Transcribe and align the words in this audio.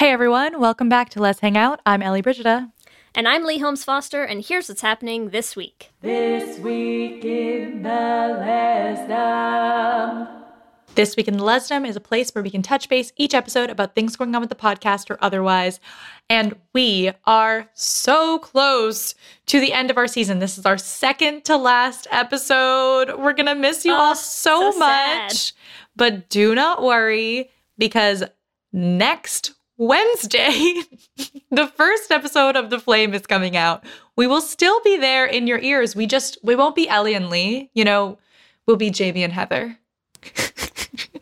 Hey 0.00 0.12
everyone, 0.12 0.58
welcome 0.58 0.88
back 0.88 1.10
to 1.10 1.20
Lez 1.20 1.40
Hang 1.40 1.58
Out. 1.58 1.82
I'm 1.84 2.00
Ellie 2.00 2.22
Brigida. 2.22 2.72
And 3.14 3.28
I'm 3.28 3.44
Leigh 3.44 3.58
Holmes 3.58 3.84
Foster, 3.84 4.24
and 4.24 4.42
here's 4.42 4.66
what's 4.70 4.80
happening 4.80 5.28
this 5.28 5.54
week. 5.54 5.90
This 6.00 6.58
week 6.60 7.22
in 7.22 7.82
the 7.82 7.88
Lesdom. 8.40 10.26
This 10.94 11.16
Week 11.16 11.28
in 11.28 11.36
the 11.36 11.44
Lesdom 11.44 11.86
is 11.86 11.96
a 11.96 12.00
place 12.00 12.30
where 12.34 12.42
we 12.42 12.48
can 12.50 12.62
touch 12.62 12.88
base 12.88 13.12
each 13.18 13.34
episode 13.34 13.68
about 13.68 13.94
things 13.94 14.16
going 14.16 14.34
on 14.34 14.40
with 14.40 14.48
the 14.48 14.56
podcast 14.56 15.10
or 15.10 15.18
otherwise. 15.22 15.80
And 16.30 16.56
we 16.72 17.12
are 17.26 17.68
so 17.74 18.38
close 18.38 19.14
to 19.48 19.60
the 19.60 19.74
end 19.74 19.90
of 19.90 19.98
our 19.98 20.06
season. 20.06 20.38
This 20.38 20.56
is 20.56 20.64
our 20.64 20.78
second 20.78 21.44
to 21.44 21.58
last 21.58 22.06
episode. 22.10 23.18
We're 23.18 23.34
going 23.34 23.44
to 23.44 23.54
miss 23.54 23.84
you 23.84 23.92
Oh, 23.92 23.96
all 23.96 24.14
so, 24.14 24.72
so 24.72 24.78
much. 24.78 25.32
sad. 25.32 25.52
But 25.94 26.30
do 26.30 26.54
not 26.54 26.82
worry 26.82 27.50
because 27.76 28.24
next 28.72 29.52
Wednesday, 29.80 30.74
the 31.50 31.66
first 31.68 32.10
episode 32.10 32.54
of 32.54 32.68
The 32.68 32.78
Flame 32.78 33.14
is 33.14 33.26
coming 33.26 33.56
out. 33.56 33.82
We 34.14 34.26
will 34.26 34.42
still 34.42 34.78
be 34.82 34.98
there 34.98 35.24
in 35.24 35.46
your 35.46 35.58
ears. 35.58 35.96
We 35.96 36.06
just, 36.06 36.36
we 36.42 36.54
won't 36.54 36.76
be 36.76 36.86
Ellie 36.86 37.14
and 37.14 37.30
Leigh. 37.30 37.70
You 37.72 37.84
know, 37.86 38.18
we'll 38.66 38.76
be 38.76 38.90
Jamie 38.90 39.22
and 39.24 39.32
Heather. 39.32 39.78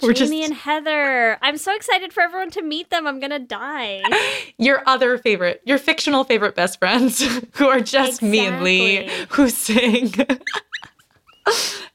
We're 0.02 0.12
just 0.12 0.32
Jamie 0.32 0.44
and 0.44 0.54
Heather. 0.54 1.38
I'm 1.40 1.56
so 1.56 1.72
excited 1.72 2.12
for 2.12 2.20
everyone 2.20 2.50
to 2.50 2.62
meet 2.62 2.90
them. 2.90 3.06
I'm 3.06 3.20
gonna 3.20 3.38
die. 3.38 4.02
your 4.58 4.82
other 4.86 5.18
favorite, 5.18 5.62
your 5.64 5.78
fictional 5.78 6.24
favorite 6.24 6.56
best 6.56 6.80
friends 6.80 7.24
who 7.52 7.68
are 7.68 7.80
just 7.80 8.22
me 8.22 8.44
and 8.44 8.64
Leigh 8.64 9.08
who 9.30 9.50
sing. 9.50 10.12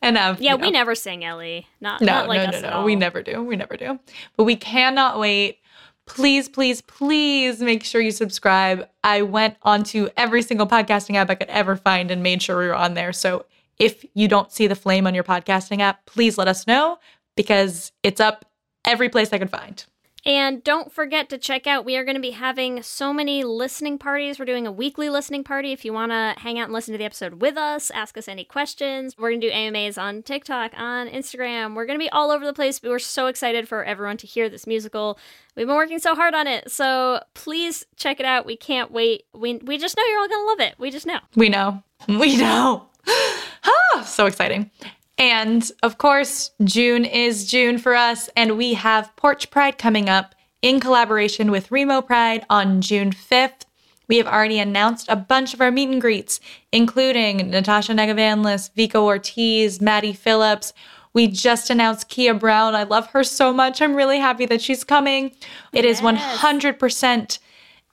and 0.01 0.17
have, 0.17 0.41
Yeah, 0.41 0.51
you 0.53 0.57
we 0.59 0.63
know, 0.67 0.79
never 0.79 0.95
sing 0.95 1.25
Ellie. 1.25 1.67
Not 1.81 1.99
No, 1.99 2.05
not 2.13 2.29
like 2.29 2.37
no, 2.41 2.45
us 2.57 2.61
no, 2.61 2.67
at 2.69 2.71
no. 2.71 2.79
all. 2.79 2.83
We 2.85 2.95
never 2.95 3.21
do. 3.21 3.43
We 3.43 3.57
never 3.57 3.75
do. 3.75 3.99
But 4.37 4.45
we 4.45 4.55
cannot 4.55 5.19
wait. 5.19 5.57
Please, 6.05 6.49
please, 6.49 6.81
please 6.81 7.61
make 7.61 7.83
sure 7.83 8.01
you 8.01 8.11
subscribe. 8.11 8.87
I 9.03 9.21
went 9.21 9.55
onto 9.63 10.09
every 10.17 10.41
single 10.41 10.67
podcasting 10.67 11.15
app 11.15 11.29
I 11.29 11.35
could 11.35 11.49
ever 11.49 11.75
find 11.75 12.11
and 12.11 12.21
made 12.21 12.41
sure 12.41 12.57
we 12.57 12.67
were 12.67 12.75
on 12.75 12.93
there. 12.93 13.13
So 13.13 13.45
if 13.79 14.05
you 14.13 14.27
don't 14.27 14.51
see 14.51 14.67
the 14.67 14.75
flame 14.75 15.07
on 15.07 15.15
your 15.15 15.23
podcasting 15.23 15.79
app, 15.79 16.05
please 16.05 16.37
let 16.37 16.47
us 16.47 16.67
know 16.67 16.99
because 17.35 17.91
it's 18.03 18.19
up 18.19 18.45
every 18.85 19.09
place 19.09 19.31
I 19.31 19.39
could 19.39 19.49
find. 19.49 19.83
And 20.25 20.63
don't 20.63 20.91
forget 20.91 21.27
to 21.29 21.37
check 21.37 21.67
out, 21.67 21.83
we 21.83 21.97
are 21.97 22.05
going 22.05 22.15
to 22.15 22.21
be 22.21 22.31
having 22.31 22.81
so 22.81 23.11
many 23.11 23.43
listening 23.43 23.97
parties. 23.97 24.39
We're 24.39 24.45
doing 24.45 24.65
a 24.65 24.71
weekly 24.71 25.09
listening 25.09 25.43
party. 25.43 25.73
If 25.73 25.83
you 25.83 25.91
want 25.91 26.13
to 26.13 26.33
hang 26.37 26.57
out 26.57 26.65
and 26.65 26.73
listen 26.73 26.93
to 26.93 26.97
the 26.97 27.03
episode 27.03 27.41
with 27.41 27.57
us, 27.57 27.91
ask 27.91 28.17
us 28.17 28.29
any 28.29 28.45
questions. 28.45 29.17
We're 29.17 29.31
going 29.31 29.41
to 29.41 29.47
do 29.49 29.53
AMAs 29.53 29.97
on 29.97 30.23
TikTok, 30.23 30.71
on 30.77 31.09
Instagram. 31.09 31.75
We're 31.75 31.85
going 31.85 31.99
to 31.99 32.03
be 32.03 32.09
all 32.09 32.31
over 32.31 32.45
the 32.45 32.53
place, 32.53 32.79
but 32.79 32.89
we're 32.89 32.99
so 32.99 33.27
excited 33.27 33.67
for 33.67 33.83
everyone 33.83 34.15
to 34.17 34.27
hear 34.27 34.47
this 34.47 34.65
musical. 34.65 35.19
We've 35.57 35.67
been 35.67 35.75
working 35.75 35.99
so 35.99 36.15
hard 36.15 36.33
on 36.33 36.47
it. 36.47 36.71
So 36.71 37.21
please 37.33 37.85
check 37.97 38.21
it 38.21 38.25
out. 38.25 38.45
We 38.45 38.55
can't 38.55 38.91
wait. 38.91 39.25
We, 39.33 39.57
we 39.57 39.77
just 39.77 39.97
know 39.97 40.03
you're 40.05 40.19
all 40.19 40.29
going 40.29 40.41
to 40.41 40.47
love 40.47 40.59
it. 40.61 40.75
We 40.79 40.89
just 40.89 41.05
know. 41.05 41.19
We 41.35 41.49
know. 41.49 41.83
We 42.07 42.35
know. 42.35 42.87
ah, 43.07 44.03
so 44.05 44.25
exciting. 44.25 44.69
And 45.17 45.69
of 45.83 45.97
course, 45.97 46.51
June 46.63 47.05
is 47.05 47.49
June 47.49 47.77
for 47.77 47.95
us, 47.95 48.29
and 48.35 48.57
we 48.57 48.73
have 48.73 49.15
Porch 49.15 49.51
Pride 49.51 49.77
coming 49.77 50.09
up 50.09 50.33
in 50.61 50.79
collaboration 50.79 51.51
with 51.51 51.71
Remo 51.71 52.01
Pride 52.01 52.45
on 52.49 52.81
June 52.81 53.11
5th. 53.11 53.65
We 54.07 54.17
have 54.17 54.27
already 54.27 54.59
announced 54.59 55.07
a 55.09 55.15
bunch 55.15 55.53
of 55.53 55.61
our 55.61 55.71
meet 55.71 55.89
and 55.89 56.01
greets, 56.01 56.39
including 56.71 57.49
Natasha 57.49 57.93
Negovanlis, 57.93 58.71
Vico 58.75 59.03
Ortiz, 59.05 59.79
Maddie 59.79 60.13
Phillips. 60.13 60.73
We 61.13 61.27
just 61.27 61.69
announced 61.69 62.09
Kia 62.09 62.33
Brown. 62.33 62.75
I 62.75 62.83
love 62.83 63.07
her 63.07 63.23
so 63.23 63.53
much. 63.53 63.81
I'm 63.81 63.95
really 63.95 64.19
happy 64.19 64.45
that 64.47 64.61
she's 64.61 64.83
coming. 64.83 65.31
It 65.71 65.85
is 65.85 66.01
Yes. 66.01 66.39
100% 66.41 67.39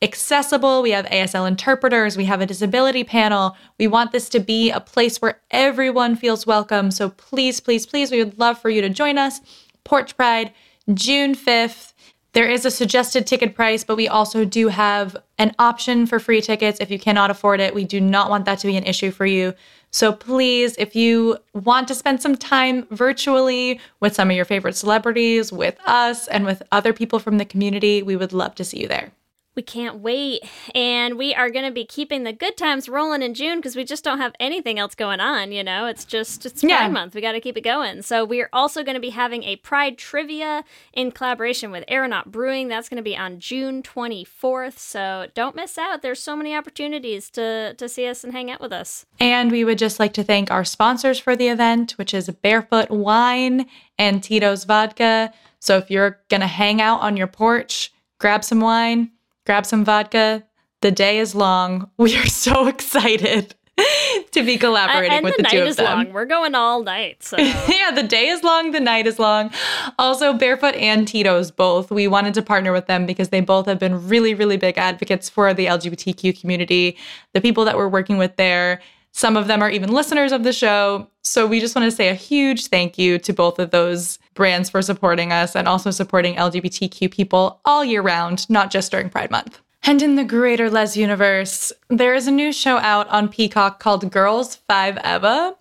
accessible. 0.02 0.82
We 0.82 0.92
have 0.92 1.06
ASL 1.06 1.46
interpreters. 1.46 2.16
We 2.16 2.24
have 2.24 2.40
a 2.40 2.46
disability 2.46 3.04
panel. 3.04 3.56
We 3.78 3.86
want 3.86 4.12
this 4.12 4.28
to 4.30 4.40
be 4.40 4.70
a 4.70 4.80
place 4.80 5.20
where 5.20 5.40
everyone 5.50 6.16
feels 6.16 6.46
welcome. 6.46 6.90
So 6.90 7.10
please, 7.10 7.60
please, 7.60 7.86
please, 7.86 8.10
we 8.10 8.24
would 8.24 8.38
love 8.38 8.58
for 8.58 8.70
you 8.70 8.80
to 8.80 8.88
join 8.88 9.18
us. 9.18 9.40
Porch 9.84 10.16
Pride, 10.16 10.52
June 10.94 11.34
5th. 11.34 11.92
There 12.32 12.48
is 12.48 12.64
a 12.64 12.70
suggested 12.70 13.26
ticket 13.26 13.56
price, 13.56 13.82
but 13.82 13.96
we 13.96 14.06
also 14.06 14.44
do 14.44 14.68
have 14.68 15.16
an 15.38 15.52
option 15.58 16.06
for 16.06 16.20
free 16.20 16.40
tickets 16.40 16.78
if 16.80 16.88
you 16.88 16.98
cannot 16.98 17.30
afford 17.30 17.58
it. 17.58 17.74
We 17.74 17.84
do 17.84 18.00
not 18.00 18.30
want 18.30 18.44
that 18.44 18.60
to 18.60 18.68
be 18.68 18.76
an 18.76 18.84
issue 18.84 19.10
for 19.10 19.26
you. 19.26 19.52
So 19.90 20.12
please, 20.12 20.76
if 20.78 20.94
you 20.94 21.38
want 21.54 21.88
to 21.88 21.94
spend 21.94 22.22
some 22.22 22.36
time 22.36 22.86
virtually 22.92 23.80
with 23.98 24.14
some 24.14 24.30
of 24.30 24.36
your 24.36 24.44
favorite 24.44 24.76
celebrities, 24.76 25.52
with 25.52 25.76
us, 25.86 26.28
and 26.28 26.46
with 26.46 26.62
other 26.70 26.92
people 26.92 27.18
from 27.18 27.38
the 27.38 27.44
community, 27.44 28.00
we 28.00 28.14
would 28.14 28.32
love 28.32 28.54
to 28.54 28.64
see 28.64 28.80
you 28.80 28.86
there. 28.86 29.10
We 29.56 29.62
can't 29.62 29.98
wait. 30.00 30.42
And 30.74 31.18
we 31.18 31.34
are 31.34 31.50
going 31.50 31.64
to 31.64 31.72
be 31.72 31.84
keeping 31.84 32.22
the 32.22 32.32
good 32.32 32.56
times 32.56 32.88
rolling 32.88 33.20
in 33.22 33.34
June 33.34 33.58
because 33.58 33.74
we 33.74 33.84
just 33.84 34.04
don't 34.04 34.18
have 34.18 34.32
anything 34.38 34.78
else 34.78 34.94
going 34.94 35.18
on, 35.20 35.50
you 35.50 35.64
know? 35.64 35.86
It's 35.86 36.04
just, 36.04 36.46
it's 36.46 36.60
Pride 36.60 36.70
Yeah. 36.70 36.88
Month. 36.88 37.14
We 37.14 37.20
got 37.20 37.32
to 37.32 37.40
keep 37.40 37.56
it 37.56 37.62
going. 37.62 38.02
So 38.02 38.24
we 38.24 38.40
are 38.40 38.48
also 38.52 38.84
going 38.84 38.94
to 38.94 39.00
be 39.00 39.10
having 39.10 39.42
a 39.42 39.56
Pride 39.56 39.98
trivia 39.98 40.64
in 40.92 41.10
collaboration 41.10 41.70
with 41.72 41.84
Aeronaut 41.88 42.30
Brewing. 42.30 42.68
That's 42.68 42.88
going 42.88 42.96
to 42.98 43.02
be 43.02 43.16
on 43.16 43.40
June 43.40 43.82
24th. 43.82 44.78
So 44.78 45.26
don't 45.34 45.56
miss 45.56 45.76
out. 45.78 46.02
There's 46.02 46.22
so 46.22 46.36
many 46.36 46.54
opportunities 46.54 47.28
to, 47.30 47.74
to 47.74 47.88
see 47.88 48.06
us 48.06 48.22
and 48.22 48.32
hang 48.32 48.50
out 48.50 48.60
with 48.60 48.72
us. 48.72 49.04
And 49.18 49.50
we 49.50 49.64
would 49.64 49.78
just 49.78 49.98
like 49.98 50.12
to 50.14 50.22
thank 50.24 50.50
our 50.50 50.64
sponsors 50.64 51.18
for 51.18 51.34
the 51.34 51.48
event, 51.48 51.92
which 51.92 52.14
is 52.14 52.28
Barefoot 52.28 52.90
Wine 52.90 53.66
and 53.98 54.22
Tito's 54.22 54.64
Vodka. 54.64 55.32
So 55.58 55.76
if 55.76 55.90
you're 55.90 56.20
going 56.28 56.40
to 56.40 56.46
hang 56.46 56.80
out 56.80 57.00
on 57.00 57.16
your 57.16 57.26
porch, 57.26 57.92
grab 58.18 58.44
some 58.44 58.60
wine, 58.60 59.10
grab 59.50 59.66
some 59.66 59.84
vodka. 59.84 60.44
The 60.80 60.92
day 60.92 61.18
is 61.18 61.34
long. 61.34 61.90
We 61.98 62.16
are 62.16 62.26
so 62.26 62.68
excited 62.68 63.56
to 64.30 64.44
be 64.44 64.56
collaborating 64.56 65.10
and 65.10 65.24
with 65.24 65.38
the 65.38 65.42
the, 65.42 65.48
two 65.48 65.56
night 65.56 65.62
of 65.62 65.68
is 65.70 65.76
them. 65.76 65.86
long. 65.86 66.12
We're 66.12 66.24
going 66.24 66.54
all 66.54 66.84
night. 66.84 67.24
So 67.24 67.36
yeah, 67.68 67.90
the 67.92 68.04
day 68.04 68.28
is 68.28 68.44
long, 68.44 68.70
the 68.70 68.78
night 68.78 69.08
is 69.08 69.18
long. 69.18 69.50
Also, 69.98 70.32
Barefoot 70.34 70.76
and 70.76 71.08
Tito's 71.08 71.50
both. 71.50 71.90
We 71.90 72.06
wanted 72.06 72.34
to 72.34 72.42
partner 72.42 72.72
with 72.72 72.86
them 72.86 73.06
because 73.06 73.30
they 73.30 73.40
both 73.40 73.66
have 73.66 73.80
been 73.80 74.06
really, 74.06 74.34
really 74.34 74.56
big 74.56 74.78
advocates 74.78 75.28
for 75.28 75.52
the 75.52 75.66
LGBTQ 75.66 76.40
community, 76.40 76.96
the 77.34 77.40
people 77.40 77.64
that 77.64 77.76
we're 77.76 77.88
working 77.88 78.18
with 78.18 78.36
there. 78.36 78.80
Some 79.12 79.36
of 79.36 79.48
them 79.48 79.62
are 79.62 79.70
even 79.70 79.92
listeners 79.92 80.32
of 80.32 80.44
the 80.44 80.52
show. 80.52 81.08
So 81.22 81.46
we 81.46 81.60
just 81.60 81.74
want 81.74 81.90
to 81.90 81.96
say 81.96 82.08
a 82.08 82.14
huge 82.14 82.66
thank 82.66 82.96
you 82.98 83.18
to 83.18 83.32
both 83.32 83.58
of 83.58 83.70
those 83.70 84.18
brands 84.34 84.70
for 84.70 84.82
supporting 84.82 85.32
us 85.32 85.54
and 85.54 85.66
also 85.68 85.90
supporting 85.90 86.36
LGBTQ 86.36 87.10
people 87.10 87.60
all 87.64 87.84
year 87.84 88.02
round, 88.02 88.48
not 88.48 88.70
just 88.70 88.90
during 88.90 89.10
Pride 89.10 89.30
Month. 89.30 89.60
And 89.82 90.02
in 90.02 90.16
the 90.16 90.24
greater 90.24 90.70
Les 90.70 90.96
universe, 90.96 91.72
there 91.88 92.14
is 92.14 92.26
a 92.26 92.30
new 92.30 92.52
show 92.52 92.76
out 92.78 93.08
on 93.08 93.28
Peacock 93.28 93.80
called 93.80 94.10
Girls 94.10 94.56
Five 94.68 94.98
Eva. 95.04 95.56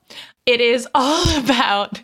It 0.45 0.61
is 0.61 0.87
all 0.95 1.37
about 1.39 2.01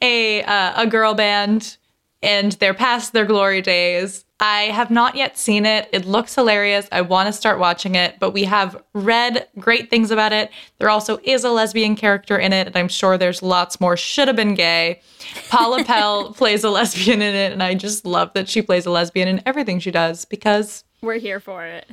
a 0.00 0.42
uh, 0.42 0.82
a 0.82 0.86
girl 0.86 1.14
band 1.14 1.76
and 2.22 2.52
they're 2.52 2.74
past 2.74 3.12
their 3.12 3.26
glory 3.26 3.60
days. 3.60 4.23
I 4.40 4.62
have 4.64 4.90
not 4.90 5.14
yet 5.14 5.38
seen 5.38 5.64
it. 5.64 5.88
It 5.92 6.04
looks 6.06 6.34
hilarious. 6.34 6.88
I 6.90 7.02
want 7.02 7.28
to 7.28 7.32
start 7.32 7.58
watching 7.60 7.94
it, 7.94 8.16
but 8.18 8.32
we 8.32 8.44
have 8.44 8.82
read 8.92 9.46
great 9.58 9.90
things 9.90 10.10
about 10.10 10.32
it. 10.32 10.50
There 10.78 10.90
also 10.90 11.18
is 11.22 11.44
a 11.44 11.50
lesbian 11.50 11.94
character 11.94 12.36
in 12.36 12.52
it, 12.52 12.66
and 12.66 12.76
I'm 12.76 12.88
sure 12.88 13.16
there's 13.16 13.42
lots 13.42 13.80
more 13.80 13.96
should 13.96 14.26
have 14.26 14.36
been 14.36 14.54
gay. 14.54 15.00
Paula 15.50 15.84
Pell 15.86 16.32
plays 16.32 16.64
a 16.64 16.70
lesbian 16.70 17.22
in 17.22 17.34
it, 17.34 17.52
and 17.52 17.62
I 17.62 17.74
just 17.74 18.04
love 18.04 18.32
that 18.34 18.48
she 18.48 18.60
plays 18.60 18.86
a 18.86 18.90
lesbian 18.90 19.28
in 19.28 19.40
everything 19.46 19.78
she 19.78 19.92
does 19.92 20.24
because 20.24 20.82
we're 21.00 21.18
here 21.18 21.38
for 21.40 21.64
it. 21.64 21.88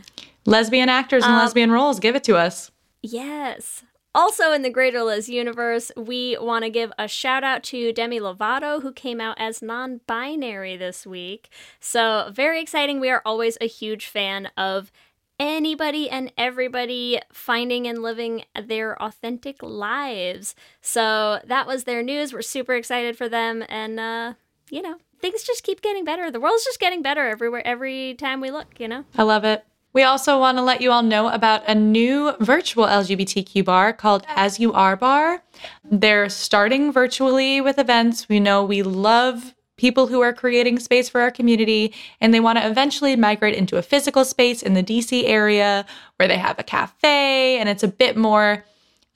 lesbian 0.46 0.90
actors 0.90 1.24
and 1.24 1.34
um, 1.34 1.40
lesbian 1.40 1.72
roles 1.72 2.00
give 2.00 2.16
it 2.16 2.24
to 2.24 2.38
us. 2.38 2.72
Yes. 3.04 3.84
Also, 4.14 4.52
in 4.52 4.62
the 4.62 4.70
Greater 4.70 5.04
Liz 5.04 5.30
universe, 5.30 5.90
we 5.96 6.38
want 6.40 6.66
to 6.66 6.70
give 6.70 6.92
a 7.00 7.08
shout 7.08 7.46
out 7.46 7.64
to 7.64 7.94
Demi 7.94 8.20
Lovato, 8.20 8.82
who 8.82 8.92
came 8.92 9.22
out 9.22 9.38
as 9.40 9.62
non 9.62 10.02
binary 10.06 10.76
this 10.76 11.06
week. 11.08 11.50
So, 11.80 12.30
very 12.34 12.62
exciting. 12.62 13.00
We 13.00 13.10
are 13.10 13.22
always 13.26 13.58
a 13.62 13.68
huge 13.68 14.08
fan 14.08 14.50
of 14.58 14.92
anybody 15.40 16.10
and 16.10 16.32
everybody 16.38 17.20
finding 17.32 17.88
and 17.88 18.04
living 18.04 18.44
their 18.62 19.02
authentic 19.02 19.64
lives. 19.64 20.56
So, 20.82 21.40
that 21.46 21.66
was 21.66 21.86
their 21.86 22.04
news. 22.04 22.34
We're 22.34 22.42
super 22.42 22.76
excited 22.76 23.18
for 23.18 23.30
them. 23.30 23.64
And, 23.70 23.98
uh, 23.98 24.34
you 24.70 24.82
know, 24.82 24.98
things 25.22 25.44
just 25.44 25.64
keep 25.64 25.82
getting 25.82 26.04
better. 26.04 26.30
The 26.30 26.42
world's 26.42 26.66
just 26.66 26.82
getting 26.82 27.02
better 27.02 27.30
everywhere, 27.30 27.66
every 27.66 28.16
time 28.16 28.42
we 28.42 28.52
look, 28.52 28.78
you 28.78 28.90
know? 28.90 29.06
I 29.18 29.24
love 29.24 29.46
it. 29.46 29.64
We 29.94 30.04
also 30.04 30.40
want 30.40 30.58
to 30.58 30.62
let 30.62 30.80
you 30.80 30.90
all 30.92 31.04
know 31.04 31.28
about 31.28 31.68
a 31.68 31.76
new 31.76 32.34
virtual 32.40 32.86
LGBTQ 32.86 33.66
bar 33.66 33.92
called 33.92 34.26
As 34.30 34.58
You 34.58 34.72
Are 34.72 34.96
Bar. 34.96 35.44
They're 35.84 36.30
starting 36.30 36.94
virtually 36.94 37.60
with 37.60 37.78
events. 37.78 38.30
We 38.30 38.40
know 38.40 38.64
we 38.64 38.84
love 38.84 39.54
people 39.76 40.08
who 40.08 40.22
are 40.22 40.32
creating 40.32 40.80
space 40.80 41.10
for 41.10 41.20
our 41.20 41.32
community, 41.32 41.94
and 42.22 42.34
they 42.34 42.40
want 42.40 42.58
to 42.58 42.70
eventually 42.70 43.18
migrate 43.18 43.56
into 43.56 43.76
a 43.76 43.82
physical 43.82 44.24
space 44.24 44.62
in 44.62 44.76
the 44.76 44.84
DC 44.84 45.24
area 45.26 45.86
where 46.16 46.28
they 46.28 46.38
have 46.38 46.58
a 46.58 46.64
cafe 46.64 47.58
and 47.58 47.68
it's 47.68 47.84
a 47.84 47.88
bit 47.88 48.16
more 48.16 48.64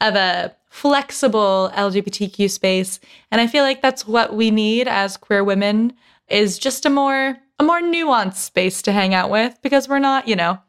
of 0.02 0.16
a 0.16 0.54
flexible 0.70 1.72
LGBTQ 1.74 2.50
space. 2.50 3.00
And 3.32 3.40
I 3.40 3.48
feel 3.48 3.64
like 3.64 3.82
that's 3.82 4.06
what 4.06 4.36
we 4.36 4.52
need 4.52 4.90
as 4.90 5.16
queer 5.16 5.42
women 5.42 5.94
is 6.28 6.60
just 6.60 6.86
a 6.86 6.90
more 6.90 7.38
a 7.60 7.64
more 7.64 7.80
nuanced 7.80 8.36
space 8.36 8.82
to 8.82 8.92
hang 8.92 9.14
out 9.14 9.30
with 9.30 9.58
because 9.62 9.88
we're 9.88 10.00
not, 10.00 10.28
you 10.28 10.36
know, 10.36 10.60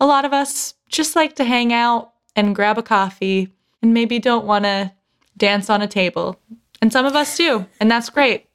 a 0.00 0.06
lot 0.06 0.24
of 0.24 0.32
us 0.32 0.74
just 0.88 1.16
like 1.16 1.36
to 1.36 1.44
hang 1.44 1.72
out 1.72 2.12
and 2.34 2.54
grab 2.54 2.78
a 2.78 2.82
coffee 2.82 3.52
and 3.82 3.94
maybe 3.94 4.18
don't 4.18 4.46
want 4.46 4.64
to 4.64 4.92
dance 5.36 5.70
on 5.70 5.82
a 5.82 5.86
table. 5.86 6.40
And 6.82 6.92
some 6.92 7.06
of 7.06 7.16
us 7.16 7.36
do, 7.36 7.66
and 7.80 7.90
that's 7.90 8.10
great. 8.10 8.46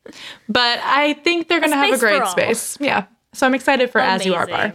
But 0.47 0.79
I 0.83 1.13
think 1.13 1.47
they're 1.47 1.59
going 1.59 1.71
to 1.71 1.77
have 1.77 1.93
a 1.93 1.97
great 1.97 2.27
space. 2.27 2.77
Yeah. 2.79 3.05
So 3.33 3.47
I'm 3.47 3.55
excited 3.55 3.89
for 3.89 3.99
As 3.99 4.25
You 4.25 4.35
Are 4.35 4.45
Bar. 4.45 4.73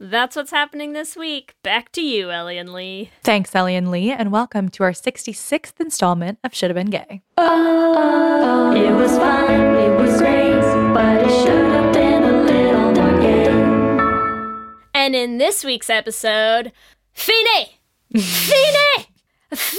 That's 0.00 0.36
what's 0.36 0.52
happening 0.52 0.92
this 0.92 1.16
week. 1.16 1.54
Back 1.64 1.90
to 1.92 2.00
you, 2.00 2.30
Ellie 2.30 2.56
and 2.56 2.72
Leigh. 2.72 3.10
Thanks, 3.24 3.54
Ellie 3.54 3.74
and 3.74 3.90
Leigh, 3.90 4.12
and 4.12 4.30
welcome 4.30 4.68
to 4.70 4.84
our 4.84 4.92
66th 4.92 5.80
installment 5.80 6.38
of 6.44 6.54
Should 6.54 6.70
Have 6.70 6.76
Been 6.76 6.90
Gay. 6.90 7.22
Oh, 7.36 8.72
it 8.76 8.92
was 8.92 9.16
fun, 9.18 9.50
it 9.76 10.00
was 10.00 10.20
great, 10.20 10.60
but 10.94 11.22
it 11.22 11.30
should 11.42 11.72
have 11.72 11.92
And 15.08 15.16
in 15.16 15.38
this 15.38 15.64
week's 15.64 15.88
episode, 15.88 16.70
Fine! 17.14 17.32
Fine! 18.14 19.06
Fine! 19.54 19.78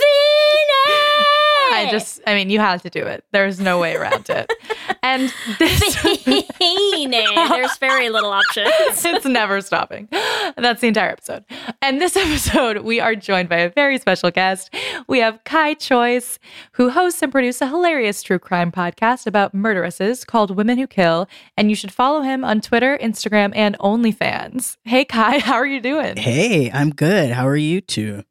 I 1.72 1.88
just, 1.92 2.22
I 2.28 2.36
mean, 2.36 2.50
you 2.50 2.60
had 2.60 2.82
to 2.84 2.90
do 2.90 3.06
it. 3.06 3.24
There's 3.32 3.60
no 3.60 3.80
way 3.80 3.96
around 3.96 4.30
it. 4.30 4.52
And 5.02 5.34
this, 5.60 5.96
Fine! 5.96 7.12
There's 7.12 7.78
very 7.78 8.10
little 8.10 8.32
options. 8.32 8.70
it's 9.06 9.26
never 9.26 9.62
stopping. 9.62 10.10
That's 10.58 10.82
the 10.82 10.88
entire 10.88 11.12
episode. 11.12 11.46
And 11.82 12.02
this 12.02 12.18
episode, 12.18 12.80
we 12.80 13.00
are 13.00 13.16
joined 13.16 13.50
by 13.50 13.58
a 13.58 13.70
very 13.70 13.98
special 13.98 14.30
guest. 14.30 14.74
We 15.08 15.20
have 15.20 15.44
Kai 15.46 15.76
Choyce, 15.76 16.38
who 16.74 16.90
hosts 16.90 17.22
and 17.24 17.32
produces 17.32 17.62
a 17.62 17.68
hilarious 17.68 18.22
true 18.22 18.40
crime 18.40 18.72
podcast 18.72 19.26
about 19.26 19.56
murderesses 19.56 20.26
called 20.26 20.56
Women 20.56 20.78
Who 20.78 20.88
Kill. 20.88 21.28
And 21.56 21.70
you 21.70 21.76
should 21.76 21.94
follow 21.94 22.22
him 22.22 22.44
on 22.44 22.62
Twitter, 22.62 22.98
Instagram, 23.02 23.54
and 23.56 23.78
OnlyFans. 23.80 24.78
Hey, 24.84 25.06
Kai, 25.06 25.40
how 25.40 25.56
are 25.56 25.68
you 25.68 25.80
doing? 25.80 26.18
Hey, 26.18 26.70
I'm 26.72 26.90
good. 26.90 27.32
How 27.32 27.48
are 27.48 27.56
you 27.56 27.82
two? 27.82 28.24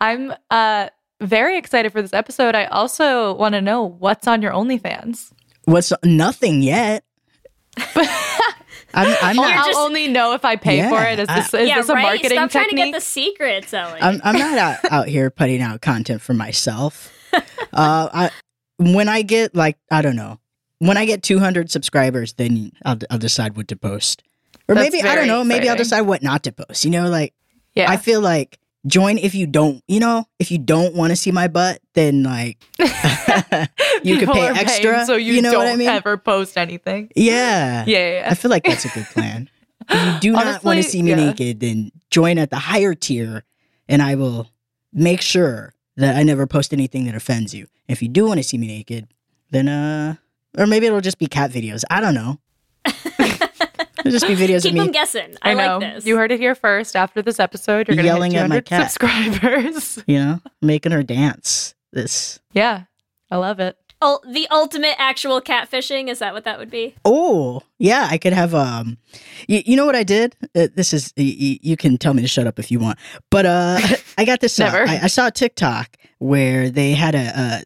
I'm 0.00 0.34
uh, 0.50 0.88
very 1.20 1.56
excited 1.58 1.92
for 1.92 2.02
this 2.02 2.12
episode. 2.12 2.54
I 2.54 2.64
also 2.66 3.34
want 3.34 3.54
to 3.54 3.60
know 3.60 3.82
what's 3.84 4.26
on 4.26 4.42
your 4.42 4.52
OnlyFans. 4.52 5.32
What's 5.64 5.92
nothing 6.04 6.62
yet? 6.62 7.04
I'm, 8.96 9.08
I'm 9.22 9.38
I'll 9.40 9.48
not. 9.48 9.66
just- 9.66 9.78
only 9.78 10.08
know 10.08 10.34
if 10.34 10.44
I 10.44 10.56
pay 10.56 10.76
Yeah, 10.78 10.90
for 10.90 11.02
it. 11.02 11.18
Is 11.18 11.26
this, 11.28 11.54
is 11.54 11.68
yeah, 11.68 11.76
this 11.76 11.88
a 11.88 11.94
right? 11.94 12.02
marketing 12.02 12.30
Stop 12.38 12.50
trying 12.50 12.64
to 12.66 12.70
technique? 12.70 12.92
get 12.92 12.98
the 12.98 13.04
secrets, 13.04 13.74
Ellie. 13.74 14.00
I'm, 14.00 14.20
I'm 14.22 14.38
not 14.38 14.56
out, 14.58 14.78
out 14.92 15.08
here 15.08 15.30
putting 15.30 15.60
out 15.60 15.80
content 15.80 16.20
for 16.22 16.34
myself. 16.34 17.12
Uh, 17.32 17.42
I 17.72 18.30
when 18.78 19.08
I 19.08 19.22
get 19.22 19.54
like 19.56 19.78
I 19.90 20.02
don't 20.02 20.14
know 20.14 20.38
when 20.78 20.96
I 20.96 21.06
get 21.06 21.22
200 21.24 21.70
subscribers, 21.70 22.34
then 22.34 22.70
I'll 22.84 22.98
I'll 23.10 23.18
decide 23.18 23.56
what 23.56 23.66
to 23.68 23.76
post, 23.76 24.22
or 24.68 24.76
That's 24.76 24.92
maybe 24.92 25.02
I 25.02 25.06
don't 25.06 25.14
very 25.16 25.26
know. 25.26 25.42
Maybe 25.42 25.68
I'll 25.68 25.76
decide 25.76 26.02
what 26.02 26.22
not 26.22 26.44
to 26.44 26.52
post. 26.52 26.84
You 26.84 26.92
know, 26.92 27.08
like 27.08 27.34
yeah. 27.74 27.90
I 27.90 27.96
feel 27.96 28.20
like 28.20 28.60
join 28.86 29.18
if 29.18 29.34
you 29.34 29.46
don't. 29.46 29.82
You 29.88 30.00
know, 30.00 30.26
if 30.38 30.50
you 30.50 30.58
don't 30.58 30.94
want 30.94 31.10
to 31.10 31.16
see 31.16 31.32
my 31.32 31.48
butt, 31.48 31.80
then 31.94 32.22
like 32.22 32.58
you 34.02 34.18
could 34.18 34.28
pay 34.30 34.48
extra. 34.48 35.04
so 35.06 35.16
you, 35.16 35.34
you 35.34 35.42
know 35.42 35.52
don't 35.52 35.64
what 35.64 35.72
I 35.72 35.76
mean? 35.76 35.88
ever 35.88 36.16
post 36.16 36.56
anything. 36.56 37.10
Yeah. 37.16 37.84
Yeah, 37.86 38.20
yeah, 38.20 38.28
I 38.30 38.34
feel 38.34 38.50
like 38.50 38.64
that's 38.64 38.84
a 38.84 38.88
good 38.88 39.06
plan. 39.06 39.48
If 39.88 40.14
you 40.14 40.20
do 40.20 40.32
not 40.32 40.64
want 40.64 40.78
to 40.78 40.82
see 40.82 41.02
me 41.02 41.10
yeah. 41.10 41.16
naked, 41.16 41.60
then 41.60 41.90
join 42.10 42.38
at 42.38 42.50
the 42.50 42.56
higher 42.56 42.94
tier 42.94 43.44
and 43.88 44.02
I 44.02 44.14
will 44.14 44.50
make 44.92 45.20
sure 45.20 45.74
that 45.96 46.16
I 46.16 46.22
never 46.22 46.46
post 46.46 46.72
anything 46.72 47.04
that 47.06 47.14
offends 47.14 47.54
you. 47.54 47.66
If 47.88 48.02
you 48.02 48.08
do 48.08 48.26
want 48.26 48.38
to 48.38 48.44
see 48.44 48.58
me 48.58 48.66
naked, 48.66 49.08
then 49.50 49.68
uh 49.68 50.16
or 50.56 50.66
maybe 50.66 50.86
it'll 50.86 51.00
just 51.00 51.18
be 51.18 51.26
cat 51.26 51.50
videos. 51.50 51.82
I 51.90 52.00
don't 52.00 52.14
know. 52.14 52.38
It'll 54.04 54.10
just 54.18 54.26
be 54.26 54.34
videos 54.34 54.62
Keep 54.62 54.72
of 54.72 54.76
them 54.78 54.86
me. 54.86 54.92
guessing. 54.92 55.34
I, 55.42 55.50
I, 55.50 55.54
know. 55.54 55.78
like 55.78 55.94
this. 55.94 56.06
You 56.06 56.16
heard 56.16 56.30
it 56.32 56.40
here 56.40 56.54
first. 56.54 56.94
After 56.96 57.22
this 57.22 57.40
episode, 57.40 57.88
you're 57.88 57.96
going 57.96 57.98
to 57.98 58.04
Yelling 58.04 58.32
hit 58.32 58.42
at 58.42 58.48
my 58.48 58.60
cat. 58.60 58.90
subscribers. 58.90 60.02
You 60.06 60.18
know, 60.18 60.40
making 60.60 60.92
her 60.92 61.02
dance. 61.02 61.74
This. 61.92 62.40
yeah, 62.52 62.84
I 63.30 63.36
love 63.36 63.60
it. 63.60 63.76
Ul- 64.02 64.22
the 64.28 64.48
ultimate 64.50 64.96
actual 64.98 65.40
catfishing. 65.40 66.08
Is 66.08 66.18
that 66.18 66.34
what 66.34 66.42
that 66.44 66.58
would 66.58 66.70
be? 66.70 66.94
Oh, 67.04 67.62
yeah, 67.78 68.08
I 68.10 68.18
could 68.18 68.32
have 68.32 68.52
um 68.54 68.98
you, 69.48 69.62
you 69.64 69.76
know 69.76 69.86
what 69.86 69.94
I 69.96 70.02
did? 70.02 70.34
Uh, 70.56 70.66
this 70.74 70.92
is 70.92 71.12
you, 71.16 71.56
you 71.62 71.76
can 71.76 71.96
tell 71.96 72.12
me 72.12 72.20
to 72.22 72.28
shut 72.28 72.46
up 72.48 72.58
if 72.58 72.70
you 72.72 72.80
want. 72.80 72.98
But 73.30 73.46
uh 73.46 73.78
I 74.18 74.24
got 74.24 74.40
this 74.40 74.58
uh, 74.58 74.64
Never. 74.64 74.88
I, 74.88 75.00
I 75.04 75.06
saw 75.06 75.28
a 75.28 75.30
TikTok 75.30 75.96
where 76.18 76.68
they 76.68 76.92
had 76.92 77.14
a 77.14 77.32
uh 77.40 77.60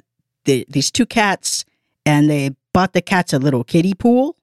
the, 0.45 0.65
these 0.69 0.91
two 0.91 1.07
cats 1.07 1.65
and 2.07 2.29
they 2.31 2.51
bought 2.75 2.93
the 2.93 3.03
cats 3.03 3.33
a 3.33 3.39
little 3.39 3.65
kiddie 3.65 3.95
pool 3.95 4.37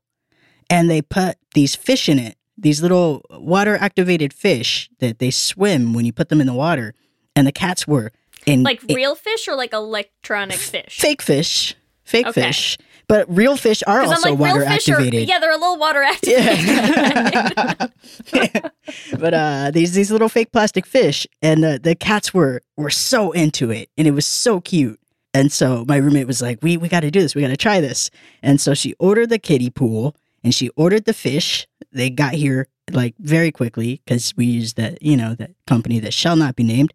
and 0.70 0.90
they 0.90 1.02
put 1.02 1.38
these 1.54 1.76
fish 1.76 2.08
in 2.10 2.20
it 2.20 2.38
these 2.58 2.82
little 2.82 3.22
water 3.32 3.76
activated 3.76 4.32
fish 4.34 4.90
that 5.00 5.20
they 5.20 5.30
swim 5.30 5.94
when 5.94 6.06
you 6.06 6.14
put 6.14 6.30
them 6.30 6.40
in 6.40 6.48
the 6.48 6.54
water, 6.54 6.94
and 7.36 7.46
the 7.46 7.52
cats 7.52 7.86
were 7.86 8.14
in 8.46 8.64
Like 8.64 8.82
real 8.84 9.14
fish 9.14 9.48
or 9.50 9.56
like 9.56 9.74
electronic 9.74 10.56
fish? 10.58 10.98
fake 11.00 11.22
fish, 11.22 11.76
fake 12.06 12.28
Okay. 12.28 12.44
fish. 12.44 12.78
But 13.10 13.26
real 13.28 13.58
fish 13.58 13.84
are 13.86 14.02
also 14.02 14.30
like, 14.32 14.40
water 14.40 14.66
fish 14.66 14.88
are, 14.88 14.94
activated. 14.94 15.28
yeah, 15.28 15.38
they're 15.40 15.52
a 15.52 15.58
little 15.58 15.78
water 15.78 16.02
activated. 16.02 17.92
but 19.20 19.34
uh, 19.34 19.72
these 19.72 19.94
these 19.94 20.12
little 20.12 20.30
fake 20.30 20.52
plastic 20.52 20.86
fish, 20.86 21.28
and 21.42 21.64
uh, 21.66 21.78
the 21.82 21.94
cats 21.96 22.34
were 22.34 22.62
were 22.78 22.90
so 22.90 23.32
into 23.32 23.70
it, 23.70 23.90
and 23.98 24.08
it 24.08 24.12
was 24.12 24.26
so 24.26 24.62
cute. 24.62 25.00
And 25.34 25.52
so 25.52 25.84
my 25.88 25.98
roommate 25.98 26.26
was 26.28 26.42
like, 26.42 26.60
"We 26.62 26.78
we 26.78 26.88
got 26.88 27.02
to 27.02 27.12
do 27.12 27.20
this. 27.22 27.36
We 27.36 27.42
got 27.42 27.50
to 27.50 27.58
try 27.58 27.82
this." 27.82 28.10
And 28.42 28.60
so 28.62 28.74
she 28.74 28.94
ordered 29.00 29.30
the 29.30 29.40
kiddie 29.40 29.70
pool, 29.70 30.16
and 30.46 30.54
she 30.54 30.70
ordered 30.70 31.06
the 31.06 31.14
fish. 31.14 31.68
They 31.92 32.10
got 32.10 32.36
here 32.36 32.68
like 32.92 33.16
very 33.18 33.52
quickly 33.52 34.02
because 34.06 34.34
we 34.38 34.46
used 34.46 34.78
that 34.78 35.02
you 35.02 35.18
know 35.18 35.34
that 35.36 35.52
company 35.68 36.00
that 36.00 36.14
shall 36.14 36.36
not 36.36 36.56
be 36.56 36.64
named. 36.64 36.94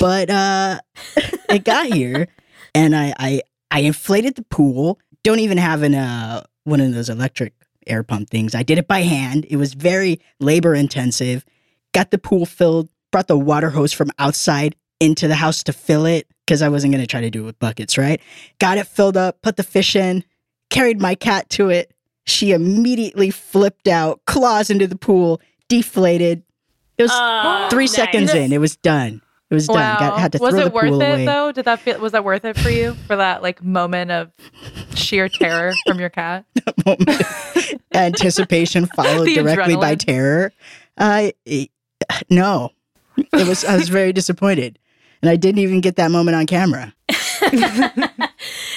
But 0.00 0.30
uh, 0.30 0.80
it 1.50 1.64
got 1.64 1.86
here, 1.86 2.28
and 2.74 2.96
I 2.96 3.12
I 3.18 3.42
I 3.70 3.80
inflated 3.80 4.36
the 4.36 4.44
pool. 4.44 4.98
Don't 5.24 5.40
even 5.40 5.58
have 5.58 5.82
an 5.82 5.94
uh 5.94 6.44
one 6.64 6.80
of 6.80 6.94
those 6.94 7.10
electric 7.10 7.52
air 7.86 8.02
pump 8.04 8.30
things. 8.30 8.54
I 8.54 8.62
did 8.62 8.78
it 8.78 8.86
by 8.86 9.00
hand. 9.02 9.46
It 9.50 9.56
was 9.56 9.74
very 9.74 10.20
labor 10.38 10.74
intensive. 10.74 11.44
Got 11.92 12.12
the 12.12 12.18
pool 12.18 12.46
filled, 12.46 12.88
brought 13.10 13.26
the 13.26 13.38
water 13.38 13.70
hose 13.70 13.92
from 13.92 14.10
outside 14.18 14.76
into 15.00 15.26
the 15.26 15.34
house 15.34 15.64
to 15.64 15.72
fill 15.72 16.06
it 16.06 16.28
because 16.46 16.62
I 16.62 16.68
wasn't 16.68 16.92
going 16.92 17.02
to 17.02 17.06
try 17.06 17.22
to 17.22 17.30
do 17.30 17.42
it 17.42 17.46
with 17.46 17.58
buckets, 17.58 17.98
right? 17.98 18.20
Got 18.58 18.78
it 18.78 18.86
filled 18.86 19.16
up, 19.16 19.42
put 19.42 19.56
the 19.56 19.62
fish 19.62 19.96
in, 19.96 20.22
carried 20.68 21.00
my 21.00 21.14
cat 21.14 21.48
to 21.50 21.70
it. 21.70 21.92
She 22.30 22.52
immediately 22.52 23.30
flipped 23.30 23.88
out, 23.88 24.20
claws 24.26 24.70
into 24.70 24.86
the 24.86 24.96
pool, 24.96 25.40
deflated. 25.68 26.42
It 26.96 27.02
was 27.04 27.10
Oh, 27.14 27.66
three 27.70 27.84
nice. 27.84 27.94
seconds 27.94 28.32
in. 28.34 28.52
It 28.52 28.58
was 28.58 28.76
done. 28.76 29.20
It 29.50 29.54
was 29.54 29.66
done. 29.66 29.98
Got, 29.98 30.18
had 30.20 30.32
to 30.32 30.38
was 30.38 30.54
throw 30.54 30.60
it 30.60 30.64
the 30.66 30.70
worth 30.70 30.88
pool 30.90 31.00
it 31.02 31.06
away. 31.06 31.24
though? 31.26 31.50
Did 31.50 31.64
that 31.64 31.80
feel 31.80 31.98
was 31.98 32.12
that 32.12 32.22
worth 32.24 32.44
it 32.44 32.56
for 32.56 32.70
you 32.70 32.94
for 33.08 33.16
that 33.16 33.42
like 33.42 33.64
moment 33.64 34.12
of 34.12 34.30
sheer 34.94 35.28
terror 35.28 35.72
from 35.86 35.98
your 35.98 36.08
cat? 36.10 36.44
that 36.54 36.86
moment, 36.86 37.20
Anticipation 37.92 38.86
followed 38.94 39.24
The 39.26 39.34
directly 39.34 39.74
by 39.74 39.96
adrenaline. 39.96 39.98
terror. 39.98 40.52
Uh, 40.96 41.30
no, 42.28 42.70
it 43.16 43.48
was. 43.48 43.64
I 43.64 43.74
was 43.76 43.88
very 43.88 44.12
disappointed, 44.12 44.78
and 45.20 45.28
I 45.30 45.34
didn't 45.36 45.58
even 45.62 45.80
get 45.80 45.96
that 45.96 46.12
moment 46.12 46.36
on 46.36 46.46
camera. 46.46 46.94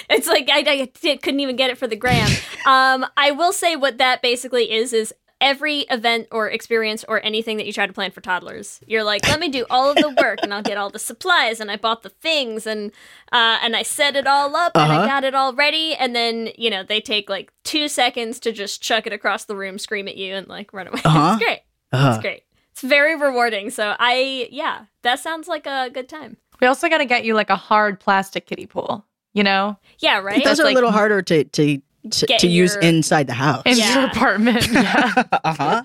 It's 0.10 0.28
like 0.28 0.50
I, 0.52 0.90
I 1.06 1.16
couldn't 1.18 1.40
even 1.40 1.56
get 1.56 1.70
it 1.70 1.78
for 1.78 1.88
the 1.88 1.96
gram. 1.96 2.38
Um, 2.66 3.06
I 3.18 3.32
will 3.32 3.52
say 3.52 3.76
what 3.76 3.98
that 3.98 4.22
basically 4.22 4.72
is 4.72 4.94
is 4.94 5.14
every 5.42 5.80
event 5.92 6.28
or 6.32 6.50
experience 6.50 7.04
or 7.10 7.22
anything 7.26 7.58
that 7.58 7.66
you 7.66 7.74
try 7.74 7.86
to 7.86 7.92
plan 7.92 8.10
for 8.12 8.22
toddlers. 8.22 8.80
You're 8.88 9.04
like, 9.04 9.28
let 9.28 9.42
me 9.42 9.50
do 9.50 9.66
all 9.70 9.92
of 9.92 10.00
the 10.00 10.10
work 10.10 10.40
and 10.44 10.54
I'll 10.54 10.64
get 10.64 10.78
all 10.78 10.90
the 10.90 11.00
supplies 11.00 11.60
and 11.60 11.70
I 11.70 11.76
bought 11.76 12.04
the 12.04 12.10
things 12.10 12.66
and 12.66 12.92
uh, 13.34 13.58
and 13.62 13.76
I 13.76 13.84
set 13.84 14.16
it 14.16 14.26
all 14.28 14.56
up 14.56 14.78
and 14.78 14.90
I 14.94 14.96
Uh-huh. 14.96 15.06
got 15.08 15.24
it 15.26 15.36
all 15.36 15.54
ready 15.54 15.94
and 15.96 16.16
then 16.16 16.52
you 16.58 16.70
know 16.70 16.84
they 16.84 17.02
take 17.02 17.30
like 17.30 17.52
two 17.66 17.90
seconds 17.90 18.40
to 18.42 18.54
just 18.54 18.82
chuck 18.82 19.06
it 19.06 19.12
across 19.12 19.44
the 19.44 19.56
room, 19.58 19.78
scream 19.78 20.08
at 20.08 20.16
you 20.16 20.34
and 20.36 20.48
like 20.48 20.72
run 20.72 20.88
away. 20.88 21.02
Uh-huh. 21.06 21.34
It's 21.36 21.44
great. 21.44 21.60
Uh, 21.92 22.14
It's 22.16 22.22
great. 22.22 22.44
It's 22.72 22.82
very 22.82 23.16
rewarding. 23.20 23.70
So 23.72 23.96
I 24.00 24.48
yeah, 24.52 24.86
that 25.02 25.20
sounds 25.20 25.50
like 25.50 25.68
a 25.68 25.90
good 25.90 26.08
time. 26.08 26.38
We 26.62 26.68
also 26.68 26.88
got 26.88 27.00
to 27.00 27.06
get 27.06 27.26
you 27.26 27.34
like 27.34 27.50
a 27.50 27.58
hard 27.58 28.00
plastic 28.00 28.46
kiddie 28.46 28.68
pool. 28.68 29.06
You 29.34 29.44
know, 29.44 29.78
Yeah, 30.00 30.20
right. 30.20 30.44
those 30.44 30.60
are 30.60 30.64
like- 30.64 30.74
a 30.74 30.76
little 30.76 30.92
harder 30.92 31.22
to 31.24 31.44
to 31.44 31.82
to, 32.12 32.26
Get 32.26 32.42
to 32.42 32.48
use 32.48 32.76
inside 32.78 33.28
the 33.28 33.34
house. 33.34 33.64
in 33.66 33.78
Yeah. 33.78 33.94
your 34.02 34.10
apartment. 34.10 34.68
Yeah. 34.72 35.24
Uh 35.32 35.54
huh. 35.58 35.82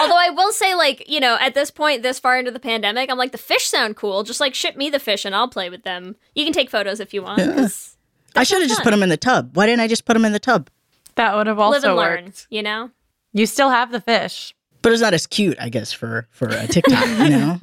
Although 0.00 0.18
I 0.18 0.30
will 0.30 0.52
say, 0.52 0.74
like, 0.74 1.08
you 1.08 1.20
know, 1.20 1.38
at 1.40 1.54
this 1.54 1.70
point, 1.70 2.02
this 2.02 2.18
far 2.18 2.36
into 2.38 2.50
the 2.50 2.58
pandemic, 2.60 3.08
I'm 3.10 3.16
like, 3.16 3.30
the 3.32 3.38
fish 3.38 3.64
sound 3.66 3.96
cool. 3.96 4.22
Just 4.24 4.40
like 4.40 4.52
ship 4.54 4.76
me 4.76 4.90
the 4.90 4.98
fish 4.98 5.24
and 5.24 5.34
I'll 5.34 5.48
play 5.48 5.70
with 5.70 5.84
them. 5.84 6.16
You 6.34 6.44
can 6.44 6.52
take 6.52 6.68
photos 6.68 6.98
if 7.00 7.14
you 7.14 7.22
want. 7.22 7.38
'cause 7.40 7.96
I 8.36 8.42
should 8.42 8.58
have 8.60 8.68
just 8.68 8.80
fun. 8.80 8.84
put 8.84 8.90
them 8.90 9.02
in 9.04 9.08
the 9.10 9.16
tub. 9.16 9.56
Why 9.56 9.66
didn't 9.66 9.80
I 9.80 9.86
just 9.88 10.04
put 10.04 10.12
them 10.14 10.24
in 10.24 10.32
the 10.32 10.38
tub? 10.40 10.68
that 11.14 11.34
would 11.36 11.46
have 11.46 11.56
live 11.58 11.74
also 11.74 11.88
and 11.90 11.96
learn, 11.96 12.24
worked. 12.24 12.46
you 12.50 12.62
know? 12.62 12.90
You 13.32 13.46
still 13.46 13.70
have 13.70 13.92
the 13.92 14.00
fish. 14.00 14.54
But 14.82 14.92
it's 14.92 15.00
not 15.02 15.14
as 15.14 15.26
cute, 15.26 15.56
I 15.60 15.68
guess, 15.68 15.92
for 15.92 16.26
for 16.32 16.48
a 16.48 16.66
TikTok. 16.66 17.06
you 17.06 17.28
know, 17.38 17.60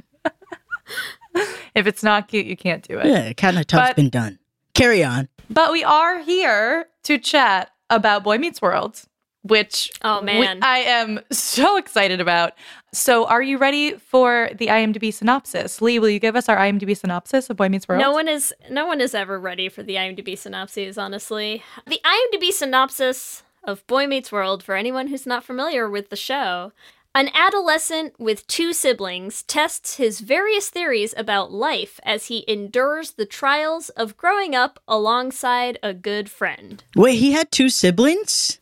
If 1.75 1.85
it's 1.87 2.01
not 2.03 2.27
cute, 2.27 2.45
you 2.47 2.57
can't 2.57 2.87
do 2.87 2.97
it. 2.99 3.05
yeah, 3.05 3.33
cat 3.33 3.53
in 3.53 3.59
a 3.59 3.63
tub's 3.65 3.89
But- 3.89 3.95
been 3.97 4.09
done. 4.09 4.38
Carry 4.79 5.03
on. 5.03 5.27
But 5.49 5.73
we 5.73 5.83
are 5.83 6.19
here 6.19 6.85
to 7.03 7.17
chat 7.17 7.71
about 7.89 8.23
Boy 8.23 8.37
Meets 8.37 8.61
World, 8.61 9.01
which 9.41 9.91
Oh, 10.03 10.19
we- 10.21 10.27
man. 10.27 10.59
I 10.61 10.79
am 10.79 11.19
so 11.31 11.75
excited 11.75 12.21
about. 12.21 12.53
So, 12.93 13.25
are 13.25 13.41
you 13.41 13.57
ready 13.57 13.95
for 13.95 14.49
the 14.57 14.67
IMDb 14.67 15.13
synopsis? 15.13 15.81
Leigh, 15.81 15.99
will 15.99 16.07
you 16.09 16.19
give 16.19 16.37
us 16.37 16.47
our 16.47 16.55
IMDb 16.55 16.95
synopsis 16.95 17.49
of 17.49 17.57
Boy 17.57 17.67
Meets 17.67 17.89
World? 17.89 17.99
No 18.01 18.13
one 18.13 18.29
is 18.29 18.53
no 18.69 18.85
one 18.85 19.01
is 19.01 19.13
ever 19.13 19.37
ready 19.37 19.67
for 19.67 19.83
the 19.83 19.95
IMDb 19.95 20.37
synopses, 20.37 20.97
honestly. 20.97 21.61
The 21.85 21.99
IMDb 22.05 22.51
synopsis 22.51 23.43
of 23.65 23.85
Boy 23.85 24.07
Meets 24.07 24.31
World, 24.31 24.63
for 24.63 24.75
anyone 24.75 25.07
who's 25.07 25.25
not 25.25 25.43
familiar 25.43 25.89
with 25.89 26.09
the 26.09 26.15
show, 26.15 26.71
an 27.15 27.29
adolescent 27.33 28.13
with 28.19 28.45
two 28.47 28.71
siblings 28.73 29.43
tests 29.43 29.97
his 29.97 30.19
various 30.19 30.69
theories 30.69 31.13
about 31.17 31.51
life 31.51 31.99
as 32.03 32.27
he 32.27 32.45
endures 32.47 33.11
the 33.11 33.25
trials 33.25 33.89
of 33.89 34.15
growing 34.17 34.55
up 34.55 34.79
alongside 34.87 35.79
a 35.81 35.93
good 35.93 36.29
friend. 36.29 36.83
Wait, 36.95 37.15
he 37.15 37.31
had 37.31 37.51
two 37.51 37.69
siblings. 37.69 38.59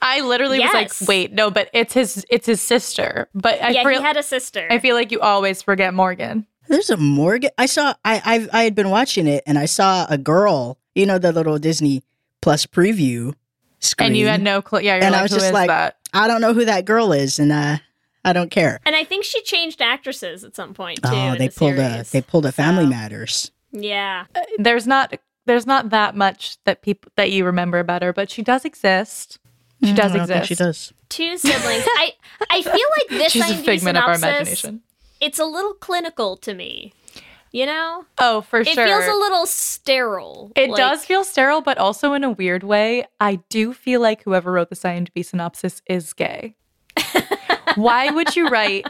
I 0.00 0.20
literally 0.20 0.58
Yes. 0.58 0.72
was 0.72 1.00
like, 1.02 1.08
"Wait, 1.08 1.32
no," 1.32 1.50
but 1.50 1.68
it's 1.72 1.92
his 1.94 2.24
it's 2.30 2.46
his 2.46 2.60
sister. 2.60 3.28
But 3.34 3.60
I 3.62 3.70
yeah, 3.70 3.82
feel, 3.82 3.98
he 3.98 4.02
had 4.02 4.16
a 4.16 4.22
sister. 4.22 4.66
I 4.70 4.78
feel 4.78 4.94
like 4.94 5.10
you 5.10 5.20
always 5.20 5.60
forget 5.62 5.92
Morgan. 5.92 6.46
There's 6.68 6.88
a 6.90 6.96
Morgan. 6.96 7.50
I 7.58 7.66
saw. 7.66 7.94
I 8.04 8.22
I 8.52 8.60
I 8.60 8.62
had 8.64 8.74
been 8.74 8.90
watching 8.90 9.26
it, 9.26 9.42
and 9.46 9.58
I 9.58 9.66
saw 9.66 10.06
a 10.08 10.16
girl. 10.18 10.78
You 10.94 11.06
know 11.06 11.18
the 11.18 11.32
little 11.32 11.58
Disney 11.58 12.02
Plus 12.40 12.64
preview 12.66 13.34
screen. 13.80 14.08
And 14.08 14.16
you 14.16 14.28
had 14.28 14.40
no 14.42 14.62
clue. 14.62 14.80
Yeah, 14.80 14.96
you're 14.96 15.04
And 15.04 15.12
like, 15.12 15.20
I 15.20 15.22
was 15.22 15.30
"Who 15.32 15.36
just 15.38 15.46
is 15.46 15.52
like, 15.52 15.68
that?" 15.68 15.96
I 16.12 16.28
don't 16.28 16.40
know 16.40 16.52
who 16.54 16.64
that 16.64 16.84
girl 16.84 17.12
is, 17.12 17.38
and 17.38 17.50
uh, 17.52 17.78
I 18.24 18.32
don't 18.32 18.50
care. 18.50 18.80
and 18.84 18.94
I 18.94 19.04
think 19.04 19.24
she 19.24 19.42
changed 19.42 19.80
actresses 19.80 20.44
at 20.44 20.54
some 20.54 20.74
point 20.74 21.02
too. 21.02 21.08
Oh, 21.10 21.34
they 21.36 21.48
the 21.48 21.54
pulled 21.54 21.78
a 21.78 22.04
they 22.10 22.20
pulled 22.22 22.46
a 22.46 22.52
Family 22.52 22.84
So- 22.84 22.90
Matters. 22.90 23.50
Yeah. 23.72 24.26
There's 24.58 24.86
not 24.86 25.14
there's 25.46 25.66
not 25.66 25.90
that 25.90 26.14
much 26.14 26.58
that 26.64 26.82
people 26.82 27.10
that 27.16 27.30
you 27.32 27.44
remember 27.44 27.78
about 27.78 28.02
her, 28.02 28.12
but 28.12 28.30
she 28.30 28.42
does 28.42 28.64
exist. 28.64 29.38
She 29.82 29.92
does 29.94 30.12
Mm, 30.12 30.14
I 30.14 30.18
don't 30.18 30.26
think 30.28 30.40
exist. 30.42 30.48
she 30.48 30.54
does. 30.54 30.92
Two 31.08 31.36
siblings. 31.38 31.84
I 31.96 32.12
I 32.50 32.62
feel 32.62 32.72
like 32.72 33.08
this 33.10 33.32
She's 33.32 33.42
a 33.50 33.54
IMDb 33.54 33.64
figment 33.64 33.96
of 33.98 34.04
our 34.04 34.14
imagination. 34.14 34.82
It's 35.20 35.38
a 35.38 35.44
little 35.44 35.74
clinical 35.74 36.36
to 36.38 36.52
me. 36.54 36.92
You 37.52 37.66
know? 37.66 38.06
Oh, 38.18 38.40
for 38.40 38.60
It 38.60 38.68
sure. 38.68 38.82
It 38.82 38.86
feels 38.86 39.04
a 39.04 39.14
little 39.18 39.44
sterile. 39.46 40.50
It 40.56 40.70
Like, 40.70 40.78
does 40.78 41.04
feel 41.04 41.22
sterile, 41.22 41.60
but 41.60 41.76
also 41.76 42.14
in 42.14 42.24
a 42.24 42.30
weird 42.30 42.62
way. 42.62 43.04
I 43.20 43.36
do 43.50 43.74
feel 43.74 44.00
like 44.00 44.22
whoever 44.22 44.52
wrote 44.52 44.70
the 44.70 44.76
IMDb 44.76 45.22
synopsis 45.24 45.82
is 45.86 46.12
gay. 46.14 46.56
Why 47.74 48.10
would 48.10 48.34
you 48.36 48.48
write 48.48 48.86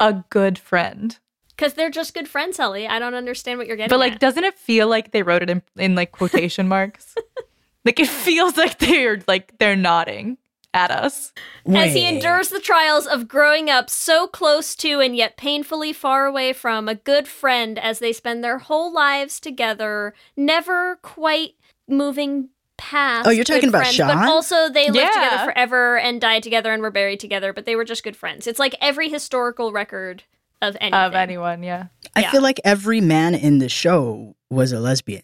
a 0.00 0.24
good 0.30 0.58
friend? 0.58 1.16
Because 1.50 1.74
they're 1.74 1.90
just 1.90 2.14
good 2.14 2.28
friends, 2.28 2.58
Ellie. 2.58 2.86
I 2.88 2.98
don't 2.98 3.14
understand 3.14 3.58
what 3.58 3.66
you're 3.68 3.76
getting 3.76 3.90
But 3.90 3.98
like, 4.00 4.14
at. 4.14 4.20
doesn't 4.20 4.44
it 4.44 4.58
feel 4.58 4.88
like 4.88 5.12
they 5.12 5.22
wrote 5.22 5.42
it 5.42 5.50
in, 5.50 5.62
in 5.76 5.94
like 5.94 6.12
quotation 6.12 6.68
marks? 6.68 7.14
like 7.84 7.98
it 8.00 8.08
feels 8.08 8.56
like 8.56 8.78
they're 8.78 9.20
like 9.28 9.56
they're 9.58 9.76
nodding 9.76 10.36
at 10.74 10.90
us. 10.90 11.32
As 11.66 11.94
he 11.94 12.06
endures 12.08 12.48
the 12.48 12.60
trials 12.60 13.06
of 13.06 13.28
growing 13.28 13.68
up 13.70 13.88
so 13.90 14.26
close 14.26 14.74
to 14.76 15.00
and 15.00 15.16
yet 15.16 15.36
painfully 15.36 15.92
far 15.92 16.26
away 16.26 16.52
from 16.52 16.88
a 16.88 16.94
good 16.94 17.26
friend 17.28 17.78
as 17.78 17.98
they 17.98 18.12
spend 18.12 18.42
their 18.44 18.58
whole 18.58 18.92
lives 18.92 19.40
together, 19.40 20.14
never 20.36 20.96
quite 21.02 21.54
moving 21.88 22.50
past. 22.76 23.26
Oh, 23.26 23.30
you're 23.30 23.44
talking 23.44 23.68
about 23.68 23.80
friends, 23.80 23.94
Shawn? 23.96 24.08
But 24.18 24.28
also, 24.28 24.68
they 24.68 24.90
lived 24.90 25.10
Yeah. 25.14 25.22
together 25.24 25.44
forever 25.52 25.98
and 25.98 26.20
died 26.20 26.42
together 26.42 26.72
and 26.72 26.80
were 26.82 26.90
buried 26.90 27.20
together, 27.20 27.52
but 27.52 27.66
they 27.66 27.74
were 27.76 27.84
just 27.84 28.04
good 28.04 28.16
friends. 28.16 28.46
It's 28.46 28.58
like 28.58 28.74
every 28.80 29.08
historical 29.08 29.72
record 29.72 30.22
of 30.62 30.76
anything. 30.80 30.94
Of 31.00 31.14
anyone, 31.14 31.62
yeah. 31.62 31.86
I 32.14 32.20
Yeah. 32.20 32.30
feel 32.30 32.42
like 32.42 32.60
every 32.64 33.00
man 33.00 33.34
in 33.34 33.58
the 33.58 33.68
show 33.68 34.36
was 34.50 34.72
a 34.72 34.80
lesbian, 34.80 35.22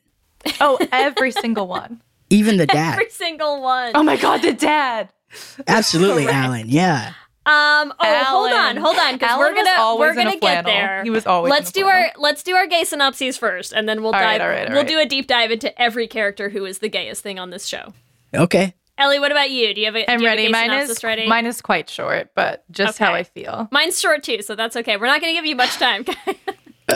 Oh, 0.60 0.78
every 0.90 1.30
single 1.30 1.68
one. 1.68 2.02
even 2.30 2.56
the 2.56 2.66
dad. 2.78 2.94
Every 2.94 3.10
single 3.10 3.62
one. 3.62 3.92
Oh 3.94 4.02
my 4.02 4.16
god, 4.16 4.42
the 4.42 4.52
dad. 4.52 5.10
Absolutely, 5.66 6.26
Alan. 6.28 6.68
Yeah. 6.68 7.12
Um. 7.46 7.92
Oh, 8.00 8.24
hold 8.24 8.52
on, 8.52 8.76
hold 8.78 8.96
on, 8.96 9.14
because 9.14 9.38
we're 9.38 9.54
gonna 9.54 9.70
always 9.76 10.00
we're 10.00 10.14
gonna 10.14 10.38
get 10.38 10.64
there. 10.64 11.02
He 11.02 11.10
was 11.10 11.26
always 11.26 11.50
Let's 11.50 11.70
a 11.70 11.72
do 11.74 11.86
our 11.86 12.06
let's 12.16 12.42
do 12.42 12.54
our 12.54 12.66
gay 12.66 12.84
synopses 12.84 13.36
first, 13.36 13.72
and 13.72 13.86
then 13.86 14.02
we'll 14.02 14.14
All 14.14 14.20
right, 14.20 14.38
dive. 14.38 14.40
all 14.40 14.48
right, 14.48 14.66
all 14.66 14.72
we'll 14.72 14.82
right. 14.82 14.88
do 14.88 14.98
a 14.98 15.04
deep 15.06 15.26
dive 15.26 15.50
into 15.50 15.78
every 15.80 16.06
character 16.06 16.48
who 16.48 16.64
is 16.64 16.78
the 16.78 16.88
gayest 16.88 17.22
thing 17.22 17.38
on 17.38 17.50
this 17.50 17.66
show. 17.66 17.92
Okay. 18.32 18.74
Ellie, 18.96 19.18
what 19.18 19.30
about 19.32 19.50
you? 19.50 19.74
Do 19.74 19.80
you 19.80 19.86
have 19.86 19.96
a? 19.96 20.10
I'm 20.10 20.18
do 20.18 20.24
you 20.24 20.30
have 20.30 20.38
a 20.38 20.42
ready. 20.42 20.46
gay 20.46 20.52
Mine 20.52 20.72
is 20.88 21.04
ready. 21.04 21.26
mine 21.26 21.46
is 21.46 21.60
quite 21.60 21.90
short, 21.90 22.30
but 22.34 22.64
just 22.70 22.96
how 22.98 23.12
I 23.12 23.24
feel. 23.24 23.68
Mine's 23.72 24.00
short 24.00 24.22
too, 24.22 24.40
so 24.40 24.54
that's 24.54 24.76
okay. 24.76 24.96
We're 24.96 25.06
not 25.08 25.20
going 25.20 25.34
to 25.34 25.36
give 25.38 25.46
you 25.46 25.56
much 25.56 25.74
time. 25.76 26.04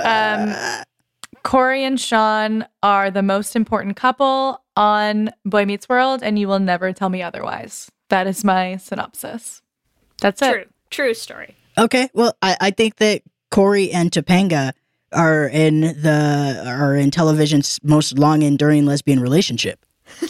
Um, 0.04 0.54
Cory 1.42 1.82
and 1.82 1.98
Shawn 1.98 2.66
are 2.82 3.10
the 3.10 3.22
most 3.22 3.56
important 3.56 3.96
couple 3.96 4.62
on 4.76 5.30
Boy 5.46 5.64
Meets 5.64 5.88
World, 5.88 6.22
and 6.22 6.38
you 6.38 6.46
will 6.46 6.58
never 6.58 6.92
tell 6.92 7.08
me 7.08 7.22
otherwise. 7.22 7.90
That 8.08 8.26
is 8.26 8.44
my 8.44 8.76
synopsis. 8.76 9.62
That's 10.20 10.42
it. 10.42 10.52
True. 10.52 10.64
True 10.90 11.14
story. 11.14 11.54
Okay, 11.76 12.08
well, 12.14 12.34
I, 12.42 12.56
I 12.60 12.70
think 12.70 12.96
that 12.96 13.22
Cory 13.50 13.90
and 13.90 14.10
Topanga 14.10 14.72
are 15.12 15.46
in 15.48 15.80
the 15.80 16.62
are 16.66 16.96
in 16.96 17.10
television's 17.10 17.78
most 17.82 18.18
long 18.18 18.42
enduring 18.42 18.84
lesbian 18.86 19.20
relationship. 19.20 19.84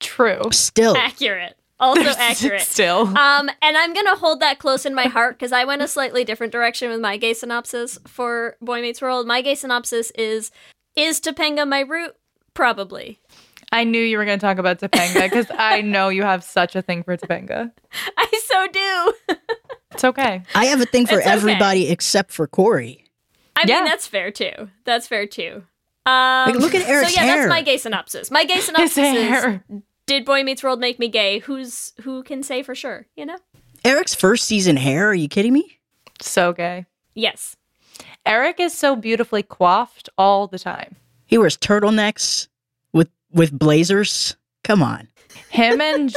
True. 0.00 0.42
Still, 0.50 0.96
Accurate. 0.96 1.56
Also 1.78 2.02
accurate. 2.18 2.62
Still. 2.62 3.08
Um, 3.18 3.50
and 3.60 3.76
I'm 3.76 3.92
gonna 3.92 4.14
hold 4.16 4.40
that 4.40 4.58
close 4.60 4.86
in 4.86 4.94
my 4.94 5.06
heart 5.06 5.36
because 5.36 5.52
I 5.52 5.64
went 5.64 5.82
a 5.82 5.88
slightly 5.88 6.24
different 6.24 6.52
direction 6.52 6.90
with 6.90 7.00
my 7.00 7.16
gay 7.16 7.34
synopsis 7.34 7.98
for 8.06 8.56
Boy 8.60 8.80
Meets 8.80 9.02
World. 9.02 9.26
My 9.26 9.42
gay 9.42 9.56
synopsis 9.56 10.12
is: 10.12 10.52
Is 10.94 11.20
Topanga 11.20 11.66
my 11.66 11.80
root? 11.80 12.14
Probably. 12.54 13.18
I 13.72 13.84
knew 13.84 14.00
you 14.02 14.18
were 14.18 14.24
going 14.26 14.38
to 14.38 14.44
talk 14.46 14.58
about 14.58 14.78
Topanga 14.80 15.22
because 15.22 15.46
I 15.58 15.80
know 15.80 16.10
you 16.10 16.22
have 16.22 16.44
such 16.44 16.76
a 16.76 16.82
thing 16.82 17.02
for 17.02 17.16
Topanga. 17.16 17.72
I 18.16 18.40
so 18.46 18.66
do. 18.68 19.36
It's 19.92 20.04
okay. 20.04 20.42
I 20.54 20.66
have 20.66 20.80
a 20.80 20.86
thing 20.86 21.06
for 21.06 21.18
It's 21.18 21.26
okay. 21.26 21.34
everybody 21.34 21.88
except 21.88 22.32
for 22.32 22.46
Cory. 22.46 23.04
I 23.56 23.64
Yeah. 23.66 23.76
mean, 23.76 23.84
that's 23.86 24.06
fair 24.06 24.30
too. 24.30 24.52
That's 24.84 25.06
fair 25.06 25.26
too. 25.26 25.64
Um, 26.04 26.50
Like, 26.52 26.54
look 26.56 26.74
at 26.74 26.86
Eric's 26.88 27.14
hair. 27.14 27.20
So 27.20 27.20
yeah, 27.20 27.26
hair. 27.32 27.36
that's 27.42 27.50
my 27.50 27.62
gay 27.62 27.76
synopsis. 27.76 28.30
My 28.30 28.44
gay 28.44 28.54
His 28.56 28.64
synopsis 28.66 28.96
is: 28.98 29.02
hair. 29.28 29.64
Did 30.06 30.24
Boy 30.24 30.42
Meets 30.42 30.62
World 30.62 30.80
make 30.80 30.98
me 30.98 31.08
gay? 31.08 31.38
Who's 31.40 31.92
who 32.02 32.22
can 32.22 32.42
say 32.42 32.62
for 32.62 32.74
sure? 32.74 33.06
You 33.16 33.26
know? 33.26 33.38
Eric's 33.84 34.14
first 34.14 34.44
season 34.44 34.76
hair. 34.76 35.08
Are 35.08 35.14
you 35.14 35.28
kidding 35.28 35.52
me? 35.52 35.78
So 36.20 36.52
gay. 36.52 36.86
Yes. 37.14 37.56
Eric 38.24 38.60
is 38.60 38.72
so 38.76 38.96
beautifully 38.96 39.42
coiffed 39.42 40.08
all 40.16 40.46
the 40.46 40.58
time. 40.58 40.96
He 41.26 41.36
wears 41.38 41.56
turtlenecks 41.56 42.48
with 43.32 43.50
with 43.52 43.58
blazers. 43.58 44.36
Come 44.64 44.82
on. 44.82 45.08
Him 45.50 45.80
and 45.80 46.14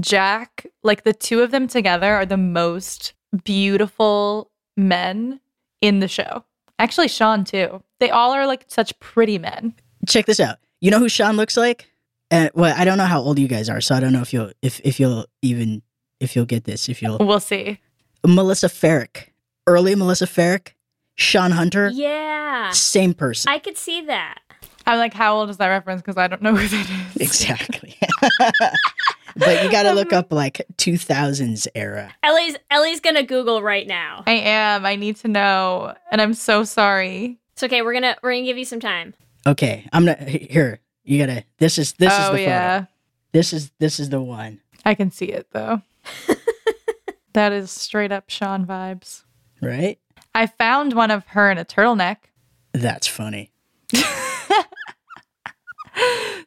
Jack, 0.00 0.66
like 0.82 1.04
the 1.04 1.12
two 1.12 1.40
of 1.40 1.50
them 1.50 1.68
together, 1.68 2.14
are 2.14 2.26
the 2.26 2.36
most 2.36 3.12
beautiful 3.44 4.50
men 4.76 5.40
in 5.80 6.00
the 6.00 6.08
show. 6.08 6.44
Actually, 6.78 7.08
Shawn 7.08 7.44
too. 7.44 7.82
They 8.00 8.10
all 8.10 8.32
are 8.32 8.46
like 8.46 8.64
such 8.68 8.98
pretty 8.98 9.38
men. 9.38 9.74
Check 10.08 10.26
this 10.26 10.40
out. 10.40 10.56
You 10.80 10.90
know 10.90 10.98
who 10.98 11.08
Shawn 11.08 11.36
looks 11.36 11.56
like? 11.56 11.88
Uh, 12.30 12.48
well, 12.54 12.74
I 12.76 12.84
don't 12.84 12.98
know 12.98 13.04
how 13.04 13.20
old 13.20 13.38
you 13.38 13.46
guys 13.46 13.68
are, 13.68 13.80
so 13.80 13.94
I 13.94 14.00
don't 14.00 14.12
know 14.12 14.22
if 14.22 14.32
you'll 14.32 14.50
if 14.62 14.80
if 14.84 14.98
you'll 14.98 15.26
even 15.42 15.82
if 16.18 16.34
you'll 16.34 16.46
get 16.46 16.64
this. 16.64 16.88
If 16.88 17.02
you'll 17.02 17.18
We'll 17.18 17.40
see. 17.40 17.78
Melissa 18.26 18.68
Ferrick, 18.68 19.32
early 19.66 19.94
Melissa 19.94 20.26
Ferrick, 20.26 20.74
Shawn 21.16 21.50
Hunter, 21.52 21.90
Yeah. 21.92 22.70
same 22.70 23.14
person. 23.14 23.52
I 23.52 23.58
could 23.58 23.76
see 23.76 24.00
that. 24.06 24.38
I'm 24.86 24.98
like, 24.98 25.14
how 25.14 25.36
old 25.36 25.50
is 25.50 25.56
that 25.58 25.68
reference? 25.68 26.02
Because 26.02 26.16
I 26.16 26.26
don't 26.28 26.42
know 26.42 26.54
who 26.56 26.66
that 26.66 26.90
is. 27.14 27.20
exactly. 27.20 27.96
but 29.36 29.62
you 29.62 29.70
got 29.70 29.84
to 29.84 29.92
look 29.92 30.12
up 30.12 30.32
like 30.32 30.62
2000s 30.78 31.66
era. 31.74 32.14
Ellie's 32.22 32.56
Ellie's 32.70 33.00
gonna 33.00 33.22
Google 33.22 33.62
right 33.62 33.86
now. 33.86 34.22
I 34.26 34.32
am. 34.32 34.84
I 34.84 34.96
need 34.96 35.16
to 35.16 35.28
know, 35.28 35.94
and 36.10 36.20
I'm 36.20 36.34
so 36.34 36.64
sorry. 36.64 37.38
It's 37.52 37.62
okay. 37.62 37.82
We're 37.82 37.92
gonna 37.94 38.16
we're 38.22 38.32
gonna 38.32 38.44
give 38.44 38.58
you 38.58 38.64
some 38.64 38.80
time. 38.80 39.14
Okay, 39.46 39.88
I'm 39.92 40.04
not 40.04 40.20
here. 40.20 40.80
You 41.04 41.18
gotta. 41.18 41.44
This 41.58 41.78
is 41.78 41.92
this 41.94 42.12
is 42.12 42.18
oh 42.18 42.32
the 42.32 42.38
photo. 42.38 42.42
yeah, 42.42 42.84
This 43.32 43.52
is 43.52 43.70
this 43.78 43.98
is 44.00 44.08
the 44.10 44.20
one, 44.20 44.60
I 44.84 44.94
can 44.94 45.10
see 45.10 45.26
it 45.26 45.48
though. 45.52 45.82
that 47.32 47.52
is 47.52 47.70
straight 47.70 48.12
up 48.12 48.28
Shawn 48.30 48.66
vibes. 48.66 49.22
right? 49.60 49.98
I 50.34 50.46
found 50.46 50.94
one 50.94 51.10
of 51.10 51.26
her 51.28 51.50
in 51.50 51.58
a 51.58 51.64
turtleneck, 51.64 52.16
That's 52.72 53.06
funny. 53.06 53.51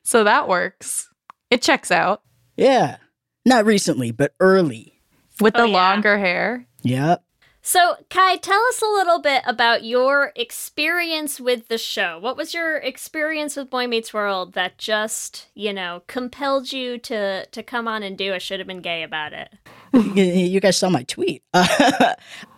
So 0.04 0.24
that 0.24 0.48
works. 0.48 1.10
It 1.52 1.62
checks 1.62 1.92
out 1.92 2.22
Yeah, 2.58 2.98
not 3.46 3.66
recently, 3.66 4.12
but 4.12 4.34
early. 4.40 5.02
with 5.40 5.56
Oh, 5.56 5.62
the 5.64 5.68
yeah. 5.68 5.74
longer 5.74 6.18
hair. 6.18 6.68
Yep. 6.84 7.24
So, 7.62 7.96
Kai, 8.12 8.36
tell 8.36 8.62
us 8.70 8.80
a 8.84 8.86
little 8.86 9.20
bit 9.20 9.42
about 9.48 9.84
your 9.84 10.32
experience 10.36 11.40
with 11.40 11.68
the 11.68 11.80
show. 11.80 12.20
What 12.20 12.38
was 12.38 12.54
your 12.54 12.78
experience 12.78 13.56
with 13.56 13.72
Boy 13.72 13.88
Meets 13.88 14.14
World 14.14 14.54
that 14.54 14.78
just, 14.78 15.48
you 15.56 15.74
know, 15.74 16.04
compelled 16.06 16.72
you 16.72 17.00
to 17.00 17.48
to 17.48 17.64
come 17.64 17.88
on 17.88 18.04
and 18.04 18.16
do 18.16 18.34
a 18.34 18.40
should 18.40 18.60
have 18.60 18.68
been 18.68 18.82
gay 18.82 19.02
about 19.02 19.34
it? 19.34 19.50
you, 19.94 20.24
you 20.24 20.60
guys 20.60 20.78
saw 20.78 20.90
my 20.90 21.04
tweet. 21.04 21.44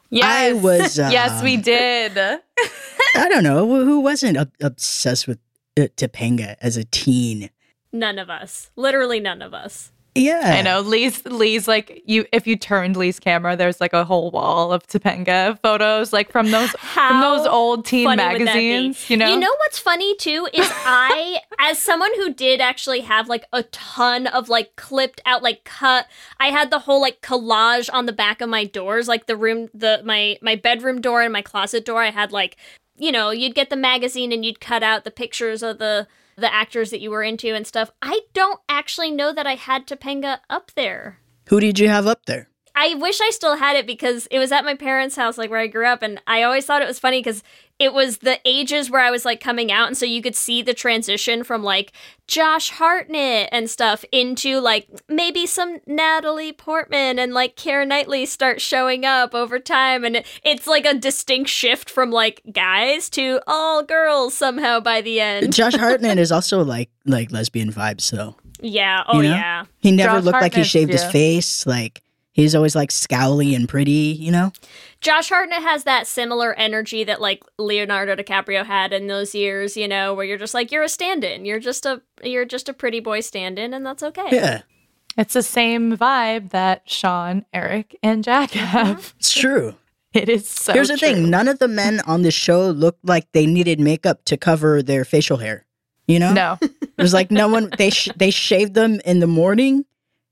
Yes, 0.10 0.24
I 0.26 0.54
was, 0.54 0.98
yes, 0.98 1.44
we 1.44 1.56
um, 1.56 1.62
did. 1.64 2.18
I 2.18 3.28
don't 3.28 3.44
know 3.44 3.68
who 3.68 3.84
who 3.84 4.00
wasn't 4.00 4.38
obsessed 4.62 5.28
with 5.28 5.38
Uh, 5.78 5.88
Topanga 5.96 6.56
as 6.62 6.76
a 6.78 6.84
teen. 6.84 7.50
None 7.94 8.18
of 8.20 8.30
us. 8.30 8.72
Literally 8.76 9.20
none 9.20 9.42
of 9.42 9.54
us. 9.54 9.92
Yeah, 10.16 10.56
I 10.56 10.64
know 10.64 10.82
Leigh's 10.82 11.24
Leigh's 11.28 11.68
like 11.68 12.02
you. 12.08 12.26
If 12.34 12.48
you 12.48 12.56
turned 12.56 12.98
Leigh's 12.98 13.20
camera, 13.20 13.56
there's 13.56 13.80
like 13.80 13.94
a 13.94 14.04
whole 14.04 14.32
wall 14.32 14.74
of 14.74 14.88
Topanga 14.88 15.60
photos, 15.62 16.12
like 16.12 16.32
from 16.32 16.50
those 16.50 16.72
from 16.72 17.22
those 17.22 17.46
old 17.46 17.86
teen 17.86 18.06
funny 18.06 18.24
would 18.24 18.48
that 18.48 18.56
be? 18.56 18.70
magazines. 18.72 19.10
You 19.12 19.18
know, 19.18 19.30
You 19.32 19.40
know 19.40 19.56
what's 19.60 19.78
funny 19.78 20.16
too 20.16 20.48
is 20.52 20.68
I, 20.86 21.42
as 21.60 21.78
someone 21.78 22.10
who 22.16 22.34
did 22.34 22.62
actually 22.62 23.02
have 23.02 23.30
like 23.30 23.46
a 23.54 23.62
ton 23.64 24.26
of 24.26 24.50
like 24.50 24.76
clipped 24.76 25.22
out, 25.24 25.44
like 25.44 25.64
cut. 25.66 26.08
I 26.40 26.48
had 26.48 26.72
the 26.72 26.80
whole 26.80 27.00
like 27.00 27.22
collage 27.22 27.88
on 27.94 28.08
the 28.08 28.14
back 28.14 28.42
of 28.42 28.50
my 28.50 28.64
doors, 28.66 29.08
like 29.08 29.28
the 29.28 29.38
room, 29.38 29.70
the 29.72 30.02
my 30.04 30.40
my 30.42 30.56
bedroom 30.56 31.00
door 31.00 31.22
and 31.22 31.32
my 31.32 31.44
closet 31.44 31.86
door. 31.86 32.02
I 32.02 32.10
had 32.10 32.32
like, 32.32 32.58
you 32.98 33.12
know, 33.12 33.30
you'd 33.30 33.56
get 33.56 33.70
the 33.70 33.76
magazine 33.76 34.32
and 34.32 34.46
you'd 34.46 34.60
cut 34.60 34.84
out 34.84 35.04
the 35.04 35.12
pictures 35.12 35.64
of 35.64 35.78
the 35.78 36.08
the 36.36 36.54
actors 36.54 36.92
that 36.92 37.02
you 37.02 37.10
were 37.10 37.24
into 37.24 37.56
and 37.56 37.66
stuff. 37.66 37.90
I 38.00 38.22
don't 38.34 38.60
actually 38.70 39.10
know 39.10 39.34
that 39.34 39.48
I 39.48 39.56
had 39.56 39.88
Topanga 39.88 40.40
up 40.52 40.72
there. 40.76 41.20
Who 41.50 41.60
did 41.60 41.80
you 41.80 41.90
have 41.90 42.06
up 42.06 42.26
there? 42.28 42.50
I 42.80 42.94
wish 42.94 43.20
I 43.20 43.32
still 43.32 43.56
had 43.56 43.76
it 43.76 43.88
because 43.88 44.28
it 44.30 44.38
was 44.38 44.52
at 44.52 44.64
my 44.64 44.76
parents' 44.76 45.16
house, 45.16 45.36
like 45.36 45.50
where 45.50 45.60
I 45.60 45.66
grew 45.66 45.88
up, 45.88 46.04
and 46.04 46.22
I 46.28 46.44
always 46.44 46.64
thought 46.66 46.84
it 46.84 46.88
was 46.88 47.00
funny 47.00 47.20
because 47.22 47.42
it 47.80 47.92
was 47.92 48.20
the 48.20 48.40
ages 48.46 48.90
where 48.92 49.02
I 49.02 49.10
was 49.10 49.26
like 49.26 49.40
coming 49.40 49.72
out, 49.72 49.88
and 49.88 49.98
so 49.98 50.06
you 50.06 50.22
could 50.22 50.36
see 50.36 50.62
the 50.62 50.76
transition 50.76 51.44
from 51.44 51.64
like 51.64 51.92
Josh 52.28 52.70
Hartnett 52.70 53.50
and 53.52 53.68
stuff 53.68 54.06
into 54.12 54.60
like 54.60 54.88
maybe 55.10 55.48
some 55.48 55.80
Natalie 55.88 56.54
Portman 56.54 57.18
and 57.18 57.34
like 57.34 57.56
Keira 57.56 57.88
Knightley 57.88 58.28
start 58.28 58.62
showing 58.62 59.06
up 59.06 59.34
over 59.34 59.58
time, 59.58 60.04
and 60.06 60.18
it, 60.18 60.28
it's 60.44 60.68
like 60.68 60.86
a 60.86 60.94
distinct 60.94 61.50
shift 61.50 61.90
from 61.90 62.12
like 62.12 62.44
guys 62.52 63.10
to 63.10 63.40
all 63.48 63.82
girls 63.82 64.36
somehow 64.36 64.80
by 64.80 65.02
the 65.02 65.20
end. 65.20 65.52
Josh 65.52 65.76
Hartnett 65.78 66.20
is 66.20 66.32
also 66.32 66.64
like 66.64 66.92
like 67.08 67.32
lesbian 67.32 67.72
vibes 67.72 68.12
though. 68.12 68.36
Yeah, 68.62 69.04
oh 69.08 69.18
You 69.22 69.30
know? 69.30 69.36
yeah. 69.36 69.66
He 69.80 69.92
never 69.92 70.18
Josh 70.18 70.24
looked 70.26 70.42
like 70.42 70.54
he 70.54 70.62
Hartnett's- 70.62 70.70
shaved 70.70 70.92
his 70.92 71.04
face. 71.06 71.66
Like 71.66 72.04
he's 72.38 72.56
always 72.56 72.76
like 72.76 72.92
scowly 72.92 73.54
and 73.54 73.68
pretty. 73.68 74.16
You 74.18 74.32
know. 74.32 74.54
Josh 75.02 75.30
Hartnett 75.30 75.62
has 75.62 75.84
that 75.84 76.08
similar 76.08 76.54
energy 76.54 77.04
that 77.04 77.20
like 77.20 77.44
Leonardo 77.60 78.16
DiCaprio 78.16 78.66
had 78.66 78.94
in 78.94 79.08
those 79.08 79.36
years, 79.36 79.76
you 79.76 79.88
know, 79.88 80.14
where 80.14 80.26
you're 80.26 80.38
just 80.38 80.54
like 80.54 80.72
you're 80.72 80.84
a 80.84 80.90
stand-in. 80.90 81.44
You're 81.44 81.60
just 81.60 81.86
a 81.86 82.02
you're 82.24 82.46
just 82.46 82.70
a 82.70 82.74
pretty 82.74 83.02
boy 83.02 83.20
stand-in 83.20 83.74
and 83.74 83.86
that's 83.86 84.04
okay. 84.04 84.30
Yeah, 84.32 84.62
it's 85.18 85.34
the 85.34 85.44
same 85.44 85.98
vibe 85.98 86.52
that 86.52 86.90
Shawn, 86.90 87.46
Eric, 87.54 87.98
and 88.02 88.24
Jack 88.24 88.52
mm-hmm. 88.52 88.66
have. 88.66 89.14
it's 89.20 89.34
true. 89.34 89.76
It 90.14 90.30
is 90.30 90.50
so. 90.50 90.74
Here's 90.74 90.88
the 90.88 90.98
true. 90.98 91.10
thing: 91.10 91.30
none 91.30 91.48
of 91.48 91.60
the 91.60 91.68
men 91.68 92.00
on 92.08 92.24
the 92.24 92.32
show 92.32 92.72
looked 92.72 93.06
like 93.06 93.30
they 93.34 93.46
needed 93.46 93.80
makeup 93.80 94.24
to 94.26 94.38
cover 94.38 94.82
their 94.82 95.06
facial 95.06 95.38
hair. 95.38 95.66
You 96.08 96.18
know, 96.18 96.34
No, 96.34 96.58
it 96.62 96.98
was 96.98 97.14
like 97.14 97.30
no 97.30 97.50
one 97.50 97.70
they 97.78 97.90
sh- 97.90 98.10
they 98.16 98.32
shaved 98.32 98.74
them 98.74 99.02
in 99.06 99.20
the 99.20 99.28
morning 99.28 99.86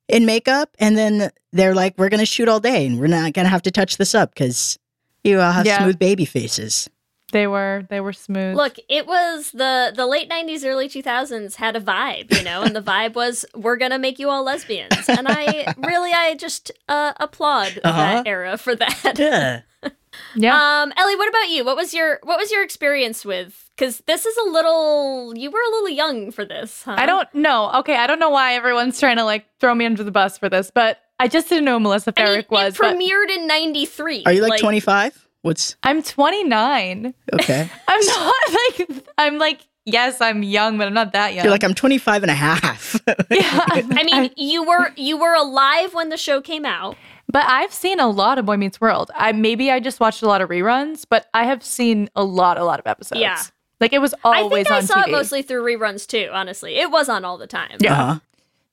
in 0.08 0.26
makeup, 0.26 0.70
and 0.80 0.98
then 0.98 1.32
they're 1.52 1.76
like, 1.76 1.96
"We're 1.98 2.10
gonna 2.10 2.26
shoot 2.26 2.48
all 2.48 2.60
day, 2.60 2.86
and 2.86 3.00
we're 3.00 3.08
not 3.08 3.34
gonna 3.34 3.50
have 3.50 3.64
to 3.64 3.72
touch 3.72 3.98
this 3.98 4.14
up 4.16 4.34
because 4.34 4.78
you 5.24 5.40
all 5.42 5.52
have 5.52 5.66
Yeah. 5.66 5.82
smooth 5.84 6.00
baby 6.00 6.26
faces." 6.26 6.90
they 7.32 7.48
were 7.48 7.86
they 7.90 8.00
were 8.00 8.14
smooth. 8.14 8.56
Look, 8.56 8.76
it 8.88 9.08
was 9.08 9.52
the 9.52 9.92
the 9.94 10.06
late 10.06 10.30
90s 10.30 10.64
early 10.64 10.88
2000s 10.88 11.56
had 11.56 11.76
a 11.76 11.82
vibe, 11.82 12.32
you 12.32 12.42
know, 12.44 12.62
and 12.62 12.74
the 12.76 12.82
vibe 12.82 13.14
was 13.16 13.44
we're 13.56 13.76
going 13.76 13.92
to 13.92 13.98
make 14.00 14.20
you 14.20 14.30
all 14.30 14.44
lesbians. 14.46 15.10
And 15.10 15.28
I 15.28 15.68
really 15.76 16.14
I 16.14 16.36
just 16.36 16.72
uh, 16.88 17.12
applaud 17.20 17.80
Uh-huh. 17.84 17.98
that 18.00 18.28
era 18.28 18.58
for 18.58 18.74
that. 18.76 19.14
Yeah, 19.18 19.62
yeah. 20.36 20.82
Um, 20.82 20.94
Ellie, 20.98 21.16
what 21.16 21.30
about 21.30 21.50
you? 21.50 21.66
What 21.66 21.76
was 21.76 21.94
your 21.94 22.20
what 22.24 22.38
was 22.38 22.52
your 22.52 22.64
experience 22.64 23.26
with? 23.26 23.70
Because 23.76 24.02
this 24.08 24.26
is 24.26 24.38
a 24.38 24.50
little 24.50 25.34
you 25.36 25.52
were 25.52 25.60
a 25.60 25.72
little 25.72 25.90
young 25.90 26.32
for 26.32 26.46
this. 26.46 26.84
Huh? 26.84 26.96
I 26.98 27.06
don't 27.06 27.34
know. 27.34 27.72
Okay, 27.80 27.96
I 27.96 28.08
don't 28.08 28.20
know 28.20 28.30
why 28.30 28.56
everyone's 28.56 29.00
trying 29.00 29.18
to 29.18 29.24
like 29.24 29.46
throw 29.60 29.74
me 29.76 29.86
under 29.86 30.04
the 30.04 30.12
bus 30.12 30.38
for 30.38 30.50
this, 30.50 30.72
but 30.74 31.00
I 31.20 31.28
just 31.28 31.50
didn't 31.50 31.66
know 31.66 31.74
who 31.74 31.82
Melissa 31.82 32.14
I 32.16 32.22
mean, 32.22 32.28
Ferrick 32.28 32.52
was. 32.52 32.76
it 32.76 32.80
but 32.80 32.96
premiered 32.96 33.30
in 33.30 33.48
'93. 33.48 34.24
are 34.26 34.34
you 34.34 34.42
like 34.42 34.60
twenty 34.60 34.80
five? 34.80 35.26
What's 35.46 35.76
I'm 35.84 36.02
29. 36.02 37.14
okay? 37.34 37.70
I'm 37.88 38.06
not 38.08 38.34
like 38.50 38.90
I'm 39.20 39.38
like 39.38 39.62
yes, 39.86 40.20
I'm 40.20 40.42
young, 40.42 40.80
but 40.80 40.88
I'm 40.88 40.94
not 40.96 41.14
that 41.14 41.36
young. 41.36 41.46
You're 41.46 41.52
like 41.52 41.64
I'm 41.64 41.76
25 41.76 42.24
and 42.24 42.32
a 42.32 42.34
half. 42.34 43.00
yeah, 43.30 43.66
I 43.70 44.04
mean, 44.04 44.32
you 44.36 44.64
were 44.64 44.92
you 44.96 45.18
were 45.18 45.36
alive 45.36 45.94
when 45.94 46.10
the 46.10 46.18
show 46.18 46.42
came 46.42 46.66
out. 46.66 46.98
But 47.36 47.44
I've 47.50 47.74
seen 47.74 48.00
a 48.00 48.08
lot 48.08 48.38
of 48.38 48.46
Boy 48.46 48.56
Meets 48.56 48.80
World. 48.80 49.12
I 49.14 49.34
maybe 49.34 49.70
I 49.70 49.82
just 49.82 50.00
watched 50.00 50.22
a 50.22 50.26
lot 50.26 50.40
of 50.40 50.48
reruns, 50.48 51.06
but 51.10 51.28
I 51.34 51.44
have 51.44 51.66
seen 51.66 52.10
a 52.16 52.24
lot, 52.24 52.58
a 52.58 52.64
lot 52.64 52.80
of 52.80 52.88
episodes. 52.88 53.20
Yeah. 53.20 53.42
like 53.82 53.92
it 53.92 54.00
was 54.00 54.16
always. 54.24 54.40
I 54.40 54.42
always 54.44 54.68
think 54.68 54.72
I 54.72 54.78
on 54.78 54.84
saw 54.88 55.04
TV. 55.04 55.08
it 55.10 55.12
mostly 55.12 55.42
through 55.42 55.66
reruns 55.66 56.08
too. 56.08 56.30
Honestly, 56.32 56.78
it 56.78 56.90
was 56.92 57.10
on 57.10 57.26
all 57.26 57.38
the 57.38 57.46
time. 57.46 57.76
Yeah. 57.82 58.02
Uh-huh. 58.02 58.20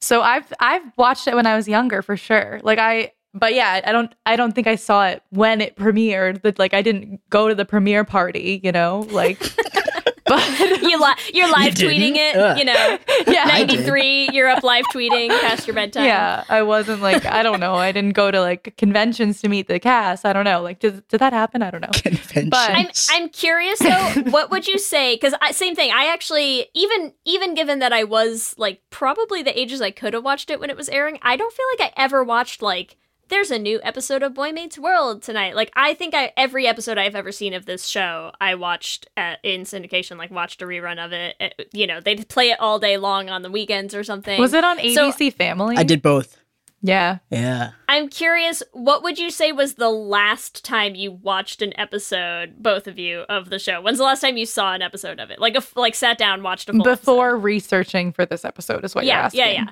So 0.00 0.22
I've 0.22 0.52
I've 0.60 0.96
watched 0.96 1.26
it 1.26 1.34
when 1.34 1.44
I 1.44 1.56
was 1.56 1.66
younger 1.66 2.02
for 2.02 2.16
sure. 2.16 2.60
Like 2.62 2.78
I 2.78 3.10
but 3.34 3.52
yeah, 3.52 3.80
I 3.84 3.90
don't 3.90 4.14
I 4.26 4.36
don't 4.36 4.54
think 4.54 4.68
I 4.68 4.76
saw 4.76 5.08
it 5.08 5.24
when 5.30 5.60
it 5.60 5.74
premiered. 5.74 6.42
That 6.42 6.60
like 6.60 6.72
I 6.72 6.82
didn't 6.82 7.20
go 7.30 7.48
to 7.48 7.56
the 7.56 7.64
premiere 7.64 8.04
party, 8.04 8.60
you 8.62 8.70
know? 8.70 9.08
Like 9.10 9.42
but 10.24 10.42
You 10.82 11.00
li- 11.00 11.14
you're 11.34 11.50
live 11.50 11.74
didn't? 11.74 11.90
tweeting 11.90 12.16
it, 12.16 12.36
Ugh. 12.36 12.58
you 12.58 12.64
know. 12.64 12.98
yeah. 13.26 13.44
93, 13.44 14.30
you're 14.32 14.48
up 14.48 14.62
live 14.62 14.84
tweeting 14.94 15.28
past 15.40 15.66
your 15.66 15.74
bedtime. 15.74 16.04
Yeah, 16.04 16.44
I 16.48 16.62
wasn't 16.62 17.02
like 17.02 17.24
I 17.26 17.42
don't 17.42 17.60
know. 17.60 17.74
I 17.74 17.92
didn't 17.92 18.12
go 18.12 18.30
to 18.30 18.40
like 18.40 18.74
conventions 18.76 19.40
to 19.42 19.48
meet 19.48 19.68
the 19.68 19.78
cast. 19.80 20.24
I 20.24 20.32
don't 20.32 20.44
know. 20.44 20.60
Like 20.62 20.78
did 20.78 21.06
did 21.08 21.20
that 21.20 21.32
happen? 21.32 21.62
I 21.62 21.70
don't 21.70 21.80
know. 21.80 21.88
Conventions. 21.92 22.50
But 22.50 22.70
I'm 22.70 22.88
I'm 23.10 23.28
curious 23.28 23.78
though. 23.78 24.22
what 24.30 24.50
would 24.50 24.66
you 24.66 24.78
say? 24.78 25.14
Because 25.14 25.34
same 25.56 25.74
thing. 25.74 25.90
I 25.94 26.12
actually 26.12 26.68
even 26.74 27.12
even 27.24 27.54
given 27.54 27.78
that 27.80 27.92
I 27.92 28.04
was 28.04 28.54
like 28.58 28.80
probably 28.90 29.42
the 29.42 29.58
ages 29.58 29.80
I 29.80 29.90
could 29.90 30.14
have 30.14 30.24
watched 30.24 30.50
it 30.50 30.60
when 30.60 30.70
it 30.70 30.76
was 30.76 30.88
airing. 30.88 31.18
I 31.22 31.36
don't 31.36 31.52
feel 31.52 31.66
like 31.78 31.90
I 31.96 32.00
ever 32.00 32.22
watched 32.24 32.62
like 32.62 32.96
there's 33.32 33.50
a 33.50 33.58
new 33.58 33.80
episode 33.82 34.22
of 34.22 34.34
Boy 34.34 34.52
Meets 34.52 34.78
World 34.78 35.22
tonight. 35.22 35.56
Like 35.56 35.72
I 35.74 35.94
think 35.94 36.14
I 36.14 36.32
every 36.36 36.66
episode 36.66 36.98
I've 36.98 37.14
ever 37.16 37.32
seen 37.32 37.54
of 37.54 37.66
this 37.66 37.86
show 37.86 38.30
I 38.40 38.54
watched 38.54 39.08
at, 39.16 39.38
in 39.42 39.62
syndication. 39.62 40.18
Like 40.18 40.30
watched 40.30 40.62
a 40.62 40.66
rerun 40.66 41.04
of 41.04 41.12
it. 41.12 41.34
It- 41.40 41.68
You 41.72 41.86
know 41.86 42.00
they'd 42.00 42.28
play 42.28 42.50
it 42.50 42.60
all 42.60 42.78
day 42.78 42.96
long 42.98 43.30
on 43.30 43.42
the 43.42 43.50
weekends 43.50 43.94
or 43.94 44.04
something. 44.04 44.38
Was 44.40 44.52
it 44.54 44.62
on 44.64 44.76
So- 44.78 45.10
ABC 45.10 45.32
Family? 45.32 45.76
I 45.76 45.82
did 45.82 46.02
both. 46.02 46.36
Yeah. 46.84 47.18
Yeah. 47.30 47.70
I'm 47.88 48.08
curious, 48.08 48.60
what 48.72 49.04
would 49.04 49.16
you 49.16 49.30
say 49.30 49.52
was 49.52 49.74
the 49.74 49.88
last 49.88 50.64
time 50.64 50.96
you 50.96 51.12
watched 51.12 51.62
an 51.62 51.72
episode, 51.78 52.56
both 52.58 52.88
of 52.88 52.98
you, 52.98 53.20
of 53.28 53.50
the 53.50 53.60
show? 53.60 53.80
When's 53.80 53.98
the 53.98 54.04
last 54.04 54.20
time 54.20 54.36
you 54.36 54.46
saw 54.46 54.74
an 54.74 54.82
episode 54.82 55.20
of 55.20 55.30
it? 55.30 55.38
Like 55.38 55.54
a 55.54 55.58
f- 55.58 55.76
like 55.76 55.94
sat 55.94 56.18
down, 56.18 56.42
watched 56.42 56.68
a 56.68 56.72
full 56.72 56.82
Before 56.82 57.36
researching 57.36 58.12
for 58.12 58.26
this 58.26 58.44
episode 58.44 58.84
is 58.84 58.96
what 58.96 59.04
episode? 59.04 59.06
you're 59.06 59.16
Yeah, 59.16 59.24
asking. 59.24 59.40
yeah, 59.40 59.50
yeah. 59.52 59.66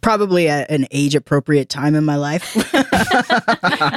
Probably 0.00 0.48
at 0.48 0.70
an 0.70 0.86
age 0.90 1.14
appropriate 1.14 1.68
time 1.68 1.94
in 1.94 2.04
my 2.04 2.16
life. 2.16 2.54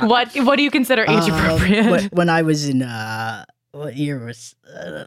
what 0.03 0.33
what 0.37 0.55
do 0.57 0.63
you 0.63 0.71
consider 0.71 1.03
age 1.03 1.09
Um, 1.29 1.33
appropriate? 1.33 1.89
when, 1.91 2.03
when 2.05 2.29
I 2.29 2.41
was 2.41 2.67
in 2.67 2.81
uh 2.81 3.45
what 3.71 3.95
year 3.95 4.23
was 4.23 4.55
uh, 4.75 5.05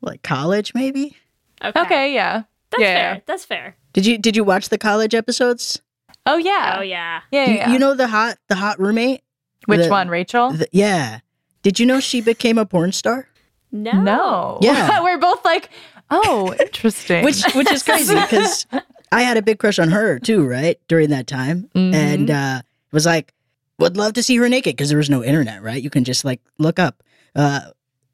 like 0.00 0.22
college 0.22 0.74
maybe? 0.74 1.16
Okay. 1.62 1.80
okay, 1.80 2.14
yeah. 2.14 2.44
That's 2.70 2.80
yeah. 2.82 2.94
fair. 3.14 3.22
That's 3.26 3.44
fair. 3.44 3.76
Did 3.92 4.06
you 4.06 4.18
did 4.18 4.36
you 4.36 4.44
watch 4.44 4.68
the 4.70 4.78
college 4.78 5.14
episodes? 5.14 5.80
Oh 6.26 6.36
yeah. 6.36 6.76
Oh 6.78 6.82
yeah. 6.82 7.20
Yeah, 7.30 7.46
You, 7.48 7.54
yeah. 7.54 7.72
you 7.72 7.78
know 7.78 7.94
the 7.94 8.08
hot 8.08 8.38
the 8.48 8.54
hot 8.56 8.80
roommate? 8.80 9.22
Which 9.66 9.82
the- 9.82 9.88
one, 9.90 10.08
Rachel? 10.08 10.50
The- 10.52 10.68
yeah. 10.72 11.20
Did 11.62 11.78
you 11.78 11.86
know 11.86 12.00
she 12.00 12.20
became 12.20 12.58
a 12.58 12.66
porn 12.66 12.92
star? 12.92 13.28
No. 13.70 13.92
no. 13.92 14.58
Yeah. 14.60 15.00
We're 15.04 15.18
both 15.18 15.44
like, 15.44 15.70
oh, 16.10 16.54
interesting. 16.60 17.24
Which 17.24 17.44
which 17.54 17.70
is 17.70 17.82
crazy 17.82 18.14
because 18.14 18.66
I 19.12 19.22
had 19.22 19.36
a 19.36 19.42
big 19.42 19.58
crush 19.58 19.78
on 19.78 19.90
her 19.90 20.18
too, 20.18 20.44
right? 20.56 20.78
During 20.88 21.10
that 21.10 21.26
time. 21.26 21.68
Mhm. 21.74 21.94
And 21.94 22.30
uh 22.30 22.62
it 22.64 22.92
was 22.94 23.06
like 23.06 23.32
would 23.78 23.96
love 23.96 24.12
to 24.14 24.22
see 24.22 24.36
her 24.36 24.48
naked 24.48 24.76
because 24.76 24.88
there 24.88 24.98
was 24.98 25.10
no 25.10 25.22
internet, 25.24 25.62
right? 25.62 25.82
You 25.82 25.90
can 25.90 26.04
just 26.04 26.24
like 26.24 26.40
look 26.58 26.78
up 26.78 27.02
uh 27.36 27.60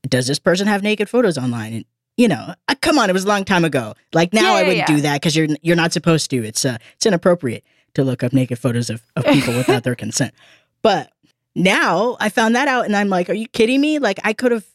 does 0.08 0.26
this 0.26 0.38
person 0.38 0.66
have 0.66 0.82
naked 0.82 1.08
photos 1.08 1.37
online? 1.38 1.72
And 1.72 1.84
you 2.16 2.26
know, 2.28 2.54
uh, 2.68 2.74
come 2.80 2.98
on, 2.98 3.08
it 3.11 3.12
was 3.12 3.24
a 3.24 3.28
long 3.28 3.44
time 3.44 3.64
ago. 3.64 3.94
Like 4.12 4.32
now 4.32 4.42
Yeah, 4.54 4.58
I 4.58 4.62
wouldn't 4.62 4.76
yeah. 4.78 4.87
do 4.87 5.00
that 5.02 5.14
because 5.20 5.37
you're 5.37 5.48
you're 5.62 5.76
not 5.76 5.92
supposed 5.92 6.30
to. 6.30 6.44
It's 6.44 6.64
uh 6.64 6.78
it's 6.96 7.06
inappropriate 7.06 7.64
to 7.94 8.04
look 8.04 8.22
up 8.22 8.32
naked 8.32 8.58
photos 8.58 8.90
of, 8.90 9.02
of 9.16 9.24
people 9.24 9.54
without 9.56 9.82
their 9.84 9.94
consent. 9.94 10.34
But 10.82 11.11
now 11.54 12.16
I 12.20 12.28
found 12.28 12.54
that 12.56 12.68
out 12.68 12.84
and 12.87 12.94
I'm 12.96 13.08
like, 13.08 13.28
are 13.30 13.34
you 13.34 13.48
kidding 13.48 13.80
me? 13.80 13.98
Like 13.98 14.18
I 14.24 14.32
could 14.32 14.52
have 14.52 14.66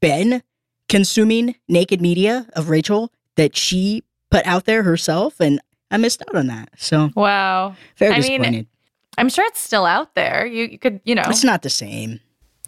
been 0.00 0.42
consuming 0.88 1.54
naked 1.68 2.00
media 2.00 2.46
of 2.54 2.68
Rachel 2.68 3.12
that 3.36 3.56
she 3.56 4.02
put 4.30 4.44
out 4.46 4.64
there 4.64 4.82
herself 4.82 5.40
and 5.40 5.60
I 5.92 5.98
missed 5.98 6.22
out 6.28 6.34
on 6.34 6.48
that. 6.48 6.70
So 6.76 7.10
wow. 7.14 7.76
very 7.96 8.14
I 8.14 8.20
mean, 8.20 8.40
disappointed. 8.40 8.66
I'm 9.18 9.28
sure 9.28 9.44
it's 9.46 9.60
still 9.60 9.84
out 9.84 10.14
there. 10.14 10.46
You, 10.46 10.64
you 10.64 10.78
could, 10.78 11.00
you 11.04 11.14
know. 11.14 11.24
it's 11.26 11.44
not 11.44 11.62
the 11.62 11.70
same. 11.70 12.18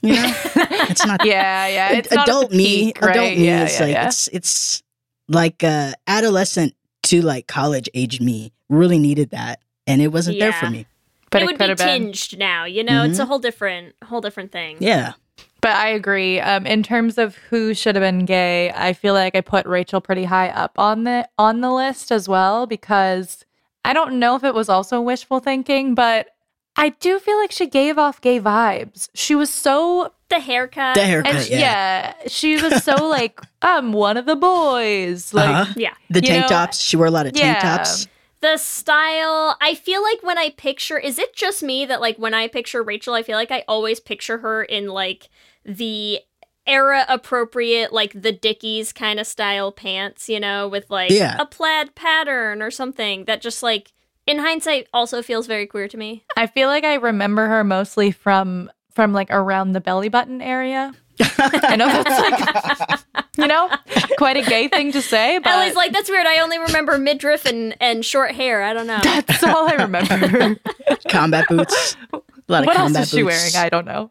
You 0.03 0.15
know? 0.15 0.35
it's 0.55 1.07
not 1.07 1.25
yeah, 1.25 1.67
yeah. 1.67 1.93
It's 1.93 2.13
adult 2.13 2.51
the 2.51 2.57
me 2.57 2.93
peak, 2.93 3.01
right? 3.01 3.17
adult 3.17 3.39
me 3.39 3.47
yeah, 3.47 3.65
is 3.65 3.75
yeah, 3.75 3.87
like 3.87 3.95
yeah. 3.95 4.07
it's 4.07 4.29
it's 4.29 4.83
like 5.29 5.65
uh 5.65 5.95
adolescent 6.07 6.75
to 7.05 7.23
like 7.23 7.47
college 7.47 7.89
age 7.95 8.21
me 8.21 8.53
really 8.69 8.99
needed 8.99 9.31
that 9.31 9.61
and 9.87 10.03
it 10.03 10.09
wasn't 10.09 10.39
there 10.39 10.53
for 10.53 10.69
me. 10.69 10.87
but 11.31 11.41
it 11.41 11.45
it, 11.45 11.47
would 11.47 11.59
be 11.59 11.69
have 11.69 11.79
been. 11.79 12.13
tinged 12.13 12.39
now. 12.39 12.65
You 12.65 12.85
know, 12.85 13.05
it's 13.05 13.19
a 13.19 13.25
whole 13.25 13.39
different, 13.39 13.95
whole 14.05 14.21
different 14.21 14.53
thing. 14.53 14.77
Yeah. 14.81 15.15
But 15.61 15.77
I 15.77 15.89
agree. 15.89 16.41
Um, 16.41 16.67
in 16.67 16.83
terms 16.83 17.17
of 17.17 17.37
who 17.37 17.73
should 17.73 17.95
have 17.95 18.03
been 18.03 18.27
gay, 18.27 18.71
I 18.73 18.93
feel 18.93 19.15
like 19.15 19.35
I 19.35 19.41
put 19.41 19.65
Rachel 19.67 20.01
pretty 20.01 20.25
high 20.25 20.51
up 20.51 20.79
on 20.79 21.05
the 21.05 21.27
on 21.39 21.63
the 21.63 21.71
list 21.71 22.13
as 22.13 22.29
well 22.29 22.67
because 22.67 23.45
I 23.85 23.95
don't 23.95 24.19
know 24.19 24.37
if 24.37 24.45
it 24.45 24.55
was 24.55 24.69
also 24.69 25.01
wishful 25.01 25.41
thinking, 25.41 25.95
but 25.95 26.29
I 26.77 26.91
do 26.91 27.19
feel 27.19 27.39
like 27.39 27.51
she 27.53 27.67
gave 27.67 27.97
off 27.99 28.21
gay 28.21 28.41
vibes. 28.41 29.09
She 29.15 29.35
was 29.35 29.49
so 29.49 30.13
The 30.29 30.41
haircut. 30.41 30.97
The 30.97 31.07
haircut, 31.07 31.35
and 31.35 31.45
she- 31.45 31.53
yeah. 31.53 32.15
yeah. 32.21 32.29
she 32.29 32.57
was 32.63 32.83
so 32.85 33.07
like 33.09 33.41
I'm 33.63 33.93
one 33.95 34.19
of 34.19 34.27
the 34.27 34.37
boys. 34.37 35.33
Like 35.33 35.49
Uh-huh. 35.49 35.75
Yeah. 35.77 35.95
The 36.11 36.21
tank 36.21 36.43
know, 36.43 36.49
tops, 36.49 36.79
she 36.79 36.97
wore 36.99 37.07
a 37.07 37.11
lot 37.11 37.27
of 37.27 37.33
tank 37.33 37.57
yeah. 37.63 37.77
tops. 37.77 38.07
The 38.45 38.59
style, 38.59 39.57
I 39.63 39.75
feel 39.75 40.03
like 40.03 40.23
when 40.23 40.37
I 40.37 40.51
picture, 40.51 40.99
is 40.99 41.19
it 41.19 41.35
just 41.35 41.63
me 41.63 41.87
that 41.87 42.03
like 42.03 42.19
when 42.19 42.35
I 42.35 42.47
picture 42.47 42.83
Rachel, 42.83 43.15
I 43.15 43.23
feel 43.23 43.39
like 43.39 43.51
I 43.51 43.65
always 43.67 44.01
picture 44.01 44.37
her 44.37 44.63
in 44.63 44.89
like 44.89 45.31
the 45.65 46.21
era 46.67 47.07
appropriate, 47.09 47.91
like 47.91 48.13
the 48.13 48.33
Dickies 48.33 48.93
kind 48.93 49.19
of 49.19 49.27
style 49.27 49.73
pants, 49.73 50.29
you 50.29 50.39
know, 50.39 50.69
with 50.69 50.91
like 50.91 51.11
Yeah. 51.11 51.41
a 51.41 51.47
plaid 51.47 51.95
pattern 51.95 52.61
or 52.61 52.71
something 52.71 53.25
that 53.25 53.41
just 53.41 53.63
like 53.63 53.95
in 54.27 54.41
hindsight 54.41 54.89
also 54.93 55.23
feels 55.23 55.47
very 55.47 55.67
queer 55.67 55.89
to 55.89 55.97
me. 55.97 56.27
I 56.37 56.47
feel 56.47 56.69
like 56.69 56.85
I 56.85 56.97
remember 56.97 57.47
her 57.47 57.65
mostly 57.65 58.11
from 58.11 58.71
from 58.91 59.15
like 59.15 59.31
around 59.31 59.73
the 59.73 59.81
belly 59.81 60.11
button 60.11 60.43
area. 60.43 60.93
I 61.39 61.77
know 61.77 61.87
that's 61.87 63.01
like 63.11 63.25
you 63.39 63.47
know, 63.47 63.71
quite 64.19 64.37
a 64.37 64.43
gay 64.43 64.69
thing 64.69 64.93
to 64.93 65.03
say, 65.03 65.39
but 65.39 65.51
Ellie's 65.51 65.75
like, 65.75 65.93
that's 65.93 66.09
weird. 66.09 66.27
I 66.27 66.39
only 66.39 66.59
remember 66.59 66.99
midriff 66.99 67.47
and, 67.47 67.77
and 67.81 68.05
short 68.05 68.33
hair. 68.33 68.63
I 68.63 68.73
don't 68.73 68.87
know. 68.87 69.01
that's 69.03 69.43
all 69.43 69.69
I 69.69 69.75
remember. 69.75 70.57
Combat 71.09 71.47
boots. 71.49 71.97
A 72.13 72.21
lot 72.49 72.63
of 72.63 72.67
what 72.67 72.77
else 72.77 72.87
combat 72.89 73.03
is 73.05 73.11
she 73.11 73.23
boots. 73.23 73.53
wearing? 73.53 73.67
I 73.67 73.69
don't 73.71 73.87
know. 73.87 74.11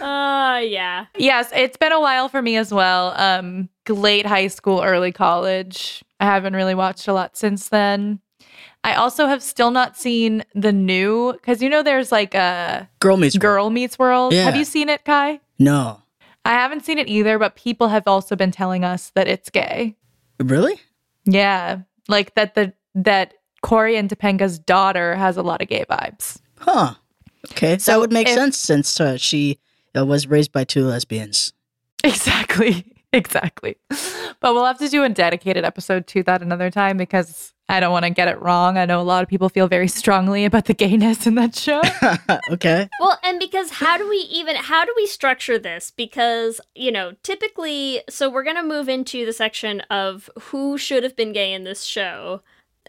Uh, 0.00 0.60
yeah. 0.60 1.06
Yes, 1.16 1.50
it's 1.54 1.76
been 1.76 1.92
a 1.92 2.00
while 2.00 2.28
for 2.28 2.40
me 2.40 2.56
as 2.56 2.72
well. 2.72 3.12
Um, 3.16 3.68
late 3.88 4.26
high 4.26 4.46
school, 4.46 4.82
early 4.82 5.12
college. 5.12 6.04
I 6.20 6.26
haven't 6.26 6.54
really 6.54 6.74
watched 6.74 7.08
a 7.08 7.12
lot 7.12 7.36
since 7.36 7.68
then. 7.68 8.20
I 8.88 8.94
also 8.94 9.26
have 9.26 9.42
still 9.42 9.70
not 9.70 9.98
seen 9.98 10.44
the 10.54 10.72
new 10.72 11.34
because 11.34 11.60
you 11.60 11.68
know 11.68 11.82
there's 11.82 12.10
like 12.10 12.34
a 12.34 12.88
Girl 13.00 13.18
meets 13.18 13.34
World. 13.34 13.42
Girl 13.42 13.70
Meets 13.70 13.98
World. 13.98 14.32
Yeah. 14.32 14.44
Have 14.44 14.56
you 14.56 14.64
seen 14.64 14.88
it, 14.88 15.04
Kai? 15.04 15.40
No. 15.58 16.00
I 16.46 16.52
haven't 16.52 16.86
seen 16.86 16.98
it 16.98 17.06
either, 17.06 17.38
but 17.38 17.54
people 17.54 17.88
have 17.88 18.04
also 18.06 18.34
been 18.34 18.50
telling 18.50 18.84
us 18.84 19.10
that 19.10 19.28
it's 19.28 19.50
gay. 19.50 19.94
Really? 20.40 20.80
Yeah, 21.26 21.80
like 22.08 22.34
that 22.34 22.54
the 22.54 22.72
that 22.94 23.34
Cory 23.60 23.96
and 23.96 24.08
Topanga's 24.08 24.58
daughter 24.58 25.16
has 25.16 25.36
a 25.36 25.42
lot 25.42 25.60
of 25.60 25.68
gay 25.68 25.84
vibes. 25.90 26.38
Huh. 26.58 26.94
Okay. 27.52 27.76
So 27.76 27.92
that 27.92 28.00
would 28.00 28.12
make 28.12 28.28
if- 28.28 28.34
sense 28.34 28.56
since 28.56 28.98
uh, 28.98 29.18
she 29.18 29.58
uh, 29.94 30.06
was 30.06 30.26
raised 30.26 30.50
by 30.52 30.64
two 30.64 30.84
lesbians. 30.84 31.52
Exactly. 32.04 32.86
Exactly. 33.12 33.76
But 33.88 34.52
we'll 34.52 34.66
have 34.66 34.78
to 34.80 34.88
do 34.88 35.02
a 35.02 35.08
dedicated 35.08 35.64
episode 35.64 36.06
to 36.08 36.22
that 36.24 36.42
another 36.42 36.70
time 36.70 36.98
because 36.98 37.54
I 37.70 37.80
don't 37.80 37.92
want 37.92 38.04
to 38.04 38.10
get 38.10 38.28
it 38.28 38.40
wrong. 38.40 38.78
I 38.78 38.86
know 38.86 39.00
a 39.00 39.02
lot 39.02 39.22
of 39.22 39.28
people 39.28 39.50
feel 39.50 39.68
very 39.68 39.88
strongly 39.88 40.46
about 40.46 40.64
the 40.64 40.74
gayness 40.74 41.26
in 41.26 41.34
that 41.34 41.54
show. 41.54 41.82
okay. 42.50 42.88
Well, 42.98 43.18
and 43.22 43.38
because 43.38 43.70
how 43.70 43.98
do 43.98 44.08
we 44.08 44.16
even 44.16 44.56
how 44.56 44.86
do 44.86 44.92
we 44.96 45.06
structure 45.06 45.58
this? 45.58 45.90
Because, 45.90 46.62
you 46.74 46.90
know, 46.90 47.12
typically 47.22 48.02
so 48.08 48.30
we're 48.30 48.44
gonna 48.44 48.62
move 48.62 48.88
into 48.88 49.26
the 49.26 49.34
section 49.34 49.80
of 49.90 50.30
who 50.40 50.78
should 50.78 51.02
have 51.02 51.14
been 51.14 51.32
gay 51.32 51.52
in 51.52 51.64
this 51.64 51.82
show. 51.82 52.42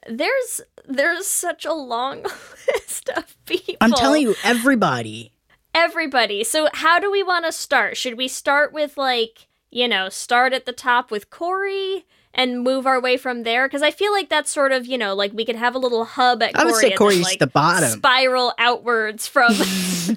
There's 0.10 0.62
there's 0.88 1.28
such 1.28 1.66
a 1.66 1.74
long 1.74 2.24
list 2.74 3.10
of 3.10 3.36
people. 3.46 3.76
I'm 3.82 3.92
telling 3.92 4.22
you, 4.22 4.36
everybody. 4.46 5.34
everybody. 5.76 6.46
So 6.46 6.70
how 6.74 7.00
do 7.00 7.12
we 7.12 7.22
want 7.22 7.44
to 7.46 7.52
start? 7.52 7.98
Should 7.98 8.18
we 8.18 8.30
start 8.30 8.72
with 8.72 8.98
like, 8.98 9.50
you 9.72 9.90
know, 9.90 10.08
start 10.08 10.54
at 10.54 10.66
the 10.66 10.72
top 10.72 11.12
with 11.12 11.30
Cory 11.30 12.06
and 12.34 12.62
move 12.62 12.86
our 12.86 13.02
way 13.02 13.18
from 13.18 13.44
there? 13.44 13.68
Because 13.68 13.82
I 13.82 13.92
feel 13.92 14.12
like 14.12 14.30
that's 14.30 14.52
sort 14.52 14.72
of, 14.72 14.86
you 14.86 14.98
know, 14.98 15.14
like 15.16 15.34
we 15.34 15.46
could 15.46 15.56
have 15.56 15.76
a 15.76 15.80
little 15.80 16.06
hub 16.06 16.42
at 16.44 16.56
I 16.58 16.64
would 16.64 16.72
Cory 16.74 16.82
say 16.82 16.88
and 16.88 16.92
then, 16.92 16.98
Cory's 16.98 17.24
like, 17.24 17.40
the 17.40 17.48
bottom. 17.48 17.90
Spiral 17.90 18.54
outwards 18.58 19.28
from 19.28 19.52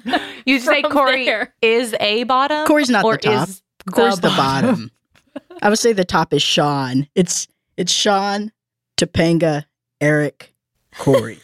You 0.45 0.59
say 0.59 0.81
From 0.81 0.91
Cory 0.91 1.25
there. 1.25 1.53
is 1.61 1.95
a 1.99 2.23
bottom? 2.23 2.65
Cory's 2.67 2.89
not 2.89 3.03
or 3.05 3.13
the 3.13 3.19
top. 3.19 3.49
is 3.49 3.61
Cory's 3.91 4.19
the 4.19 4.29
bottom. 4.29 4.91
I 5.61 5.69
would 5.69 5.79
say 5.79 5.93
the 5.93 6.05
top 6.05 6.33
is 6.33 6.41
Shawn. 6.41 7.07
It's 7.15 7.47
it's 7.77 7.91
Shawn, 7.91 8.51
Topanga, 8.97 9.65
Eric, 10.01 10.53
Cory. 10.97 11.39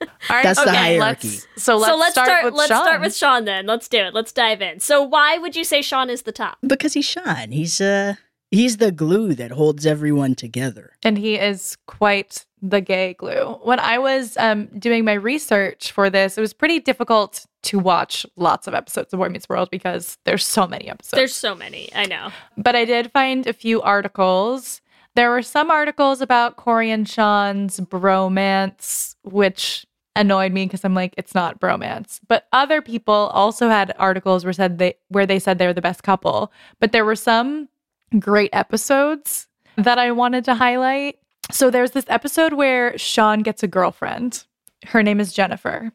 All 0.00 0.08
right, 0.30 0.42
That's 0.42 0.58
the 0.58 0.68
okay, 0.70 0.98
hierarchy. 0.98 1.28
Let's, 1.28 1.46
so 1.62 1.76
let's, 1.76 1.90
so 1.92 1.96
let's 1.98 2.12
start, 2.12 2.28
start, 2.28 2.44
with 2.46 2.54
let's 2.54 2.68
Shawn. 2.68 2.84
start 2.84 3.00
with 3.02 3.14
Shawn 3.16 3.44
then. 3.44 3.66
Let's 3.66 3.86
do 3.88 3.98
it. 3.98 4.14
Let's 4.14 4.32
dive 4.32 4.62
in. 4.62 4.80
So 4.80 5.02
why 5.02 5.36
would 5.36 5.54
you 5.54 5.64
say 5.64 5.82
Shawn 5.82 6.08
is 6.08 6.22
the 6.22 6.32
top? 6.32 6.56
because 6.66 6.94
he's 6.94 7.04
Shawn. 7.04 7.52
He's 7.52 7.80
uh 7.80 8.14
he's 8.50 8.76
the 8.78 8.92
glue 8.92 9.34
that 9.34 9.50
holds 9.52 9.86
everyone 9.86 10.34
together. 10.34 10.92
and 11.02 11.18
he 11.18 11.36
is 11.36 11.76
quite 11.86 12.44
the 12.62 12.80
gay 12.80 13.14
glue. 13.14 13.58
When 13.62 13.80
I 13.80 13.96
was 13.98 14.36
um, 14.36 14.66
doing 14.78 15.04
my 15.04 15.14
research 15.14 15.92
for 15.92 16.10
this, 16.10 16.36
it 16.36 16.42
was 16.42 16.52
pretty 16.52 16.78
difficult 16.78 17.46
to 17.62 17.78
watch 17.78 18.26
lots 18.36 18.66
of 18.66 18.74
episodes 18.74 19.12
of 19.14 19.18
Boy 19.18 19.28
Meets 19.30 19.48
World 19.48 19.70
because 19.70 20.18
there's 20.26 20.44
so 20.44 20.66
many 20.66 20.88
episodes. 20.88 21.12
There's 21.16 21.34
so 21.34 21.54
many. 21.54 21.88
I 21.94 22.04
know. 22.06 22.30
but 22.58 22.76
I 22.76 22.84
did 22.84 23.12
find 23.12 23.46
a 23.46 23.52
few 23.54 23.80
articles. 23.80 24.82
There 25.14 25.30
were 25.30 25.42
some 25.42 25.70
articles 25.70 26.20
about 26.20 26.56
Cory 26.56 26.90
and 26.90 27.08
Shawn's 27.08 27.80
bromance, 27.80 29.14
which 29.22 29.86
annoyed 30.16 30.52
me 30.52 30.66
because 30.66 30.84
I'm 30.84 30.94
like, 30.94 31.14
it's 31.16 31.34
not 31.34 31.60
bromance. 31.60 32.20
But 32.28 32.46
other 32.52 32.82
people 32.82 33.14
also 33.14 33.68
had 33.68 33.94
articles 33.98 34.44
where 34.44 34.52
said 34.52 34.78
they 34.78 34.94
where 35.08 35.26
they 35.26 35.38
said 35.38 35.58
they 35.58 35.66
were 35.66 35.72
the 35.72 35.80
best 35.80 36.02
couple. 36.02 36.52
But 36.78 36.92
there 36.92 37.04
were 37.04 37.16
some 37.16 37.68
great 38.18 38.50
episodes 38.52 39.46
that 39.76 39.98
I 39.98 40.10
wanted 40.12 40.44
to 40.46 40.54
highlight. 40.54 41.18
So 41.50 41.70
there's 41.70 41.92
this 41.92 42.04
episode 42.08 42.52
where 42.52 42.96
Shawn 42.98 43.40
gets 43.40 43.62
a 43.62 43.68
girlfriend. 43.68 44.44
Her 44.86 45.02
name 45.02 45.20
is 45.20 45.32
Jennifer. 45.32 45.92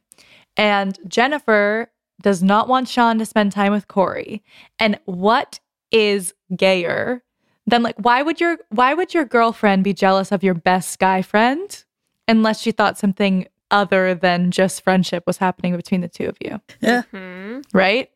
And 0.58 0.98
Jennifer 1.08 1.92
does 2.22 2.42
not 2.42 2.68
want 2.68 2.88
Shawn 2.88 3.20
to 3.20 3.26
spend 3.26 3.52
time 3.52 3.72
with 3.72 3.88
Cory. 3.88 4.44
And 4.80 5.00
what 5.06 5.60
is 5.92 6.34
gayer 6.56 7.24
than 7.68 7.84
like 7.84 7.96
why 7.98 8.22
would 8.22 8.40
your 8.40 8.58
why 8.70 8.94
would 8.94 9.14
your 9.14 9.26
girlfriend 9.26 9.84
be 9.84 9.94
jealous 9.94 10.32
of 10.32 10.44
your 10.44 10.54
best 10.54 11.00
guy 11.00 11.22
friend 11.22 11.84
unless 12.28 12.62
she 12.62 12.72
thought 12.72 12.98
something 12.98 13.48
other 13.72 14.14
than 14.14 14.52
just 14.52 14.84
friendship 14.84 15.24
was 15.26 15.38
happening 15.38 15.76
between 15.76 16.02
the 16.02 16.08
two 16.08 16.26
of 16.26 16.38
you? 16.40 16.60
Yeah. 16.82 17.04
Hmm. 17.12 17.62
right? 17.74 18.10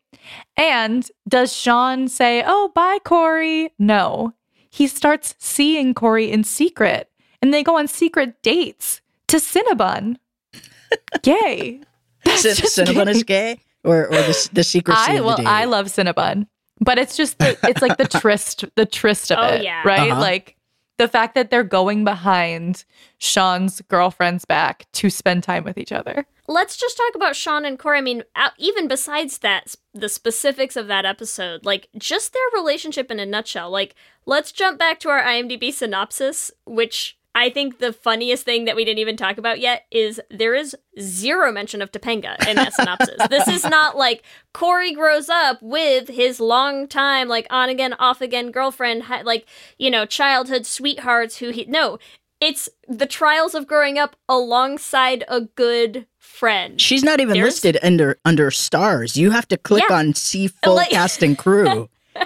And 0.57 1.09
does 1.27 1.53
Shawn 1.55 2.07
say, 2.07 2.43
Oh, 2.45 2.71
bye, 2.75 2.99
Cory? 3.03 3.73
No. 3.79 4.33
He 4.69 4.87
starts 4.87 5.35
seeing 5.39 5.93
Cory 5.93 6.29
in 6.31 6.43
secret 6.43 7.09
and 7.41 7.53
they 7.53 7.63
go 7.63 7.77
on 7.77 7.87
secret 7.87 8.41
dates 8.43 9.01
to 9.27 9.37
Cinnabon. 9.37 10.17
Gay. 11.23 11.81
That's 12.25 12.41
Cin- 12.41 12.55
just 12.55 12.77
Cinnabon 12.77 13.05
gay. 13.05 13.11
is 13.11 13.23
gay, 13.23 13.59
or 13.85 14.07
or 14.07 14.17
the 14.17 14.49
the 14.53 14.63
secrecy 14.63 14.99
I 14.99 15.13
of 15.13 15.25
well, 15.25 15.37
date? 15.37 15.45
I 15.47 15.63
love 15.65 15.85
Cinnabon, 15.87 16.47
but 16.81 16.99
it's 16.99 17.15
just 17.15 17.39
the, 17.39 17.57
it's 17.63 17.81
like 17.81 17.97
the 17.97 18.07
tryst, 18.19 18.65
the 18.75 18.85
tryst 18.85 19.31
of 19.31 19.37
Oh, 19.39 19.55
it, 19.55 19.63
yeah. 19.63 19.81
right? 19.85 20.11
Uh-huh. 20.11 20.19
Like 20.19 20.57
the 20.99 21.07
fact 21.07 21.33
that 21.33 21.49
they're 21.49 21.63
going 21.63 22.03
behind 22.03 22.83
Shawn's 23.17 23.81
girlfriend's 23.87 24.45
back 24.45 24.85
to 24.91 25.09
spend 25.09 25.43
time 25.43 25.63
with 25.63 25.77
each 25.77 25.91
other. 25.91 26.27
Let's 26.47 26.77
just 26.77 26.97
talk 26.97 27.15
about 27.15 27.35
Shawn 27.35 27.63
and 27.63 27.79
Cory. 27.79 27.99
I 27.99 28.01
mean, 28.01 28.23
even 28.57 28.87
besides 28.87 29.37
that, 29.39 29.75
the 29.93 30.09
specifics 30.09 30.75
of 30.75 30.87
that 30.87 31.05
episode, 31.05 31.63
like 31.63 31.87
just 31.97 32.33
their 32.33 32.41
relationship 32.53 33.09
in 33.11 33.19
a 33.19 33.25
nutshell. 33.25 33.69
Like, 33.69 33.95
let's 34.25 34.51
jump 34.51 34.77
back 34.77 34.99
to 35.01 35.09
our 35.09 35.21
IMDb 35.21 35.71
synopsis, 35.71 36.51
which 36.65 37.18
I 37.39 37.49
think 37.49 37.79
the 37.79 37.93
funniest 37.93 38.43
thing 38.43 38.65
that 38.65 38.75
we 38.75 38.83
didn't 38.83 38.99
even 38.99 39.15
talk 39.15 39.37
about 39.37 39.59
yet 39.61 39.85
is 39.91 40.19
there 40.29 40.53
is 40.55 40.75
zero 40.99 41.51
mention 41.51 41.81
of 41.81 41.91
Topanga 41.91 42.35
in 42.47 42.57
that 42.57 42.73
synopsis. 42.73 43.15
this 43.29 43.47
is 43.47 43.63
not 43.69 43.95
like 43.95 44.23
Cory 44.53 44.91
grows 44.93 45.29
up 45.29 45.57
with 45.61 46.09
his 46.09 46.39
long 46.41 46.87
time, 46.87 47.29
like 47.29 47.47
on 47.49 47.69
again, 47.69 47.93
off 47.93 48.19
again 48.19 48.51
girlfriend, 48.51 49.03
like, 49.23 49.47
you 49.77 49.89
know, 49.89 50.05
childhood 50.05 50.65
sweethearts 50.65 51.37
who 51.37 51.51
he. 51.51 51.63
No, 51.65 51.97
it's 52.41 52.67
the 52.87 53.05
trials 53.05 53.55
of 53.55 53.67
growing 53.67 53.97
up 53.97 54.15
alongside 54.27 55.23
a 55.29 55.41
good 55.41 56.05
friend. 56.17 56.79
She's 56.81 57.03
not 57.03 57.19
even 57.21 57.33
There's- 57.35 57.53
listed 57.53 57.77
under 57.81 58.17
under 58.25 58.51
stars. 58.51 59.15
You 59.17 59.31
have 59.31 59.47
to 59.47 59.57
click 59.57 59.83
Yeah. 59.89 59.95
on 59.97 60.13
see 60.13 60.47
full 60.47 60.75
Like- 60.75 60.89
cast 60.89 61.23
and 61.23 61.37
crew. 61.37 61.89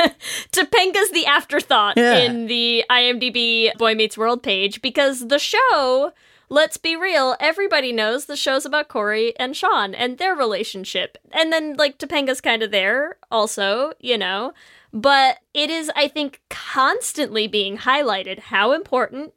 Topanga's 0.52 1.10
the 1.10 1.26
afterthought 1.26 1.96
Yeah. 1.96 2.16
in 2.18 2.46
the 2.46 2.84
IMDb 2.90 3.74
Boy 3.76 3.94
Meets 3.94 4.16
World 4.18 4.42
page 4.42 4.82
because 4.82 5.28
the 5.28 5.38
show, 5.38 6.12
let's 6.48 6.76
be 6.76 6.96
real, 6.96 7.36
everybody 7.40 7.92
knows 7.92 8.26
the 8.26 8.36
show's 8.36 8.64
about 8.64 8.88
Cory 8.88 9.34
and 9.38 9.56
Shawn 9.56 9.94
and 9.94 10.18
their 10.18 10.34
relationship. 10.34 11.18
And 11.32 11.52
then, 11.52 11.76
like, 11.76 11.98
Topanga's 11.98 12.40
kind 12.40 12.62
of 12.62 12.70
there 12.70 13.16
also, 13.30 13.92
you 14.00 14.18
know. 14.18 14.52
But 14.92 15.38
it 15.54 15.70
is, 15.70 15.90
I 15.94 16.08
think, 16.08 16.40
constantly 16.50 17.46
being 17.46 17.78
highlighted 17.78 18.38
how 18.40 18.72
important 18.72 19.32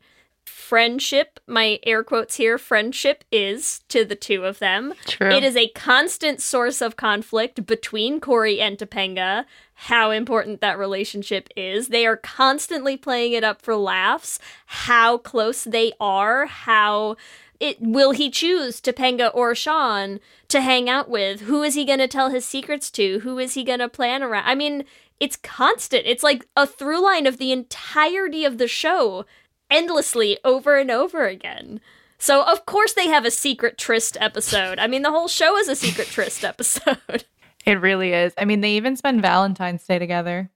friendship, 0.45 1.39
my 1.45 1.79
air 1.83 2.03
quotes 2.03 2.35
here, 2.37 2.57
friendship 2.57 3.23
is 3.31 3.81
to 3.89 4.03
the 4.03 4.15
two 4.15 4.45
of 4.45 4.59
them. 4.59 4.93
True. 5.05 5.29
It 5.29 5.43
is 5.43 5.55
a 5.55 5.67
constant 5.69 6.41
source 6.41 6.81
of 6.81 6.95
conflict 6.95 7.65
between 7.65 8.19
Cory 8.19 8.59
and 8.59 8.77
Topanga, 8.77 9.45
how 9.75 10.11
important 10.11 10.61
that 10.61 10.77
relationship 10.77 11.49
is. 11.55 11.87
They 11.87 12.05
are 12.05 12.17
constantly 12.17 12.97
playing 12.97 13.33
it 13.33 13.43
up 13.43 13.61
for 13.61 13.75
laughs, 13.75 14.39
how 14.67 15.17
close 15.17 15.63
they 15.63 15.93
are, 15.99 16.45
how 16.45 17.17
it 17.59 17.77
will 17.79 18.11
he 18.11 18.29
choose 18.29 18.81
Topanga 18.81 19.31
or 19.33 19.55
Shawn 19.55 20.19
to 20.49 20.61
hang 20.61 20.89
out 20.89 21.09
with? 21.09 21.41
Who 21.41 21.63
is 21.63 21.75
he 21.75 21.85
going 21.85 21.99
to 21.99 22.07
tell 22.07 22.29
his 22.29 22.45
secrets 22.45 22.91
to? 22.91 23.19
Who 23.19 23.39
is 23.39 23.53
he 23.53 23.63
going 23.63 23.79
to 23.79 23.89
plan 23.89 24.21
around? 24.21 24.45
I 24.45 24.55
mean, 24.55 24.83
it's 25.19 25.37
constant. 25.37 26.03
It's 26.05 26.23
like 26.23 26.45
a 26.57 26.67
through 26.67 27.01
line 27.01 27.25
of 27.25 27.37
the 27.37 27.51
entirety 27.51 28.43
of 28.43 28.57
the 28.57 28.67
show 28.67 29.25
endlessly 29.69 30.37
over 30.43 30.77
and 30.77 30.91
over 30.91 31.25
again. 31.25 31.79
So 32.17 32.43
of 32.43 32.65
course 32.65 32.93
they 32.93 33.07
have 33.07 33.25
a 33.25 33.31
secret 33.31 33.77
tryst 33.77 34.17
episode. 34.19 34.79
I 34.79 34.87
mean 34.87 35.01
the 35.01 35.11
whole 35.11 35.27
show 35.27 35.57
is 35.57 35.67
a 35.67 35.75
secret 35.75 36.07
tryst 36.07 36.43
episode. 36.43 37.25
It 37.65 37.79
really 37.81 38.13
is. 38.13 38.33
I 38.37 38.45
mean, 38.45 38.61
they 38.61 38.73
even 38.77 38.95
spend 38.97 39.21
Valentine's 39.21 39.85
Day 39.85 39.99
together. 39.99 40.49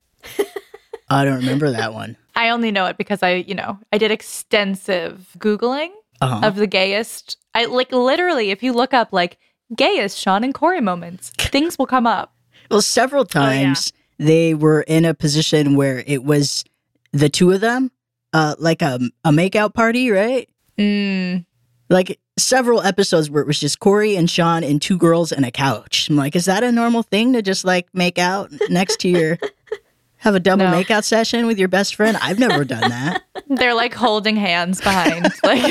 I 1.10 1.24
don't 1.24 1.38
remember 1.38 1.72
that 1.72 1.94
one. 1.94 2.18
I 2.36 2.50
only 2.50 2.72
know 2.72 2.86
it 2.88 2.98
because 2.98 3.24
I, 3.24 3.36
you 3.36 3.56
know, 3.56 3.80
I 3.94 3.98
did 3.98 4.12
extensive 4.12 5.30
Googling 5.38 5.92
Uh-huh. 6.22 6.46
of 6.48 6.56
the 6.56 6.68
gayest. 6.68 7.38
I 7.54 7.66
like 7.66 7.92
literally, 7.92 8.52
if 8.52 8.62
you 8.62 8.74
look 8.74 8.94
up 8.94 9.14
like 9.14 9.38
gayest 9.76 10.18
Shawn 10.18 10.44
and 10.44 10.54
Cory 10.54 10.82
moments, 10.82 11.30
things 11.38 11.78
will 11.80 11.86
come 11.88 12.06
up. 12.08 12.34
Well, 12.70 12.82
several 12.82 13.26
times 13.26 13.94
they 14.20 14.54
were 14.54 14.82
in 14.82 15.06
a 15.06 15.14
position 15.14 15.76
where 15.76 16.04
it 16.06 16.24
was 16.24 16.66
the 17.14 17.30
two 17.30 17.52
of 17.52 17.62
them, 17.62 17.92
uh, 18.34 18.56
like 18.60 18.82
a 18.82 19.00
a 19.24 19.30
makeout 19.32 19.74
party, 19.74 20.12
right? 20.12 20.50
Mm. 20.78 21.46
Like 21.90 22.20
several 22.38 22.82
episodes 22.82 23.30
where 23.30 23.42
it 23.42 23.48
was 23.48 23.60
just 23.60 23.80
Cory 23.80 24.16
and 24.16 24.30
Shawn 24.30 24.64
and 24.64 24.82
two 24.82 24.98
girls 24.98 25.32
and 25.32 25.46
a 25.46 25.52
couch. 25.52 26.10
I'm 26.10 26.16
like, 26.18 26.36
is 26.36 26.46
that 26.46 26.64
a 26.64 26.72
normal 26.72 27.02
thing 27.04 27.34
to 27.34 27.42
just 27.42 27.64
like 27.66 27.88
make 27.94 28.18
out 28.18 28.52
next 28.70 29.00
to 29.02 29.10
your 29.10 29.38
have 30.18 30.36
a 30.36 30.40
double 30.40 30.66
No. 30.66 30.72
makeout 30.72 31.04
session 31.06 31.48
with 31.48 31.58
your 31.58 31.70
best 31.70 31.96
friend? 31.96 32.18
I've 32.22 32.40
never 32.40 32.66
done 32.66 32.90
that. 32.90 33.24
They're 33.50 33.74
like 33.74 33.94
holding 33.94 34.36
hands 34.36 34.82
behind. 34.82 35.32
Like, 35.44 35.64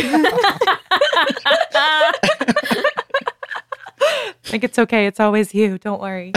like 4.53 4.63
it's 4.65 4.79
okay. 4.79 5.07
It's 5.07 5.21
always 5.21 5.55
you. 5.55 5.79
Don't 5.79 6.01
worry. 6.01 6.33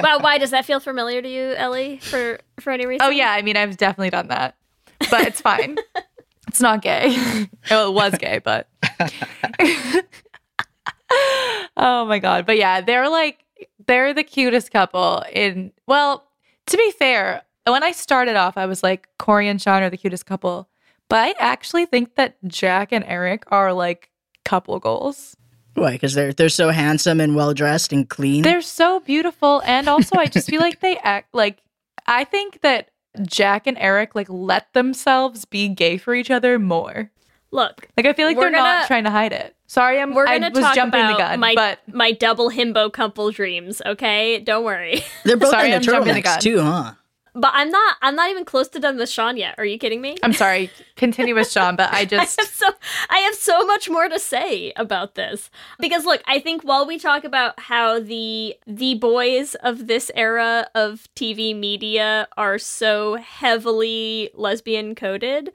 wow, 0.00 0.18
why 0.20 0.38
does 0.38 0.50
that 0.50 0.64
feel 0.64 0.80
familiar 0.80 1.20
to 1.20 1.28
you, 1.28 1.54
Ellie? 1.54 1.98
For 1.98 2.38
for 2.60 2.70
any 2.70 2.86
reason? 2.86 3.06
Oh 3.06 3.10
yeah, 3.10 3.30
I 3.32 3.42
mean 3.42 3.56
I've 3.56 3.76
definitely 3.76 4.10
done 4.10 4.28
that, 4.28 4.56
but 5.10 5.26
it's 5.26 5.40
fine. 5.40 5.76
it's 6.48 6.60
not 6.60 6.82
gay. 6.82 7.16
well, 7.70 7.88
it 7.88 7.94
was 7.94 8.14
gay, 8.18 8.38
but 8.38 8.68
oh 11.76 12.04
my 12.06 12.18
god. 12.18 12.46
But 12.46 12.58
yeah, 12.58 12.80
they're 12.80 13.08
like 13.08 13.44
they're 13.86 14.14
the 14.14 14.24
cutest 14.24 14.70
couple. 14.70 15.24
In 15.32 15.72
well, 15.86 16.24
to 16.66 16.76
be 16.76 16.90
fair, 16.92 17.42
when 17.66 17.82
I 17.82 17.92
started 17.92 18.36
off, 18.36 18.56
I 18.56 18.66
was 18.66 18.82
like 18.82 19.08
Cory 19.18 19.48
and 19.48 19.60
Shawn 19.60 19.82
are 19.82 19.90
the 19.90 19.96
cutest 19.96 20.26
couple, 20.26 20.68
but 21.08 21.18
I 21.18 21.34
actually 21.38 21.86
think 21.86 22.16
that 22.16 22.36
Jack 22.46 22.92
and 22.92 23.04
Eric 23.06 23.44
are 23.48 23.72
like 23.72 24.10
couple 24.44 24.78
goals. 24.78 25.36
Why? 25.74 25.92
Because 25.92 26.14
they're 26.14 26.32
they're 26.32 26.48
so 26.48 26.70
handsome 26.70 27.20
and 27.20 27.36
well 27.36 27.54
dressed 27.54 27.92
and 27.92 28.08
clean. 28.08 28.42
They're 28.42 28.62
so 28.62 29.00
beautiful, 29.00 29.62
and 29.64 29.88
also 29.88 30.16
I 30.16 30.26
just 30.26 30.48
feel 30.48 30.60
like 30.60 30.80
they 30.80 30.98
act 30.98 31.34
like 31.34 31.62
I 32.06 32.24
think 32.24 32.60
that 32.62 32.90
Jack 33.22 33.66
and 33.66 33.78
Eric 33.78 34.14
like 34.14 34.28
let 34.28 34.72
themselves 34.72 35.44
be 35.44 35.68
gay 35.68 35.96
for 35.96 36.14
each 36.14 36.30
other 36.30 36.58
more. 36.58 37.10
Look, 37.52 37.88
Like 37.96 38.06
I 38.06 38.12
feel 38.12 38.26
like 38.26 38.36
they're 38.38 38.50
not 38.50 38.74
gonna- 38.76 38.86
trying 38.86 39.04
to 39.04 39.10
hide 39.10 39.32
it. 39.32 39.56
Sorry, 39.66 40.00
I'm 40.00 40.14
we're 40.14 40.26
I 40.26 40.38
gonna 40.38 40.50
was 40.54 40.64
talk 40.64 40.74
jumping 40.74 41.00
about 41.00 41.12
the 41.16 41.18
gun, 41.22 41.40
my 41.40 41.54
but 41.54 41.78
my 41.92 42.12
double 42.12 42.50
himbo 42.50 42.92
couple 42.92 43.30
dreams. 43.30 43.80
Okay, 43.86 44.38
don't 44.40 44.64
worry. 44.64 45.02
They're 45.24 45.36
both 45.36 45.50
Sorry, 45.50 45.68
in 45.68 45.74
I'm 45.74 45.80
the 45.82 45.86
jumping 45.86 46.14
the 46.14 46.20
turtlenecks 46.20 46.24
gun. 46.24 46.40
too, 46.40 46.60
huh? 46.60 46.92
But 47.32 47.52
I'm 47.54 47.70
not. 47.70 47.96
I'm 48.02 48.16
not 48.16 48.28
even 48.30 48.44
close 48.44 48.66
to 48.70 48.80
done 48.80 48.96
with 48.96 49.08
Shawn 49.08 49.36
yet. 49.36 49.54
Are 49.58 49.64
you 49.64 49.78
kidding 49.78 50.00
me? 50.00 50.16
I'm 50.24 50.32
sorry. 50.32 50.68
Continue 50.96 51.36
with 51.36 51.48
Shawn, 51.48 51.76
but 51.76 51.92
I 51.92 52.04
just. 52.04 52.36
I 52.40 52.42
just 52.42 52.60
have 52.60 52.70
so 52.72 52.74
I 53.08 53.18
have 53.18 53.34
so 53.36 53.64
much 53.64 53.88
more 53.88 54.08
to 54.08 54.18
say 54.18 54.72
about 54.74 55.14
this 55.14 55.48
because 55.78 56.04
look, 56.04 56.22
I 56.26 56.40
think 56.40 56.62
while 56.62 56.84
we 56.84 56.98
talk 56.98 57.22
about 57.22 57.58
how 57.60 58.00
the 58.00 58.56
the 58.66 58.94
boys 58.94 59.54
of 59.56 59.86
this 59.86 60.10
era 60.16 60.68
of 60.74 61.06
TV 61.14 61.54
media 61.56 62.26
are 62.36 62.58
so 62.58 63.14
heavily 63.14 64.30
lesbian 64.34 64.96
coded, 64.96 65.52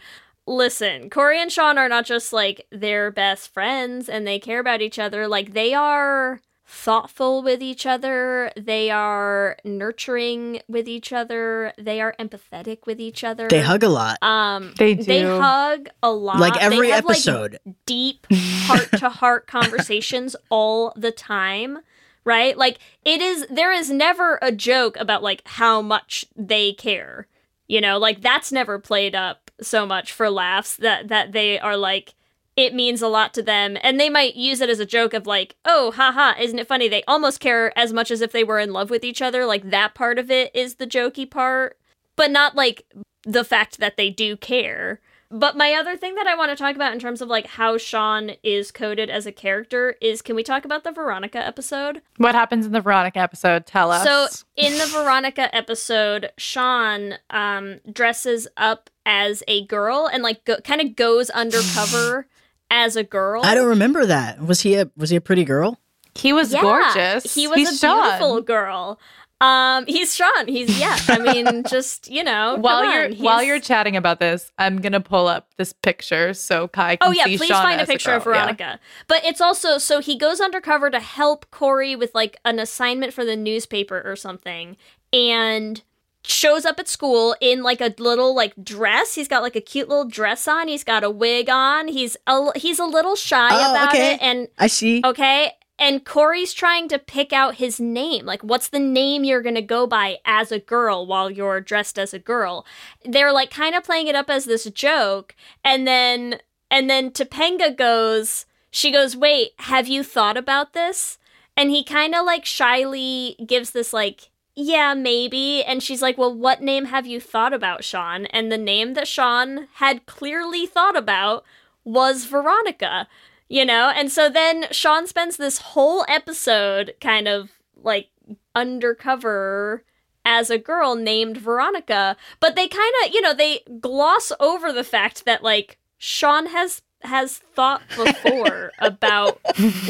listen, 0.47 1.09
Cory 1.09 1.41
and 1.41 1.51
Shawn 1.51 1.77
are 1.77 1.89
not 1.89 2.05
just 2.05 2.31
like 2.33 2.65
their 2.71 3.11
best 3.11 3.53
friends 3.53 4.07
and 4.09 4.25
they 4.27 4.39
care 4.39 4.59
about 4.59 4.81
each 4.81 4.99
other, 4.99 5.27
like 5.27 5.53
they 5.53 5.73
are 5.73 6.41
thoughtful 6.67 7.43
with 7.43 7.61
each 7.61 7.85
other. 7.85 8.51
They 8.57 8.89
are 8.89 9.57
nurturing 9.63 10.61
with 10.67 10.87
each 10.87 11.13
other. 11.13 11.73
They 11.77 12.01
are 12.01 12.15
empathetic 12.19 12.87
with 12.87 12.99
each 12.99 13.23
other. 13.23 13.47
They 13.47 13.61
hug 13.61 13.83
a 13.83 13.89
lot. 13.89 14.17
Um, 14.23 14.73
They 14.77 14.95
They 14.95 15.21
hug 15.21 15.89
a 16.01 16.11
lot. 16.11 16.39
like 16.39 16.55
They 16.55 16.59
every 16.61 16.89
have, 16.89 17.05
like, 17.05 17.17
episode. 17.17 17.59
deep 17.85 18.25
heart 18.31 18.89
to 18.97 19.09
heart 19.09 19.45
conversations 19.47 20.35
all 20.49 20.91
the 20.95 21.11
time 21.11 21.79
right 22.23 22.57
like 22.57 22.79
it 23.03 23.21
is 23.21 23.45
there 23.51 23.71
is 23.71 23.91
never 23.91 24.39
a 24.41 24.51
joke 24.51 24.97
about 24.97 25.21
like 25.21 25.43
how 25.45 25.79
much 25.79 26.25
they 26.35 26.73
care 26.73 27.27
you 27.67 27.79
know 27.79 27.99
like 27.99 28.21
that's 28.21 28.51
never 28.51 28.79
played 28.79 29.13
up 29.13 29.44
so 29.61 29.85
much 29.85 30.11
for 30.11 30.29
laughs 30.29 30.75
that 30.77 31.07
that 31.07 31.31
they 31.31 31.59
are 31.59 31.77
like 31.77 32.15
it 32.55 32.73
means 32.73 33.01
a 33.01 33.07
lot 33.07 33.33
to 33.33 33.41
them 33.41 33.77
and 33.81 33.99
they 33.99 34.09
might 34.09 34.35
use 34.35 34.61
it 34.61 34.69
as 34.69 34.79
a 34.79 34.85
joke 34.85 35.13
of 35.13 35.27
like 35.27 35.55
oh 35.65 35.91
haha 35.91 36.33
isn't 36.39 36.59
it 36.59 36.67
funny 36.67 36.87
they 36.87 37.03
almost 37.07 37.39
care 37.39 37.77
as 37.77 37.93
much 37.93 38.11
as 38.11 38.21
if 38.21 38.31
they 38.31 38.43
were 38.43 38.59
in 38.59 38.73
love 38.73 38.89
with 38.89 39.03
each 39.03 39.21
other 39.21 39.45
like 39.45 39.69
that 39.69 39.93
part 39.93 40.19
of 40.19 40.29
it 40.31 40.51
is 40.55 40.75
the 40.75 40.87
jokey 40.87 41.29
part 41.29 41.77
but 42.15 42.31
not 42.31 42.55
like 42.55 42.85
the 43.23 43.43
fact 43.43 43.79
that 43.79 43.97
they 43.97 44.09
do 44.09 44.37
care 44.37 44.99
but 45.31 45.57
my 45.57 45.73
other 45.73 45.97
thing 45.97 46.15
that 46.15 46.27
I 46.27 46.35
want 46.35 46.51
to 46.51 46.55
talk 46.55 46.75
about 46.75 46.93
in 46.93 46.99
terms 46.99 47.21
of 47.21 47.27
like 47.27 47.47
how 47.47 47.77
Shawn 47.77 48.31
is 48.43 48.71
coded 48.71 49.09
as 49.09 49.25
a 49.25 49.31
character 49.31 49.95
is 50.01 50.21
can 50.21 50.35
we 50.35 50.43
talk 50.43 50.65
about 50.65 50.83
the 50.83 50.91
Veronica 50.91 51.45
episode? 51.45 52.01
What 52.17 52.35
happens 52.35 52.65
in 52.65 52.71
the 52.71 52.79
Veronica 52.79 53.19
episode? 53.19 53.65
Tell 53.65 53.91
us. 53.91 54.03
So 54.03 54.27
in 54.55 54.77
the 54.77 54.85
Veronica 54.85 55.53
episode, 55.53 56.31
Shawn 56.37 57.15
um 57.31 57.79
dresses 57.91 58.47
up 58.55 58.89
as 59.05 59.43
a 59.47 59.65
girl 59.65 60.09
and 60.11 60.23
like 60.23 60.43
go- 60.45 60.59
kind 60.63 60.81
of 60.81 60.95
goes 60.95 61.29
undercover 61.29 62.27
as 62.69 62.95
a 62.95 63.03
girl. 63.03 63.43
I 63.45 63.55
don't 63.55 63.67
remember 63.69 64.05
that. 64.05 64.41
Was 64.41 64.61
he 64.61 64.75
a 64.75 64.89
was 64.97 65.09
he 65.09 65.15
a 65.15 65.21
pretty 65.21 65.45
girl? 65.45 65.79
he 66.15 66.31
was 66.31 66.53
yeah, 66.53 66.61
gorgeous. 66.61 67.33
He 67.33 67.47
was 67.47 67.57
He's 67.57 67.71
a 67.73 67.77
Shawn. 67.77 68.03
beautiful 68.03 68.41
girl. 68.41 68.99
Um, 69.41 69.85
he's 69.85 70.15
Shawn. 70.15 70.47
He's 70.47 70.79
yeah. 70.79 70.97
I 71.09 71.19
mean, 71.19 71.63
just 71.69 72.09
you 72.09 72.23
know, 72.23 72.55
While 72.55 72.85
you're 72.85 73.05
on, 73.05 73.13
while 73.17 73.43
you're 73.43 73.59
chatting 73.59 73.97
about 73.97 74.21
this, 74.21 74.49
I'm 74.57 74.77
gonna 74.79 75.01
pull 75.01 75.27
up 75.27 75.49
this 75.57 75.73
picture 75.73 76.33
so 76.33 76.69
Kai 76.69 76.95
can 76.95 77.09
Oh 77.09 77.11
yeah, 77.11 77.25
see 77.25 77.37
please 77.37 77.49
Shawn 77.49 77.63
find 77.63 77.79
a 77.79 77.83
as 77.83 77.89
picture 77.89 78.13
of 78.13 78.23
girl. 78.23 78.33
Yeah. 78.33 78.39
Veronica. 78.43 78.79
But 79.07 79.25
it's 79.25 79.41
also 79.41 79.77
so 79.77 79.99
he 79.99 80.17
goes 80.17 80.39
undercover 80.39 80.89
to 80.89 81.01
help 81.01 81.51
Cory 81.51 81.97
with 81.97 82.15
like 82.15 82.37
an 82.45 82.59
assignment 82.59 83.13
for 83.13 83.25
the 83.25 83.35
newspaper 83.35 84.01
or 84.05 84.15
something, 84.15 84.77
and 85.11 85.83
shows 86.29 86.65
up 86.65 86.79
at 86.79 86.87
school 86.87 87.35
in 87.41 87.63
like 87.63 87.81
a 87.81 87.93
little 87.97 88.35
like 88.35 88.53
dress. 88.63 89.15
He's 89.15 89.27
got 89.27 89.41
like 89.43 89.55
a 89.55 89.61
cute 89.61 89.89
little 89.89 90.05
dress 90.05 90.47
on. 90.47 90.67
He's 90.67 90.83
got 90.83 91.03
a 91.03 91.09
wig 91.09 91.49
on. 91.49 91.87
He's 91.87 92.17
a 92.27 92.57
he's 92.57 92.79
a 92.79 92.85
little 92.85 93.15
shy 93.15 93.49
Oh, 93.51 93.71
about 93.71 93.89
okay. 93.89 94.13
it, 94.15 94.21
and 94.21 94.47
I 94.57 94.67
see. 94.67 95.01
Okay. 95.03 95.51
And 95.77 96.05
Cory's 96.05 96.53
trying 96.53 96.87
to 96.87 96.97
pick 96.97 97.33
out 97.33 97.55
his 97.55 97.81
name. 97.81 98.25
Like, 98.25 98.41
what's 98.43 98.69
the 98.69 98.79
name 98.79 99.25
you're 99.25 99.41
going 99.41 99.55
to 99.55 99.61
go 99.61 99.85
by 99.85 100.19
as 100.23 100.49
a 100.49 100.59
girl 100.59 101.05
while 101.05 101.29
you're 101.29 101.59
dressed 101.59 101.99
as 101.99 102.13
a 102.13 102.19
girl? 102.19 102.65
They're 103.03 103.33
like 103.33 103.51
kind 103.51 103.75
of 103.75 103.83
playing 103.83 104.07
it 104.07 104.15
up 104.15 104.29
as 104.29 104.45
this 104.45 104.63
joke. 104.71 105.35
And 105.65 105.85
then, 105.85 106.39
and 106.71 106.89
then 106.89 107.11
Topanga 107.11 107.75
goes, 107.75 108.45
she 108.71 108.89
goes, 108.89 109.17
wait, 109.17 109.49
have 109.59 109.85
you 109.89 110.01
thought 110.01 110.37
about 110.37 110.71
this? 110.71 111.17
And 111.57 111.71
he 111.71 111.83
kind 111.83 112.15
of 112.15 112.25
like 112.25 112.45
shyly 112.45 113.35
gives 113.45 113.71
this, 113.71 113.91
like, 113.91 114.29
yeah, 114.55 114.93
maybe. 114.93 115.63
And 115.63 115.83
she's 115.83 116.01
like, 116.01 116.17
well, 116.17 116.33
what 116.33 116.61
name 116.61 116.85
have 116.85 117.05
you 117.05 117.19
thought 117.19 117.53
about, 117.53 117.83
Shawn? 117.83 118.25
And 118.27 118.51
the 118.51 118.57
name 118.57 118.93
that 118.93 119.07
Shawn 119.07 119.67
had 119.75 120.05
clearly 120.05 120.65
thought 120.65 120.95
about 120.97 121.43
was 121.83 122.25
Veronica 122.25 123.07
you 123.47 123.63
know 123.63 123.91
and 123.95 124.11
so 124.11 124.27
then 124.27 124.65
shawn 124.71 125.05
spends 125.05 125.37
this 125.37 125.59
whole 125.59 126.03
episode 126.07 126.95
kind 126.99 127.27
of 127.27 127.51
like 127.75 128.07
undercover 128.55 129.83
as 130.25 130.49
a 130.49 130.57
girl 130.57 130.95
named 130.95 131.37
veronica 131.37 132.17
but 132.39 132.55
they 132.55 132.67
kind 132.67 132.93
of 133.05 133.13
you 133.13 133.21
know 133.21 133.33
they 133.33 133.59
gloss 133.79 134.31
over 134.39 134.73
the 134.73 134.83
fact 134.83 135.25
that 135.25 135.43
like 135.43 135.77
shawn 135.99 136.47
has 136.47 136.81
has 137.01 137.37
thought 137.37 137.83
before 137.95 138.71
about 138.79 139.39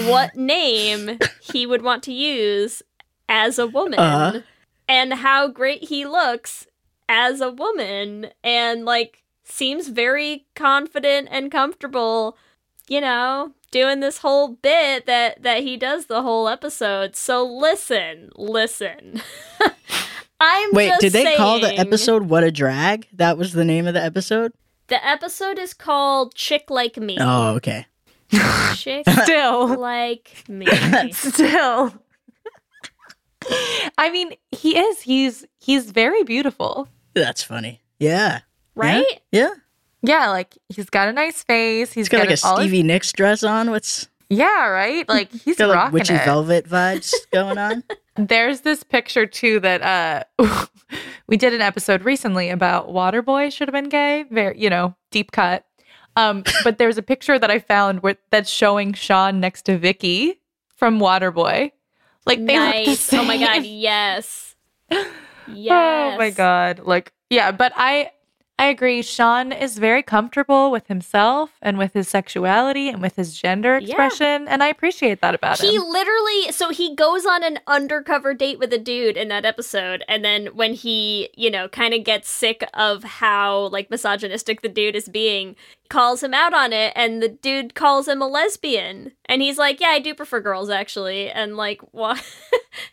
what 0.05 0.35
name 0.35 1.17
he 1.41 1.65
would 1.65 1.81
want 1.81 2.03
to 2.03 2.11
use 2.11 2.83
as 3.29 3.57
a 3.57 3.65
woman 3.67 3.99
Uh-huh. 3.99 4.41
And 4.87 5.13
how 5.15 5.47
great 5.47 5.85
he 5.85 6.05
looks 6.05 6.67
as 7.07 7.41
a 7.41 7.51
woman 7.51 8.29
and 8.43 8.85
like 8.85 9.23
seems 9.43 9.89
very 9.89 10.47
confident 10.55 11.27
and 11.31 11.51
comfortable 11.51 12.37
you 12.87 13.01
know, 13.01 13.51
doing 13.71 13.99
this 13.99 14.19
whole 14.19 14.49
bit 14.49 15.05
that 15.05 15.41
that 15.43 15.63
he 15.63 15.77
does 15.77 16.05
the 16.05 16.21
whole 16.21 16.47
episode. 16.47 17.15
So 17.15 17.45
listen, 17.45 18.29
listen. 18.35 19.21
I'm 20.39 20.69
Wait, 20.73 20.89
just 20.89 21.01
did 21.01 21.13
they 21.13 21.35
call 21.35 21.59
the 21.59 21.73
episode 21.73 22.23
"What 22.23 22.43
a 22.43 22.51
Drag"? 22.51 23.07
That 23.13 23.37
was 23.37 23.53
the 23.53 23.65
name 23.65 23.87
of 23.87 23.93
the 23.93 24.03
episode. 24.03 24.51
The 24.87 25.05
episode 25.05 25.57
is 25.57 25.73
called 25.73 26.35
"Chick 26.35 26.69
Like 26.69 26.97
Me." 26.97 27.17
Oh, 27.19 27.55
okay. 27.55 27.87
Chick 28.75 29.07
Still, 29.23 29.67
like 29.79 30.43
me. 30.47 30.65
still. 31.11 31.93
I 33.97 34.09
mean, 34.11 34.33
he 34.51 34.77
is. 34.77 35.01
He's 35.01 35.45
he's 35.59 35.91
very 35.91 36.23
beautiful. 36.23 36.87
That's 37.13 37.43
funny. 37.43 37.81
Yeah. 37.99 38.41
right? 38.75 39.05
Yeah. 39.31 39.51
Yeah, 40.01 40.29
like 40.29 40.55
he's 40.69 40.89
got 40.89 41.07
a 41.07 41.13
nice 41.13 41.43
face. 41.43 41.93
He's 41.93 42.07
He's 42.07 42.09
got 42.09 42.19
like 42.19 42.29
a 42.29 42.37
Stevie 42.37 42.83
Nicks 42.83 43.11
dress 43.11 43.43
on. 43.43 43.71
What's 43.71 44.07
Yeah, 44.29 44.67
right. 44.67 45.07
Like 45.09 45.31
he's 45.45 45.57
got 45.57 45.69
like 45.69 45.75
rocking 45.75 45.93
witchy 45.93 46.13
it. 46.15 46.25
velvet 46.25 46.69
vibes 46.69 47.13
going 47.33 47.57
on? 47.57 47.83
There's 48.15 48.61
this 48.61 48.83
picture 48.83 49.25
too 49.25 49.59
that 49.61 49.81
uh 50.39 50.65
we 51.27 51.37
did 51.37 51.53
an 51.53 51.61
episode 51.61 52.03
recently 52.03 52.49
about 52.49 52.89
Waterboy 52.89 53.51
should 53.51 53.67
have 53.67 53.73
been 53.73 53.89
gay. 53.89 54.25
Very, 54.29 54.59
you 54.59 54.69
know, 54.69 54.95
deep 55.11 55.31
cut. 55.31 55.65
Um, 56.17 56.43
but 56.63 56.77
there's 56.77 56.97
a 56.97 57.01
picture 57.03 57.37
that 57.39 57.51
I 57.51 57.59
found 57.59 58.01
where 58.01 58.15
that's 58.31 58.49
showing 58.49 58.93
Shawn 58.93 59.39
next 59.39 59.63
to 59.63 59.77
Vicky 59.77 60.39
from 60.77 60.99
Waterboy. 60.99 61.71
Like 62.25 62.45
they 62.45 62.59
look 62.59 62.73
the 62.73 62.85
nice. 62.85 63.13
Oh 63.13 63.23
my 63.23 63.37
god, 63.37 63.63
yes. 63.65 64.55
Yes. 64.89 65.05
Oh 66.15 66.17
my 66.17 66.31
god. 66.31 66.79
Like 66.79 67.13
yeah, 67.29 67.51
but 67.51 67.71
I 67.75 68.11
I 68.57 68.67
agree. 68.67 69.01
Shawn 69.01 69.51
is 69.51 69.77
very 69.77 70.01
comfortable 70.01 70.71
with 70.71 70.87
himself 70.87 71.51
and 71.61 71.77
with 71.77 71.93
his 71.93 72.07
sexuality 72.07 72.87
and 72.87 73.01
with 73.01 73.17
his 73.17 73.37
gender 73.37 73.77
Yeah. 73.77 73.83
expression, 73.87 74.47
and 74.47 74.63
I 74.63 74.67
appreciate 74.69 75.19
that 75.21 75.35
about 75.35 75.59
He 75.59 75.67
him. 75.67 75.73
He 75.73 75.79
literally, 75.79 76.51
so 76.53 76.69
he 76.69 76.95
goes 76.95 77.25
on 77.25 77.43
an 77.43 77.59
undercover 77.67 78.33
date 78.33 78.57
with 78.57 78.71
a 78.71 78.77
dude 78.77 79.17
in 79.17 79.27
that 79.27 79.43
episode, 79.43 80.05
and 80.07 80.23
then 80.23 80.47
when 80.55 80.73
he, 80.73 81.29
you 81.35 81.51
know, 81.51 81.67
kind 81.67 81.93
of 81.93 82.05
gets 82.05 82.29
sick 82.29 82.63
of 82.73 83.03
how 83.03 83.67
like 83.67 83.89
misogynistic 83.89 84.61
the 84.61 84.69
dude 84.69 84.95
is 84.95 85.09
being, 85.09 85.57
calls 85.95 86.21
him 86.21 86.33
out 86.33 86.53
on 86.53 86.73
it, 86.73 86.91
and 86.95 87.23
the 87.23 87.29
dude 87.29 87.73
calls 87.73 88.07
him 88.07 88.21
a 88.21 88.27
lesbian, 88.27 89.13
and 89.25 89.41
he's 89.41 89.57
like, 89.57 89.79
"Yeah, 89.79 89.87
I 89.89 89.99
do 89.99 90.13
prefer 90.13 90.41
girls 90.41 90.69
actually," 90.69 91.29
and 91.31 91.55
like, 91.55 91.79
wa- 91.93 92.17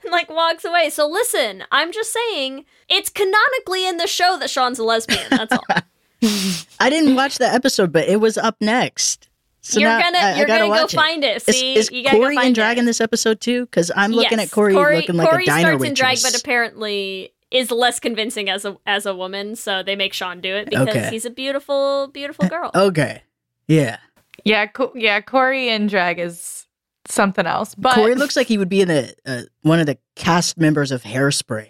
and, 0.04 0.10
like 0.12 0.30
walks 0.30 0.64
away. 0.64 0.88
So 0.90 1.08
listen, 1.08 1.64
I'm 1.72 1.90
just 1.92 2.12
saying, 2.12 2.64
it's 2.88 3.08
canonically 3.10 3.86
in 3.88 3.96
the 3.96 4.06
show 4.06 4.36
that 4.38 4.50
Shawn's 4.50 4.78
a 4.78 4.84
lesbian. 4.84 5.26
That's 5.30 5.52
all. 5.52 5.64
I 6.80 6.88
didn't 6.90 7.16
watch 7.16 7.38
the 7.38 7.46
episode, 7.52 7.92
but 7.92 8.06
it 8.08 8.20
was 8.20 8.38
up 8.38 8.56
next. 8.60 9.28
So 9.62 9.80
you're 9.80 9.90
gonna, 9.98 10.18
I- 10.18 10.32
I 10.32 10.36
you're 10.38 10.46
gotta 10.46 10.66
gonna 10.68 10.78
go 10.80 10.84
it. 10.84 10.90
find 10.92 11.24
it. 11.24 11.36
Is, 11.48 11.56
See, 11.58 11.74
is 11.74 11.90
you 11.90 12.04
gotta 12.04 12.16
go 12.16 12.22
Cory 12.22 12.34
find 12.36 12.48
in 12.48 12.52
drag 12.54 12.76
it. 12.76 12.80
in 12.80 12.86
this 12.86 13.00
episode 13.00 13.40
too? 13.40 13.62
Because 13.66 13.90
I'm 13.96 14.12
looking 14.12 14.38
Yes, 14.38 14.48
at 14.48 14.52
Cory, 14.52 14.74
looking 14.74 15.16
like 15.16 15.28
Cory 15.28 15.44
a 15.44 15.46
diner 15.46 15.60
starts 15.68 15.80
waitress. 15.82 15.88
in 15.88 15.94
drag, 15.94 16.18
but 16.22 16.40
apparently 16.40 17.32
is 17.52 17.70
less 17.70 18.00
convincing 18.00 18.48
as 18.50 18.64
a 18.64 18.76
as 18.86 19.06
a 19.06 19.14
woman. 19.14 19.54
So 19.56 19.82
they 19.82 19.94
make 19.96 20.12
Shawn 20.12 20.40
do 20.40 20.54
it 20.54 20.70
because 20.70 20.88
Okay. 20.88 21.10
he's 21.10 21.24
a 21.24 21.30
beautiful, 21.30 22.08
beautiful 22.08 22.48
girl. 22.48 22.70
okay, 22.74 23.22
yeah. 23.68 23.98
yeah, 24.44 24.66
co- 24.66 24.92
yeah, 24.94 25.20
Cory 25.20 25.68
and 25.68 25.88
drag 25.88 26.18
is 26.18 26.66
something 27.06 27.46
else. 27.46 27.74
But 27.74 27.94
Cory 27.94 28.14
looks 28.14 28.36
like 28.36 28.46
he 28.48 28.58
would 28.58 28.68
be 28.68 28.80
in 28.80 28.88
the 28.88 29.14
uh, 29.26 29.42
one 29.62 29.80
of 29.80 29.86
the 29.86 29.98
cast 30.16 30.58
members 30.58 30.90
of 30.90 31.02
Hairspray. 31.02 31.68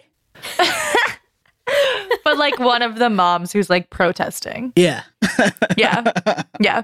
but 2.23 2.37
like 2.37 2.59
one 2.59 2.81
of 2.81 2.97
the 2.99 3.09
moms 3.09 3.51
who's 3.51 3.69
like 3.69 3.89
protesting. 3.89 4.73
Yeah. 4.75 5.03
Yeah. 5.77 6.43
Yeah. 6.59 6.83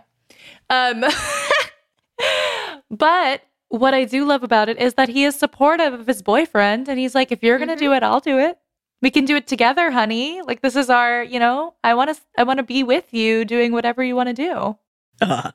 Um 0.69 1.03
but 2.89 3.41
what 3.69 3.93
I 3.93 4.05
do 4.05 4.25
love 4.25 4.43
about 4.43 4.67
it 4.69 4.79
is 4.79 4.95
that 4.95 5.09
he 5.09 5.23
is 5.23 5.35
supportive 5.37 5.93
of 5.93 6.07
his 6.07 6.21
boyfriend 6.23 6.87
and 6.89 6.97
he's 6.99 7.13
like 7.13 7.31
if 7.31 7.43
you're 7.43 7.57
going 7.57 7.69
to 7.69 7.75
do 7.75 7.93
it, 7.93 8.01
I'll 8.01 8.19
do 8.19 8.39
it. 8.39 8.57
We 9.01 9.11
can 9.11 9.25
do 9.25 9.35
it 9.35 9.47
together, 9.47 9.91
honey. 9.91 10.41
Like 10.41 10.61
this 10.61 10.75
is 10.75 10.89
our, 10.89 11.23
you 11.23 11.39
know, 11.39 11.73
I 11.83 11.93
want 11.93 12.15
to 12.15 12.21
I 12.37 12.43
want 12.43 12.57
to 12.57 12.63
be 12.63 12.83
with 12.83 13.13
you 13.13 13.45
doing 13.45 13.71
whatever 13.71 14.03
you 14.03 14.15
want 14.15 14.27
to 14.29 14.33
do. 14.33 14.77
Uh, 15.21 15.51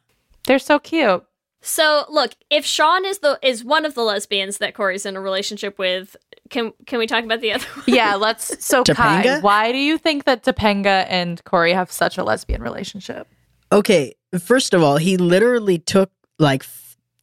They're 0.47 0.59
so 0.59 0.79
cute. 0.79 1.25
So 1.61 2.05
look, 2.11 2.33
if 2.51 2.65
Shawn 2.67 3.05
is 3.07 3.19
the 3.21 3.39
is 3.43 3.65
one 3.65 3.85
of 3.87 3.95
the 3.95 4.03
lesbians 4.03 4.59
that 4.59 4.75
Cory's 4.75 5.07
in 5.07 5.17
a 5.17 5.21
relationship 5.21 5.79
with, 5.79 6.17
can 6.51 6.73
can 6.87 6.99
we 6.99 7.07
talk 7.07 7.25
about 7.25 7.41
the 7.41 7.53
other 7.53 7.65
one? 7.75 7.85
Yeah, 7.87 8.15
let's 8.15 8.65
so 8.65 8.83
Kai, 8.85 9.41
why 9.41 9.73
do 9.73 9.79
you 9.79 9.97
think 9.99 10.25
that 10.25 10.43
Topanga 10.45 11.07
and 11.09 11.43
Cory 11.45 11.73
have 11.73 11.91
such 11.91 12.19
a 12.19 12.25
lesbian 12.25 12.63
relationship? 12.63 13.27
okay, 13.73 14.15
first 14.39 14.73
of 14.73 14.83
all, 14.83 14.99
he 14.99 15.17
literally 15.17 15.79
took 15.79 16.11
like 16.39 16.65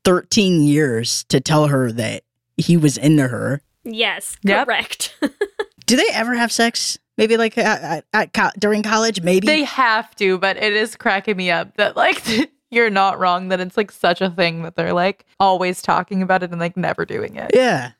13 0.03 0.63
years 0.63 1.23
to 1.25 1.39
tell 1.39 1.67
her 1.67 1.91
that 1.93 2.23
he 2.57 2.75
was 2.77 2.97
into 2.97 3.27
her. 3.27 3.61
Yes, 3.83 4.35
Yep. 4.43 4.65
correct. 4.67 5.15
Do 5.91 5.97
they 5.97 6.07
ever 6.13 6.35
have 6.35 6.53
sex? 6.53 6.97
Maybe 7.17 7.35
like 7.35 7.57
at, 7.57 8.05
at, 8.13 8.29
at 8.33 8.57
during 8.57 8.81
college? 8.81 9.21
Maybe. 9.21 9.45
They 9.45 9.65
have 9.65 10.15
to, 10.15 10.37
but 10.37 10.55
it 10.55 10.71
is 10.71 10.95
cracking 10.95 11.35
me 11.35 11.51
up 11.51 11.75
that 11.75 11.97
like 11.97 12.23
you're 12.71 12.89
not 12.89 13.19
wrong 13.19 13.49
that 13.49 13.59
it's 13.59 13.75
like 13.75 13.91
such 13.91 14.21
a 14.21 14.29
thing 14.29 14.63
that 14.63 14.77
they're 14.77 14.93
like 14.93 15.25
always 15.37 15.81
talking 15.81 16.21
about 16.21 16.43
it 16.43 16.51
and 16.51 16.61
like 16.61 16.77
never 16.77 17.03
doing 17.03 17.35
it. 17.35 17.51
yeah. 17.53 17.91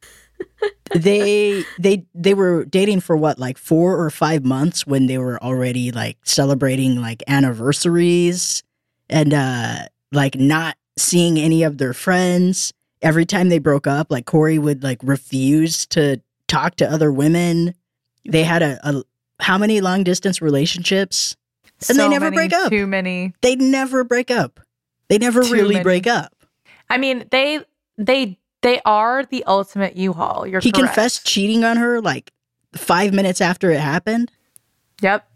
they 0.95 1.65
they 1.79 2.05
they 2.15 2.33
were 2.33 2.63
dating 2.63 3.01
for 3.01 3.17
what 3.17 3.37
like 3.37 3.57
four 3.57 4.01
or 4.01 4.09
five 4.09 4.45
months 4.45 4.87
when 4.87 5.07
they 5.07 5.17
were 5.17 5.37
already 5.43 5.91
like 5.91 6.17
celebrating 6.23 7.01
like 7.01 7.21
anniversaries 7.27 8.63
and 9.09 9.33
uh 9.33 9.79
like 10.13 10.35
not 10.35 10.77
seeing 10.97 11.37
any 11.37 11.61
of 11.61 11.77
their 11.77 11.93
friends 11.93 12.73
every 13.01 13.25
time 13.25 13.49
they 13.49 13.59
broke 13.59 13.85
up 13.85 14.07
like 14.09 14.25
cory 14.25 14.57
would 14.57 14.81
like 14.81 14.97
refuse 15.03 15.85
to 15.85 16.19
talk 16.47 16.75
to 16.75 16.91
other 16.91 17.11
women 17.11 17.75
they 18.25 18.43
had 18.43 18.61
a, 18.61 18.79
a 18.87 19.03
how 19.39 19.57
many 19.57 19.81
long 19.81 20.03
distance 20.03 20.41
relationships 20.41 21.35
And 21.89 21.97
they 21.97 22.07
never 22.07 22.25
many, 22.25 22.35
break 22.35 22.53
up. 22.53 22.69
Too 22.71 22.85
many. 22.87 23.33
they 23.41 23.55
never 23.55 24.03
break 24.03 24.29
up 24.31 24.59
they 25.09 25.17
never 25.17 25.41
really 25.41 25.73
many. 25.75 25.83
break 25.83 26.07
up 26.07 26.33
I 26.89 26.97
mean, 26.97 27.25
they 27.31 27.59
they 27.97 28.37
they 28.61 28.79
are 28.85 29.25
the 29.25 29.43
ultimate 29.45 29.95
U-Haul. 29.97 30.45
You're 30.45 30.59
he 30.61 30.71
correct. 30.71 30.87
confessed 30.93 31.25
cheating 31.25 31.63
on 31.63 31.77
her 31.77 31.99
like 32.01 32.31
five 32.75 33.13
minutes 33.13 33.41
after 33.41 33.71
it 33.71 33.79
happened 33.79 34.31
Yep. 35.01 35.27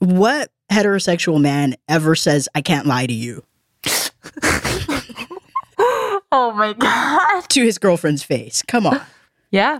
what 0.00 0.50
heterosexual 0.72 1.40
man 1.40 1.76
ever 1.88 2.14
says 2.16 2.48
I 2.54 2.60
can't 2.62 2.86
lie 2.86 3.06
to 3.06 3.12
you 3.14 3.44
Oh 6.30 6.52
my 6.52 6.72
god. 6.74 7.48
to 7.50 7.62
his 7.64 7.78
girlfriend's 7.78 8.22
face? 8.22 8.62
Come 8.66 8.86
on. 8.86 9.00
Yeah. 9.50 9.78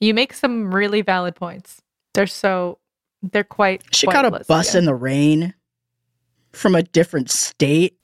You 0.00 0.14
make 0.14 0.32
some 0.32 0.72
really 0.74 1.02
valid 1.02 1.34
points. 1.34 1.82
They're 2.14 2.26
so 2.26 2.78
they're 3.22 3.44
quite 3.44 3.82
She 3.92 4.06
got 4.06 4.24
a 4.24 4.30
bus 4.30 4.48
lesbian. 4.48 4.82
in 4.82 4.84
the 4.86 4.94
rain 4.94 5.54
from 6.52 6.74
a 6.74 6.82
different 6.82 7.30
state 7.30 7.98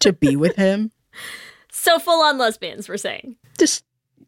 to 0.00 0.12
be 0.12 0.36
with 0.36 0.56
him. 0.56 0.90
so 1.72 1.98
full 1.98 2.20
on 2.22 2.38
lesbians, 2.38 2.88
we're 2.88 2.96
saying. 2.96 3.36
Just 3.58 3.84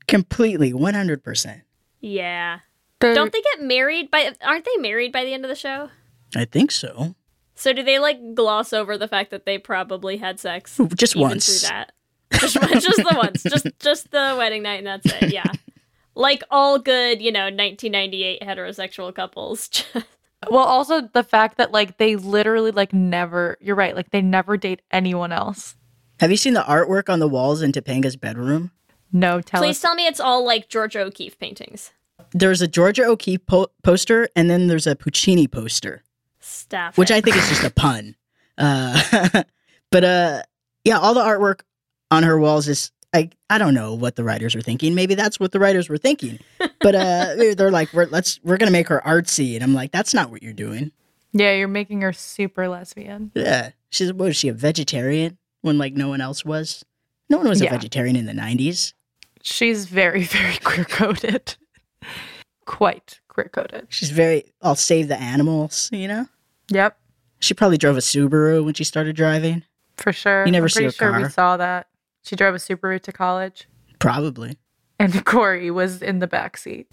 completely 0.07 0.73
100%. 0.73 1.63
Yeah. 2.01 2.61
They're- 3.01 3.15
Don't 3.15 3.33
they 3.33 3.41
get 3.41 3.63
married 3.63 4.11
by? 4.11 4.33
Aren't 4.43 4.65
they 4.65 4.77
married 4.81 5.13
by 5.13 5.25
the 5.25 5.33
end 5.35 5.45
of 5.45 5.49
the 5.49 5.55
show? 5.57 5.91
I 6.37 6.45
think 6.45 6.71
so. 6.71 7.15
So 7.57 7.73
do 7.73 7.83
they 7.83 7.99
like 7.99 8.35
gloss 8.35 8.73
over 8.73 8.97
the 8.99 9.09
fact 9.09 9.31
that 9.31 9.47
they 9.47 9.59
probably 9.59 10.17
had 10.17 10.41
sex 10.41 10.79
Just 10.97 11.15
once. 11.17 11.61
through 11.61 11.69
that? 11.71 11.93
Just, 12.33 12.55
just 12.73 12.97
the 12.97 13.15
once, 13.17 13.43
just 13.45 13.67
just 13.79 14.11
the 14.11 14.35
wedding 14.37 14.63
night, 14.65 14.79
and 14.85 14.87
that's 14.89 15.07
it. 15.23 15.33
Yeah, 15.33 15.45
like 16.15 16.43
all 16.51 16.79
good, 16.79 17.21
you 17.21 17.33
know, 17.33 17.45
1998 17.45 18.41
heterosexual 18.43 19.15
couples. 19.15 19.85
Well, 20.51 20.65
also 20.65 21.03
the 21.13 21.23
fact 21.23 21.57
that 21.59 21.73
like 21.73 21.97
they 21.99 22.17
literally 22.17 22.71
like 22.71 22.93
never. 22.93 23.57
You're 23.61 23.77
right. 23.77 23.95
Like 23.95 24.11
they 24.11 24.21
never 24.23 24.57
date 24.57 24.83
anyone 24.91 25.33
else. 25.33 25.77
Have 26.21 26.31
you 26.31 26.37
seen 26.37 26.55
the 26.55 26.63
artwork 26.63 27.09
on 27.09 27.19
the 27.19 27.29
walls 27.29 27.63
in 27.63 27.73
Topanga's 27.73 28.17
bedroom? 28.17 28.71
No, 29.13 29.41
tell 29.41 29.61
Please 29.61 29.77
us. 29.77 29.81
tell 29.83 29.95
me 29.95 30.07
it's 30.07 30.21
all 30.21 30.45
like 30.45 30.69
Georgia 30.69 31.01
O'Keeffe 31.01 31.39
paintings. 31.39 31.93
There's 32.33 32.61
a 32.63 32.69
Georgia 32.69 33.05
O'Keeffe 33.05 33.47
po- 33.47 33.71
poster 33.83 34.29
and 34.35 34.51
then 34.51 34.67
there's 34.67 34.87
a 34.87 34.97
Puccini 34.97 35.47
poster, 35.47 36.03
Stuff. 36.41 36.99
which 36.99 37.11
it. 37.11 37.15
I 37.15 37.21
think 37.21 37.37
is 37.37 37.49
just 37.49 37.65
a 37.65 37.71
pun. 37.71 38.17
Uh, 38.59 39.43
but 39.91 40.05
uh, 40.05 40.43
yeah, 40.85 40.99
all 40.99 41.15
the 41.15 41.23
artwork 41.23 41.61
on 42.11 42.23
her 42.23 42.39
walls 42.39 42.69
is 42.69 42.91
I 43.15 43.31
I 43.49 43.59
don't 43.59 43.75
know 43.75 43.95
what 43.95 44.17
the 44.17 44.25
writers 44.25 44.55
are 44.57 44.61
thinking. 44.61 44.95
Maybe 44.95 45.15
that's 45.15 45.39
what 45.39 45.53
the 45.53 45.61
writers 45.61 45.89
were 45.89 45.97
thinking. 45.97 46.41
But 46.81 46.95
uh, 46.95 47.35
they're, 47.57 47.71
like, 47.71 47.93
we're 47.95 48.07
let's 48.07 48.41
we're 48.43 48.57
gonna 48.57 48.73
make 48.73 48.89
her 48.89 49.01
artsy, 49.07 49.55
and 49.55 49.63
I'm 49.63 49.73
like, 49.73 49.93
that's 49.93 50.13
not 50.13 50.31
what 50.31 50.43
you're 50.43 50.53
doing. 50.53 50.91
Yeah, 51.33 51.53
you're 51.53 51.69
making 51.69 52.01
her 52.03 52.13
super 52.13 52.69
lesbian. 52.69 53.31
Yeah, 53.35 53.71
she's 53.91 54.13
what 54.13 54.31
is 54.31 54.37
she 54.37 54.49
a 54.49 54.53
vegetarian 54.53 55.39
when 55.63 55.79
like 55.79 55.95
no 55.95 56.09
one 56.09 56.21
else 56.21 56.45
was? 56.45 56.85
No 57.31 57.39
one 57.39 57.49
was 57.49 57.63
a 57.63 57.69
vegetarian 57.69 58.17
in 58.17 58.27
the 58.27 58.33
'90s. 58.33 58.93
She's 59.43 59.87
very, 59.87 60.23
very 60.25 60.57
queer 60.59 60.85
coded. 60.85 61.57
Quite 62.67 63.21
queer 63.29 63.49
coded. 63.49 63.87
She's 63.91 64.11
very 64.11 64.45
I'll 64.61 64.75
save 64.75 65.09
the 65.09 65.21
animals. 65.21 65.89
You 65.93 66.09
know, 66.09 66.27
Yep, 66.71 66.99
she 67.41 67.55
probably 67.55 67.79
drove 67.79 67.97
a 67.97 68.01
Subaru 68.01 68.65
when 68.65 68.75
she 68.75 68.85
started 68.85 69.15
driving. 69.17 69.63
for 69.97 70.13
sure. 70.13 70.45
You 70.47 70.53
never 70.53 70.65
I'm 70.65 70.69
see 70.71 70.81
pretty 70.85 70.97
her 70.99 71.13
sure 71.13 71.23
we 71.23 71.29
saw 71.29 71.57
that. 71.59 71.89
She 72.25 72.37
drove 72.37 72.55
a 72.55 72.59
Subaru 72.59 73.01
to 73.03 73.13
college, 73.13 73.69
Probably. 73.99 74.57
and 74.99 75.25
Cory 75.27 75.71
was 75.71 76.03
in 76.03 76.19
the 76.19 76.27
back 76.27 76.57
seat. 76.57 76.89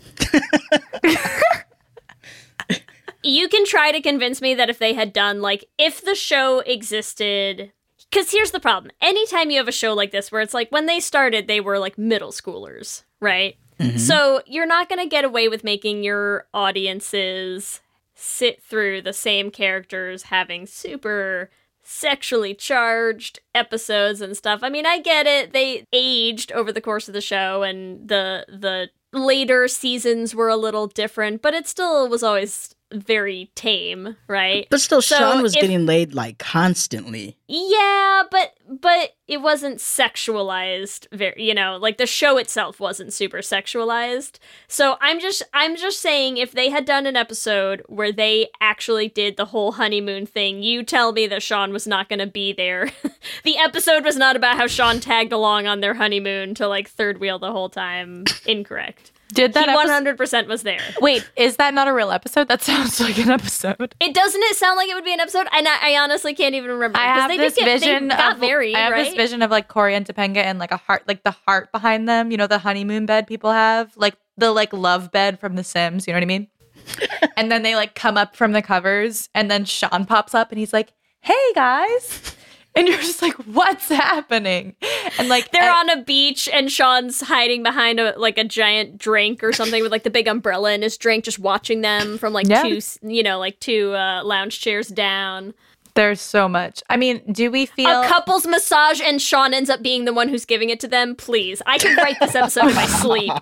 you 3.24 3.48
can 3.48 3.66
try 3.66 3.92
to 3.92 4.02
convince 4.02 4.42
me 4.42 4.54
that 4.56 4.70
if 4.70 4.80
they 4.80 4.94
had 4.94 5.14
done 5.14 5.42
like 5.42 5.66
if 5.78 6.04
the 6.04 6.16
show 6.16 6.60
existed 6.60 7.72
because 8.10 8.32
here's 8.32 8.52
the 8.52 8.60
problem 8.60 8.92
anytime 9.02 9.52
you 9.52 9.58
have 9.58 9.68
a 9.68 9.72
show 9.72 9.94
like 9.94 10.12
this 10.12 10.32
where 10.32 10.42
it's 10.42 10.54
like 10.54 10.72
when 10.72 10.86
they 10.86 11.00
started 11.00 11.48
they 11.48 11.60
were 11.60 11.78
like 11.80 11.98
middle 11.98 12.32
schoolers 12.32 13.04
right 13.20 13.58
mm-hmm. 13.80 13.98
so 13.98 14.42
you're 14.46 14.66
not 14.66 14.90
going 14.90 15.02
to 15.02 15.08
get 15.08 15.24
away 15.24 15.48
with 15.48 15.64
making 15.64 16.04
your 16.04 16.48
audiences 16.54 17.82
sit 18.16 18.62
through 18.64 19.02
the 19.02 19.14
same 19.14 19.52
characters 19.52 20.24
having 20.24 20.66
super 20.66 21.50
sexually 21.84 22.54
charged 22.54 23.40
episodes 23.56 24.22
and 24.22 24.36
stuff. 24.38 24.62
I 24.64 24.70
mean, 24.70 24.86
I 24.86 25.00
get 25.00 25.26
it. 25.26 25.54
They 25.54 25.86
aged 25.92 26.52
over 26.52 26.72
the 26.72 26.82
course 26.82 27.08
of 27.08 27.14
the 27.14 27.22
show 27.22 27.64
and 27.64 28.08
the 28.08 28.46
the 28.48 28.90
later 29.14 29.68
seasons 29.68 30.34
were 30.34 30.50
a 30.50 30.56
little 30.56 30.88
different, 30.88 31.42
but 31.42 31.54
it 31.54 31.68
still 31.68 32.08
was 32.08 32.24
always 32.24 32.76
very 32.94 33.52
tame, 33.56 34.16
right? 34.28 34.68
But 34.70 34.82
still, 34.82 35.02
So 35.02 35.18
Shawn 35.18 35.42
was 35.42 35.56
if- 35.56 35.62
getting 35.62 35.86
laid 35.86 36.14
like 36.14 36.38
constantly. 36.38 37.38
Yeah, 37.48 38.24
but 38.32 38.54
but 38.70 39.16
it 39.28 39.42
wasn't 39.42 39.80
sexualized 39.80 41.08
very 41.12 41.44
you 41.44 41.54
know, 41.54 41.78
like 41.78 41.98
the 41.98 42.06
show 42.06 42.38
itself 42.38 42.80
wasn't 42.80 43.12
super 43.14 43.40
sexualized. 43.40 44.40
So 44.68 44.98
I'm 45.02 45.20
just 45.20 45.44
I'm 45.54 45.76
just 45.76 46.00
saying 46.00 46.38
if 46.38 46.52
they 46.54 46.70
had 46.70 46.86
done 46.86 47.06
an 47.06 47.16
episode 47.18 47.84
where 47.88 48.12
they 48.12 48.48
actually 48.62 49.10
did 49.10 49.36
the 49.38 49.46
whole 49.46 49.74
honeymoon 49.74 50.26
thing, 50.26 50.64
you 50.64 50.84
tell 50.84 51.12
me 51.12 51.28
that 51.28 51.44
Shawn 51.44 51.74
was 51.74 51.88
not 51.88 52.08
going 52.10 52.20
to 52.20 52.28
be 52.28 52.54
there. 52.54 52.90
the 53.44 53.58
episode 53.58 54.06
was 54.06 54.16
not 54.16 54.36
about 54.36 54.58
how 54.58 54.68
Shawn 54.68 55.00
tagged 55.00 55.34
along 55.34 55.68
on 55.68 55.82
their 55.82 55.96
honeymoon 55.96 56.56
to 56.56 56.68
like 56.68 56.88
third 56.88 57.20
wheel 57.20 57.38
the 57.40 57.52
whole 57.52 57.70
time. 57.70 58.24
Incorrect. 58.46 59.11
Did 59.34 59.54
that 59.54 59.70
he 59.70 59.76
100% 59.76 60.48
was 60.48 60.64
there. 60.64 60.80
Wait, 61.00 61.30
is 61.36 61.58
that 61.58 61.74
not 61.74 61.88
a 61.88 61.94
real 61.94 62.12
episode? 62.12 62.48
That 62.48 62.62
sounds 62.72 63.00
like 63.00 63.18
an 63.18 63.30
episode. 63.32 63.96
It 64.00 64.14
doesn't 64.14 64.42
it 64.44 64.56
sound 64.56 64.78
like 64.78 64.90
it 64.90 64.96
would 64.96 65.06
be 65.06 65.14
an 65.14 65.20
episode? 65.20 65.48
And 65.54 65.68
I, 65.68 65.94
I 65.94 65.98
honestly 65.98 66.34
can't 66.34 66.56
even 66.56 66.72
remember. 66.72 66.98
I 66.98 67.06
'cause 67.14 67.22
have 67.22 67.30
they 67.32 67.38
this 67.38 67.56
get, 67.56 67.66
vision 67.80 68.08
they 68.10 68.16
got 68.16 68.34
of 68.34 68.40
married, 68.40 68.76
I 68.76 68.80
have 68.82 68.92
right? 68.94 69.06
this 69.06 69.14
vision 69.16 69.42
of 69.42 69.52
like 69.52 69.68
Cory 69.68 69.96
and 69.96 70.06
Topanga 70.06 70.38
and 70.38 70.60
like 70.60 70.72
a 70.72 70.78
heart, 70.78 71.04
like 71.08 71.24
the 71.24 71.36
heart 71.48 71.72
behind 71.72 72.08
them. 72.10 72.32
You 72.32 72.38
know, 72.38 72.48
the 72.48 72.60
honeymoon 72.60 73.06
bed 73.06 73.28
people 73.28 73.52
have, 73.52 73.96
like 73.98 74.16
the 74.38 74.52
like 74.52 74.74
love 74.74 75.12
bed 75.12 75.40
from 75.40 75.56
The 75.56 75.64
Sims. 75.64 76.08
You 76.08 76.14
know 76.14 76.18
what 76.18 76.24
I 76.24 76.28
mean? 76.28 76.48
and 77.38 77.52
then 77.52 77.62
they 77.64 77.76
like 77.76 77.96
come 77.96 78.18
up 78.18 78.36
from 78.36 78.52
the 78.54 78.62
covers, 78.62 79.30
and 79.36 79.50
then 79.52 79.66
Shawn 79.66 80.06
pops 80.06 80.34
up 80.34 80.52
and 80.52 80.58
he's 80.60 80.74
like, 80.74 80.94
"Hey 81.22 81.54
guys," 81.54 82.36
and 82.76 82.88
you're 82.88 82.98
just 82.98 83.22
like, 83.22 83.34
"What's 83.46 83.90
happening?" 83.90 84.76
And 85.18 85.28
like 85.30 85.52
They're 85.52 85.70
I- 85.72 85.80
on 85.80 85.90
a 85.90 86.02
beach 86.04 86.48
and 86.52 86.72
Shawn's 86.72 87.22
hiding 87.22 87.64
behind 87.64 88.00
a 88.00 88.14
like 88.18 88.38
a 88.38 88.44
giant 88.44 88.98
drink 88.98 89.44
or 89.44 89.52
something 89.54 89.82
with 89.84 89.92
like 89.92 90.04
the 90.04 90.10
big 90.10 90.28
umbrella 90.28 90.72
in 90.74 90.82
his 90.82 90.98
drink, 90.98 91.24
just 91.26 91.40
watching 91.40 91.82
them 91.82 92.18
from 92.18 92.34
like 92.34 92.48
Yeah. 92.48 92.64
two, 92.64 92.80
you 93.02 93.24
know, 93.24 93.40
like 93.40 93.60
two 93.60 93.94
uh, 93.94 94.24
lounge 94.24 94.60
chairs 94.62 94.88
down. 94.88 95.54
there's 95.96 96.22
so 96.22 96.48
much. 96.48 96.82
I 96.90 96.96
mean, 96.96 97.22
do 97.32 97.52
we 97.52 97.66
feel 97.66 98.02
a 98.02 98.08
couple's 98.08 98.48
massage 98.48 99.02
and 99.02 99.22
Shawn 99.22 99.54
ends 99.54 99.70
up 99.70 99.82
being 99.84 100.06
the 100.06 100.14
one 100.14 100.30
who's 100.30 100.46
giving 100.46 100.70
it 100.70 100.80
to 100.80 100.88
them. 100.88 101.16
Please, 101.16 101.62
I 101.66 101.78
can 101.78 101.98
write 101.98 102.18
this 102.22 102.34
episode 102.34 102.70
in 102.70 102.76
my 102.76 102.86
sleep. 103.04 103.34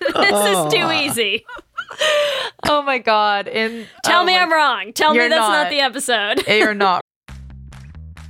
this 0.00 0.46
is 0.56 0.72
too 0.72 0.90
easy. 0.92 1.44
Oh 2.68 2.82
my 2.82 2.98
god! 2.98 3.48
In 3.48 3.86
Tell 4.04 4.22
oh 4.22 4.24
me 4.24 4.34
my- 4.34 4.42
I'm 4.42 4.52
wrong. 4.52 4.92
Tell 4.92 5.12
me 5.12 5.18
that's 5.20 5.34
not. 5.36 5.64
not. 5.64 5.70
the 5.70 5.80
episode. 5.80 6.46
You're 6.46 6.74
not 6.74 7.04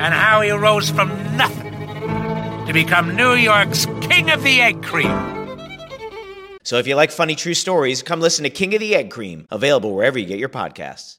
and 0.00 0.14
how 0.14 0.40
he 0.40 0.50
rose 0.50 0.90
from 0.90 1.08
nothing 1.36 1.72
to 2.66 2.72
become 2.72 3.14
New 3.16 3.34
York's 3.34 3.86
King 4.00 4.30
of 4.30 4.42
the 4.42 4.60
Egg 4.60 4.82
Cream. 4.82 5.10
So 6.62 6.78
if 6.78 6.86
you 6.86 6.94
like 6.94 7.10
funny 7.10 7.34
true 7.34 7.54
stories, 7.54 8.02
come 8.02 8.20
listen 8.20 8.44
to 8.44 8.50
King 8.50 8.74
of 8.74 8.80
the 8.80 8.94
Egg 8.94 9.10
Cream, 9.10 9.46
available 9.50 9.94
wherever 9.94 10.18
you 10.18 10.26
get 10.26 10.38
your 10.38 10.48
podcasts. 10.48 11.18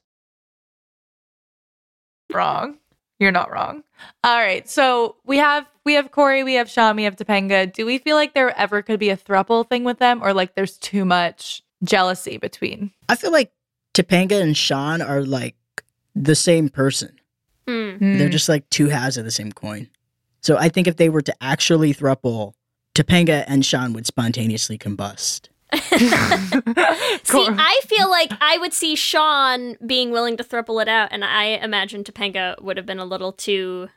wrong. 2.32 2.78
You're 3.18 3.32
not 3.32 3.50
wrong. 3.50 3.82
All 4.24 4.36
right. 4.36 4.68
So 4.68 5.16
we 5.24 5.38
have 5.38 5.66
we 5.84 5.94
have 5.94 6.10
Cory, 6.10 6.44
we 6.44 6.54
have 6.54 6.68
Shawn, 6.68 6.96
we 6.96 7.04
have 7.04 7.16
Topanga. 7.16 7.72
Do 7.72 7.86
we 7.86 7.98
feel 7.98 8.16
like 8.16 8.34
there 8.34 8.56
ever 8.58 8.82
could 8.82 9.00
be 9.00 9.08
a 9.08 9.16
thruple 9.16 9.66
thing 9.66 9.84
with 9.84 9.98
them, 9.98 10.22
or 10.22 10.34
like 10.34 10.54
there's 10.54 10.76
too 10.76 11.04
much 11.04 11.62
jealousy 11.82 12.36
between? 12.36 12.90
I 13.08 13.14
feel 13.14 13.32
like 13.32 13.52
Topanga 13.94 14.42
and 14.42 14.54
Shawn 14.56 15.00
are 15.00 15.22
like 15.22 15.56
the 16.14 16.34
same 16.34 16.68
person. 16.68 17.18
Hmm. 17.66 18.18
They're 18.18 18.28
just 18.28 18.48
like 18.48 18.68
two 18.70 18.88
halves 18.88 19.16
of 19.16 19.24
the 19.24 19.30
same 19.30 19.52
coin. 19.52 19.88
So 20.42 20.56
I 20.56 20.68
think 20.68 20.86
if 20.86 20.96
they 20.96 21.08
were 21.08 21.22
to 21.22 21.34
actually 21.40 21.92
thruple, 21.92 22.52
Topanga 22.94 23.44
and 23.48 23.64
Shawn 23.66 23.92
would 23.92 24.06
spontaneously 24.06 24.78
combust. 24.78 25.48
See, 25.72 27.46
I 27.48 27.80
feel 27.86 28.08
like 28.10 28.30
I 28.40 28.58
would 28.58 28.72
see 28.72 28.94
Shawn 28.94 29.76
being 29.84 30.10
willing 30.10 30.36
to 30.36 30.44
thruple 30.44 30.80
it 30.80 30.88
out, 30.88 31.08
and 31.10 31.24
I 31.24 31.44
imagine 31.44 32.04
Topanga 32.04 32.60
would 32.62 32.76
have 32.76 32.86
been 32.86 32.98
a 33.00 33.04
little 33.04 33.32
too 33.32 33.88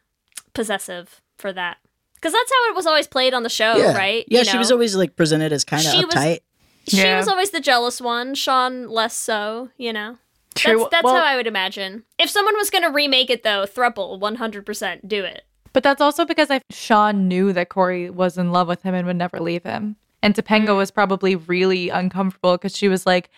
possessive 0.53 1.21
for 1.37 1.53
that. 1.53 1.77
Because 2.15 2.33
that's 2.33 2.51
how 2.51 2.71
it 2.71 2.75
was 2.75 2.85
always 2.85 3.07
played 3.07 3.33
on 3.33 3.43
the 3.43 3.49
show, 3.49 3.77
yeah. 3.77 3.95
Right? 3.95 4.25
Yeah, 4.27 4.39
You 4.39 4.45
she 4.45 4.57
was 4.57 4.71
always 4.71 4.95
like 4.95 5.15
presented 5.15 5.53
as 5.53 5.63
kind 5.63 5.85
of 5.85 5.91
She 5.91 6.03
was- 6.05 6.39
She 6.87 6.97
Yeah. 6.97 7.17
was 7.17 7.27
always 7.27 7.51
the 7.51 7.59
jealous 7.61 8.01
one. 8.01 8.33
Shawn 8.35 8.89
less 8.89 9.15
so, 9.15 9.69
you 9.77 9.93
know. 9.93 10.17
True. 10.55 10.79
That's, 10.79 10.91
that's 10.91 11.03
Well- 11.03 11.15
how 11.15 11.23
I 11.23 11.35
would 11.35 11.47
imagine. 11.47 12.03
If 12.17 12.29
someone 12.29 12.55
was 12.57 12.69
going 12.69 12.83
to 12.83 12.89
remake 12.89 13.29
it, 13.29 13.43
though, 13.43 13.65
thruple, 13.65 14.19
100% 14.19 15.07
do 15.07 15.23
it. 15.23 15.43
But 15.71 15.83
that's 15.83 16.01
also 16.01 16.25
because 16.25 16.49
I 16.49 16.61
Shawn 16.71 17.27
knew 17.27 17.53
that 17.53 17.69
Cory 17.69 18.09
was 18.09 18.37
in 18.37 18.51
love 18.51 18.67
with 18.67 18.81
him 18.81 18.95
and 18.95 19.05
would 19.05 19.15
never 19.15 19.39
leave 19.39 19.63
him. 19.63 19.97
And 20.23 20.33
Topanga 20.33 20.75
was 20.75 20.89
probably 20.91 21.35
really 21.35 21.89
uncomfortable 21.89 22.57
because 22.57 22.75
she 22.75 22.87
was 22.87 23.05
like, 23.05 23.29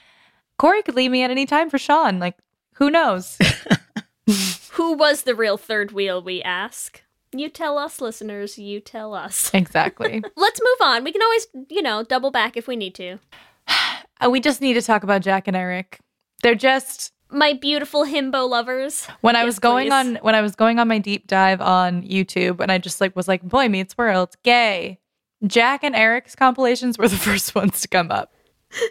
Cory 0.57 0.81
could 0.81 0.95
leave 0.95 1.11
me 1.11 1.23
at 1.23 1.29
any 1.31 1.45
time 1.45 1.69
for 1.69 1.77
Shawn. 1.77 2.19
Like, 2.19 2.37
who 2.75 2.89
knows? 2.89 3.37
Who 4.73 4.93
was 4.93 5.23
the 5.23 5.35
real 5.35 5.57
third 5.57 5.91
wheel, 5.91 6.21
we 6.21 6.41
ask? 6.41 7.03
You 7.33 7.49
tell 7.49 7.77
us, 7.77 8.01
listeners. 8.01 8.57
You 8.57 8.79
tell 8.79 9.13
us. 9.13 9.51
exactly. 9.53 10.23
Let's 10.35 10.61
move 10.61 10.87
on. 10.87 11.03
We 11.03 11.11
can 11.11 11.21
always, 11.21 11.47
you 11.69 11.81
know, 11.81 12.03
double 12.03 12.31
back 12.31 12.57
if 12.57 12.67
we 12.67 12.75
need 12.75 12.95
to. 12.95 13.19
Uh, 14.23 14.29
we 14.29 14.39
just 14.39 14.61
need 14.61 14.73
to 14.75 14.81
talk 14.83 15.01
about 15.01 15.23
Jack 15.23 15.47
and 15.47 15.57
Eric. 15.57 15.99
They're 16.43 16.55
just 16.55 17.11
My 17.29 17.53
beautiful 17.53 18.03
himbo 18.05 18.47
lovers. 18.49 19.05
when 19.21 19.35
I 19.35 19.39
Yes, 19.39 19.45
was 19.45 19.59
going 19.59 19.87
please. 19.87 19.93
on 19.93 20.15
when 20.17 20.35
I 20.35 20.41
was 20.41 20.55
going 20.55 20.79
on 20.79 20.87
my 20.87 20.97
deep 20.99 21.27
dive 21.27 21.61
on 21.61 22.03
YouTube 22.03 22.59
and 22.59 22.71
I 22.71 22.77
just 22.77 22.99
like 23.01 23.15
was 23.15 23.27
like 23.27 23.41
Boy 23.43 23.67
Meets 23.69 23.97
World, 23.97 24.35
gay. 24.43 24.99
Jack 25.47 25.83
and 25.83 25.95
Eric's 25.95 26.35
compilations 26.35 26.97
were 26.97 27.07
the 27.07 27.15
first 27.29 27.55
ones 27.55 27.81
to 27.81 27.87
come 27.87 28.11
up. 28.11 28.33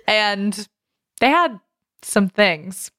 And 0.08 0.66
they 1.20 1.28
had 1.30 1.60
some 2.02 2.28
things. 2.28 2.90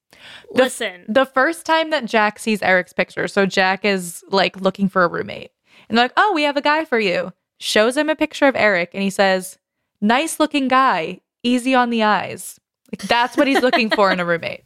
The- 0.54 0.64
Listen. 0.64 1.06
The 1.10 1.26
first 1.26 1.66
time 1.66 1.90
that 1.90 2.06
Jack 2.06 2.40
sees 2.40 2.62
Eric's 2.62 2.94
picture, 2.94 3.28
so 3.28 3.46
Jack 3.46 3.84
is 3.84 4.24
like 4.30 4.62
looking 4.62 4.88
for 4.88 5.04
a 5.04 5.08
roommate. 5.08 5.52
And 5.90 5.98
they're 5.98 6.06
like, 6.06 6.14
"Oh, 6.16 6.32
we 6.34 6.44
have 6.44 6.56
a 6.58 6.62
guy 6.62 6.86
for 6.86 7.00
you." 7.00 7.34
Shows 7.60 7.98
him 7.98 8.10
a 8.10 8.16
picture 8.16 8.46
of 8.48 8.56
Eric 8.56 8.92
and 8.94 9.04
he 9.04 9.10
says, 9.10 9.58
"Nice 10.00 10.40
looking 10.40 10.68
guy, 10.68 11.22
easy 11.44 11.74
on 11.76 11.90
the 11.90 12.04
eyes." 12.04 12.60
Like 12.92 13.08
that's 13.08 13.38
what 13.38 13.48
he's 13.48 13.62
looking 13.62 13.90
for 13.90 14.12
in 14.12 14.20
a 14.20 14.26
roommate. 14.26 14.64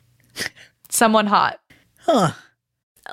Someone 0.89 1.27
hot. 1.27 1.59
Huh. 1.99 2.31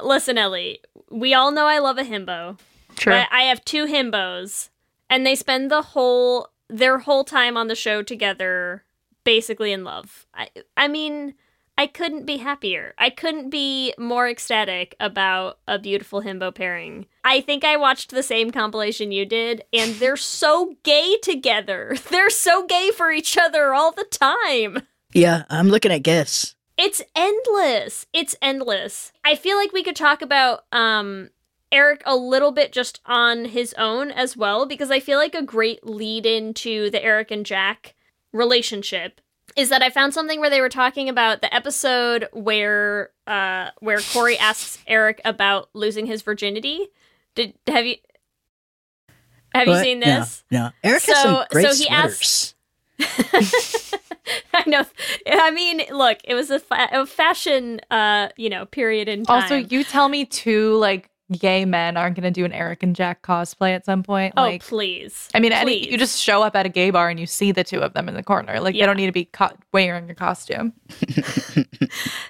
Listen, 0.02 0.38
Ellie, 0.38 0.80
we 1.10 1.34
all 1.34 1.50
know 1.50 1.66
I 1.66 1.78
love 1.78 1.98
a 1.98 2.04
himbo. 2.04 2.58
True. 2.96 3.12
But 3.12 3.28
I 3.30 3.42
have 3.42 3.64
two 3.64 3.86
himbos, 3.86 4.68
and 5.08 5.26
they 5.26 5.34
spend 5.34 5.70
the 5.70 5.82
whole 5.82 6.48
their 6.68 6.98
whole 6.98 7.24
time 7.24 7.56
on 7.56 7.68
the 7.68 7.74
show 7.74 8.02
together, 8.02 8.84
basically 9.24 9.72
in 9.72 9.84
love. 9.84 10.26
I, 10.34 10.48
I 10.76 10.88
mean, 10.88 11.34
I 11.76 11.86
couldn't 11.86 12.26
be 12.26 12.38
happier. 12.38 12.94
I 12.98 13.10
couldn't 13.10 13.50
be 13.50 13.94
more 13.98 14.28
ecstatic 14.28 14.94
about 15.00 15.58
a 15.66 15.78
beautiful 15.78 16.22
himbo 16.22 16.54
pairing. 16.54 17.06
I 17.24 17.40
think 17.40 17.64
I 17.64 17.76
watched 17.76 18.10
the 18.10 18.22
same 18.22 18.50
compilation 18.50 19.12
you 19.12 19.26
did, 19.26 19.62
and 19.72 19.94
they're 19.96 20.16
so 20.16 20.76
gay 20.82 21.16
together. 21.22 21.96
They're 22.10 22.30
so 22.30 22.66
gay 22.66 22.90
for 22.90 23.10
each 23.10 23.38
other 23.38 23.74
all 23.74 23.92
the 23.92 24.04
time. 24.04 24.86
Yeah, 25.12 25.44
I'm 25.50 25.68
looking 25.68 25.92
at 25.92 26.02
gifts. 26.02 26.54
It's 26.78 27.02
endless. 27.14 28.06
It's 28.12 28.34
endless. 28.40 29.12
I 29.24 29.34
feel 29.34 29.56
like 29.56 29.72
we 29.72 29.82
could 29.82 29.96
talk 29.96 30.22
about 30.22 30.64
um 30.72 31.30
Eric 31.70 32.02
a 32.04 32.16
little 32.16 32.50
bit 32.52 32.72
just 32.72 33.00
on 33.06 33.46
his 33.46 33.74
own 33.78 34.10
as 34.10 34.36
well 34.36 34.66
because 34.66 34.90
I 34.90 35.00
feel 35.00 35.18
like 35.18 35.34
a 35.34 35.42
great 35.42 35.86
lead 35.86 36.26
into 36.26 36.90
the 36.90 37.02
Eric 37.02 37.30
and 37.30 37.46
Jack 37.46 37.94
relationship 38.32 39.20
is 39.56 39.68
that 39.68 39.82
I 39.82 39.90
found 39.90 40.14
something 40.14 40.40
where 40.40 40.50
they 40.50 40.60
were 40.60 40.68
talking 40.68 41.08
about 41.08 41.40
the 41.42 41.54
episode 41.54 42.28
where 42.32 43.10
uh 43.26 43.70
where 43.80 44.00
Cory 44.00 44.38
asks 44.38 44.78
Eric 44.86 45.20
about 45.24 45.68
losing 45.74 46.06
his 46.06 46.22
virginity. 46.22 46.88
Did 47.34 47.54
have 47.66 47.84
you 47.86 47.96
have 49.54 49.68
you 49.68 49.76
seen 49.78 50.00
this? 50.00 50.42
No, 50.50 50.70
Eric 50.82 51.02
has 51.04 51.18
some 51.22 51.34
So- 51.36 51.44
great 51.50 51.66
so 51.70 51.74
he 51.74 51.84
sweaters. 51.84 52.54
I 54.54 54.68
know. 54.68 54.84
I 55.26 55.50
mean, 55.50 55.82
look, 55.90 56.18
it 56.24 56.34
was 56.34 56.50
a, 56.50 56.58
fa- 56.60 56.88
a 56.92 57.06
fashion, 57.06 57.80
uh, 57.90 58.28
you 58.36 58.48
know, 58.50 58.66
period 58.66 59.08
in 59.08 59.24
time. 59.24 59.42
Also, 59.42 59.56
you 59.56 59.82
tell 59.84 60.08
me 60.08 60.24
two 60.24 60.74
like 60.76 61.08
gay 61.38 61.64
men 61.64 61.96
aren't 61.96 62.14
going 62.14 62.24
to 62.24 62.30
do 62.30 62.44
an 62.44 62.52
Eric 62.52 62.82
and 62.82 62.94
Jack 62.94 63.22
cosplay 63.22 63.74
at 63.74 63.86
some 63.86 64.02
point. 64.02 64.34
oh, 64.36 64.42
Like, 64.42 64.62
please. 64.62 65.28
I 65.34 65.40
mean, 65.40 65.52
any, 65.52 65.90
you 65.90 65.96
just 65.96 66.20
show 66.20 66.42
up 66.42 66.54
at 66.54 66.66
a 66.66 66.68
gay 66.68 66.90
bar 66.90 67.08
and 67.08 67.18
you 67.18 67.26
see 67.26 67.52
the 67.52 67.64
two 67.64 67.80
of 67.80 67.94
them 67.94 68.06
in 68.06 68.14
the 68.14 68.22
corner. 68.22 68.60
Like, 68.60 68.74
they 68.74 68.80
Yeah. 68.80 68.86
don't 68.86 68.98
need 68.98 69.06
to 69.06 69.12
be 69.12 69.24
co- 69.24 69.56
wearing 69.72 70.10
a 70.10 70.14
costume. 70.14 70.74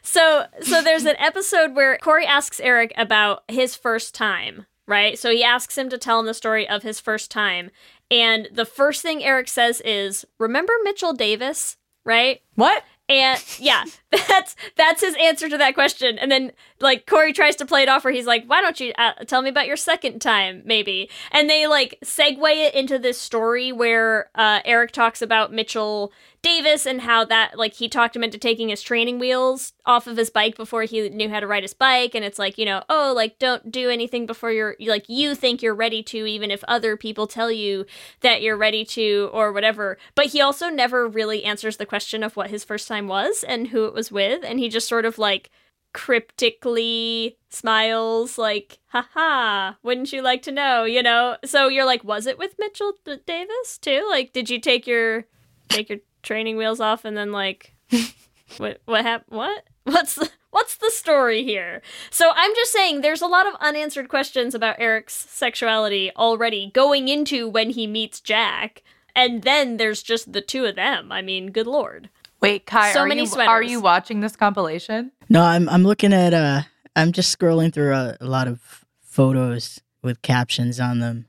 So, 0.02 0.44
so 0.60 0.82
there's 0.82 1.04
an 1.04 1.16
episode 1.18 1.74
where 1.74 1.96
Cory 1.98 2.26
asks 2.26 2.60
Eric 2.60 2.92
about 2.96 3.44
his 3.48 3.76
first 3.76 4.14
time, 4.14 4.66
right? 4.86 5.18
So 5.18 5.30
he 5.30 5.42
asks 5.44 5.78
him 5.78 5.88
to 5.90 5.98
tell 5.98 6.20
him 6.20 6.26
the 6.26 6.34
story 6.34 6.68
of 6.68 6.82
his 6.82 7.00
first 7.00 7.30
time, 7.30 7.70
and 8.10 8.48
the 8.52 8.64
first 8.66 9.02
thing 9.02 9.22
Eric 9.24 9.48
says 9.48 9.80
is, 9.84 10.24
"Remember 10.38 10.72
Mitchell 10.82 11.12
Davis?" 11.12 11.76
Right? 12.04 12.42
What? 12.56 12.82
And 13.08 13.44
yeah, 13.58 13.84
that's 14.10 14.56
that's 14.76 15.02
his 15.02 15.16
answer 15.20 15.48
to 15.48 15.58
that 15.58 15.74
question. 15.74 16.18
And 16.18 16.30
then 16.30 16.52
like 16.80 17.06
Cory 17.06 17.32
tries 17.32 17.56
to 17.56 17.66
play 17.66 17.82
it 17.82 17.88
off 17.88 18.04
where 18.04 18.12
he's 18.12 18.26
like, 18.26 18.44
"Why 18.46 18.60
don't 18.60 18.78
you 18.80 18.92
uh, 18.96 19.12
tell 19.26 19.42
me 19.42 19.50
about 19.50 19.66
your 19.66 19.76
second 19.76 20.20
time, 20.20 20.62
maybe?" 20.64 21.10
And 21.30 21.50
they 21.50 21.66
like 21.66 21.98
segue 22.04 22.38
it 22.56 22.74
into 22.74 22.98
this 22.98 23.20
story 23.20 23.72
where 23.72 24.30
uh, 24.34 24.60
Eric 24.64 24.92
talks 24.92 25.20
about 25.20 25.52
Mitchell 25.52 26.12
Davis 26.42 26.86
and 26.86 27.00
how 27.02 27.24
that 27.24 27.56
like 27.56 27.74
he 27.74 27.88
talked 27.88 28.16
him 28.16 28.24
into 28.24 28.36
taking 28.36 28.68
his 28.68 28.82
training 28.82 29.20
wheels 29.20 29.72
off 29.86 30.08
of 30.08 30.16
his 30.16 30.28
bike 30.28 30.56
before 30.56 30.82
he 30.82 31.08
knew 31.08 31.28
how 31.28 31.38
to 31.38 31.46
ride 31.46 31.62
his 31.62 31.72
bike. 31.72 32.16
And 32.16 32.24
it's 32.24 32.38
like 32.38 32.58
you 32.58 32.64
know 32.64 32.82
oh 32.88 33.12
like 33.14 33.38
don't 33.38 33.70
do 33.70 33.88
anything 33.88 34.26
before 34.26 34.50
you're 34.50 34.76
like 34.80 35.04
you 35.08 35.36
think 35.36 35.62
you're 35.62 35.74
ready 35.74 36.02
to 36.02 36.26
even 36.26 36.50
if 36.50 36.64
other 36.64 36.96
people 36.96 37.28
tell 37.28 37.50
you 37.50 37.86
that 38.20 38.42
you're 38.42 38.56
ready 38.56 38.84
to 38.86 39.30
or 39.32 39.52
whatever. 39.52 39.98
But 40.16 40.26
he 40.26 40.40
also 40.40 40.68
never 40.68 41.06
really 41.06 41.44
answers 41.44 41.76
the 41.76 41.86
question 41.86 42.24
of 42.24 42.36
what 42.36 42.50
his 42.50 42.64
first 42.64 42.88
time 42.88 43.06
was 43.06 43.44
and 43.44 43.68
who 43.68 43.84
it 43.84 43.94
was 43.94 44.10
with. 44.10 44.44
And 44.44 44.58
he 44.58 44.68
just 44.68 44.88
sort 44.88 45.04
of 45.04 45.18
like 45.18 45.50
cryptically 45.94 47.36
smiles 47.50 48.38
like 48.38 48.78
haha 48.86 49.74
wouldn't 49.82 50.12
you 50.12 50.22
like 50.22 50.42
to 50.42 50.50
know? 50.50 50.82
You 50.84 51.04
know? 51.04 51.36
So 51.44 51.68
you're 51.68 51.86
like 51.86 52.02
was 52.02 52.26
it 52.26 52.36
with 52.36 52.56
mitchell 52.58 52.94
D- 53.04 53.18
davis 53.24 53.78
too? 53.78 54.04
Like 54.10 54.32
did 54.32 54.50
you 54.50 54.58
take 54.58 54.88
your 54.88 55.26
take 55.68 55.88
your 55.88 56.00
training 56.22 56.56
wheels 56.56 56.80
off 56.80 57.04
and 57.04 57.16
then 57.16 57.32
like 57.32 57.74
what 58.58 58.80
what 58.84 59.04
happened 59.04 59.36
what 59.36 59.64
what's 59.84 60.14
the 60.14 60.30
what's 60.50 60.76
the 60.76 60.90
story 60.90 61.42
here 61.42 61.82
so 62.10 62.30
i'm 62.34 62.54
just 62.54 62.72
saying 62.72 63.00
there's 63.00 63.22
a 63.22 63.26
lot 63.26 63.46
of 63.46 63.54
unanswered 63.60 64.08
questions 64.08 64.54
about 64.54 64.76
eric's 64.78 65.14
sexuality 65.14 66.10
already 66.16 66.70
going 66.74 67.08
into 67.08 67.48
when 67.48 67.70
he 67.70 67.86
meets 67.86 68.20
jack 68.20 68.82
and 69.16 69.42
then 69.42 69.76
there's 69.76 70.02
just 70.02 70.32
the 70.32 70.40
two 70.40 70.64
of 70.64 70.76
them 70.76 71.10
i 71.10 71.20
mean 71.22 71.50
good 71.50 71.66
lord 71.66 72.08
Wait, 72.40 72.66
Kai, 72.66 72.92
So 72.92 73.00
are, 73.02 73.06
many 73.06 73.20
you, 73.20 73.26
sweaters. 73.28 73.48
are 73.48 73.62
you 73.62 73.80
watching 73.80 74.18
this 74.18 74.34
compilation? 74.34 75.12
No, 75.28 75.42
I'm 75.42 75.68
I'm 75.68 75.84
looking 75.84 76.12
at 76.12 76.34
uh 76.34 76.62
I'm 76.96 77.12
just 77.12 77.38
scrolling 77.38 77.72
through 77.72 77.94
a, 77.94 78.16
a 78.20 78.26
lot 78.26 78.48
of 78.48 78.84
photos 79.00 79.80
with 80.02 80.20
captions 80.22 80.80
on 80.80 80.98
them. 80.98 81.26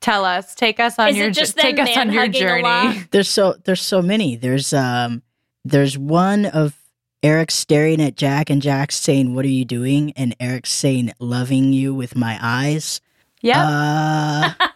Tell 0.00 0.24
us. 0.24 0.54
Take 0.54 0.80
us 0.80 0.98
on 0.98 1.08
Is 1.10 1.16
it 1.16 1.18
your 1.18 1.30
just 1.30 1.58
take 1.58 1.78
us 1.78 1.88
on 1.96 2.10
your 2.10 2.22
man-hugging 2.26 2.42
a 2.48 2.62
lot? 2.62 2.92
journey. 2.94 3.06
There's 3.10 3.28
so 3.28 3.54
there's 3.64 3.82
so 3.82 4.00
many. 4.00 4.36
There's 4.36 4.72
um 4.72 5.22
there's 5.64 5.98
one 5.98 6.46
of 6.46 6.76
Eric 7.22 7.50
staring 7.50 8.00
at 8.00 8.16
Jack 8.16 8.48
and 8.48 8.62
Jack 8.62 8.92
saying, 8.92 9.34
"What 9.34 9.44
are 9.44 9.48
you 9.48 9.66
doing?" 9.66 10.12
and 10.16 10.34
Eric 10.40 10.66
saying, 10.66 11.12
"Loving 11.18 11.72
you 11.74 11.92
with 11.94 12.16
my 12.16 12.38
eyes." 12.40 13.02
Yeah. 13.42 14.54
Uh, 14.56 14.68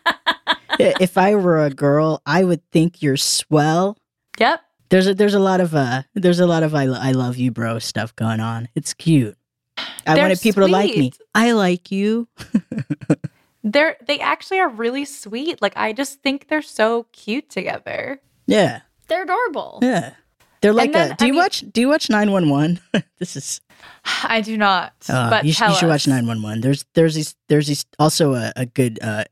if 0.78 1.16
I 1.16 1.34
were 1.36 1.64
a 1.64 1.70
girl, 1.70 2.20
I 2.26 2.44
would 2.44 2.60
think 2.70 3.00
you're 3.02 3.16
swell. 3.16 3.96
Yep. 4.38 4.60
There's 4.90 5.06
a 5.06 5.14
there's 5.14 5.34
a 5.34 5.38
lot 5.40 5.60
of 5.62 5.74
uh 5.74 6.02
there's 6.14 6.40
a 6.40 6.46
lot 6.46 6.62
of 6.62 6.74
I, 6.74 6.84
I 6.84 7.12
love 7.12 7.36
you 7.38 7.50
bro 7.50 7.78
stuff 7.78 8.14
going 8.14 8.40
on. 8.40 8.68
It's 8.74 8.92
cute. 8.92 9.36
I 10.06 10.14
They're 10.14 10.24
wanted 10.24 10.40
people 10.40 10.66
to 10.66 10.70
like 10.72 10.96
me. 10.96 11.12
I 11.34 11.52
like 11.52 11.90
you. 11.90 12.28
They're 13.64 13.96
they 14.06 14.20
actually 14.20 14.60
are 14.60 14.68
really 14.68 15.04
sweet. 15.06 15.60
Like 15.62 15.72
I 15.76 15.92
just 15.92 16.22
think 16.22 16.48
they're 16.48 16.62
so 16.62 17.06
cute 17.12 17.48
together. 17.50 18.20
Yeah. 18.46 18.82
they're 19.08 19.22
adorable 19.24 19.78
Yeah. 19.82 20.12
They're 20.60 20.72
like 20.74 20.92
then, 20.92 21.12
a, 21.12 21.16
do 21.16 21.24
I 21.24 21.26
you 21.28 21.32
mean- 21.32 21.42
watch 21.42 21.64
do 21.72 21.80
you 21.80 21.88
watch 21.88 22.08
911? 22.10 22.80
this 23.18 23.36
is 23.36 23.60
I 24.22 24.40
do 24.42 24.56
not. 24.58 24.92
uh, 25.08 25.30
but 25.30 25.44
you, 25.44 25.52
sh- 25.52 25.56
tell 25.58 25.70
you 25.70 25.76
should 25.76 25.88
watch 25.88 26.06
911. 26.06 26.60
There's 26.60 26.84
there's 26.94 27.14
these 27.14 27.34
there's 27.48 27.66
these 27.66 27.84
also 27.98 28.34
a, 28.34 28.52
a 28.54 28.66
good 28.66 28.98
uh 29.02 29.24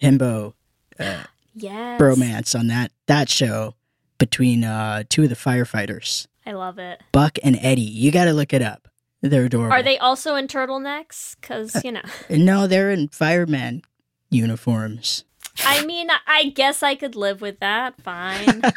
himbo 0.00 0.54
uh 0.98 1.24
yes 1.54 2.00
bromance 2.00 2.58
on 2.58 2.68
that 2.68 2.92
that 3.06 3.28
show 3.28 3.74
between 4.18 4.62
uh 4.64 5.02
two 5.08 5.24
of 5.24 5.28
the 5.30 5.34
firefighters, 5.34 6.26
i 6.46 6.52
love 6.52 6.78
it 6.78 7.02
Buck 7.12 7.38
and 7.42 7.58
Eddie. 7.60 7.80
You 7.82 8.10
got 8.12 8.26
to 8.26 8.32
look 8.32 8.52
it 8.52 8.62
up. 8.62 8.86
They're 9.22 9.44
adorable. 9.44 9.72
are 9.72 9.82
they 9.82 9.98
also 9.98 10.34
in 10.34 10.46
turtlenecks 10.48 11.36
because 11.40 11.76
uh, 11.76 11.80
you 11.84 11.92
know 11.92 12.02
No, 12.30 12.66
they're 12.66 12.90
in 12.90 13.08
fireman 13.08 13.82
uniforms. 14.30 15.24
I 15.64 15.84
mean, 15.84 16.08
I 16.26 16.44
guess 16.54 16.82
I 16.82 16.94
could 16.94 17.16
live 17.16 17.40
with 17.42 17.60
that. 17.60 18.00
Fine. 18.02 18.62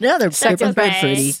No, 0.00 0.16
they're 0.18 0.28
That's 0.30 0.60
they're 0.60 0.68
okay. 0.68 1.00
pretty. 1.00 1.34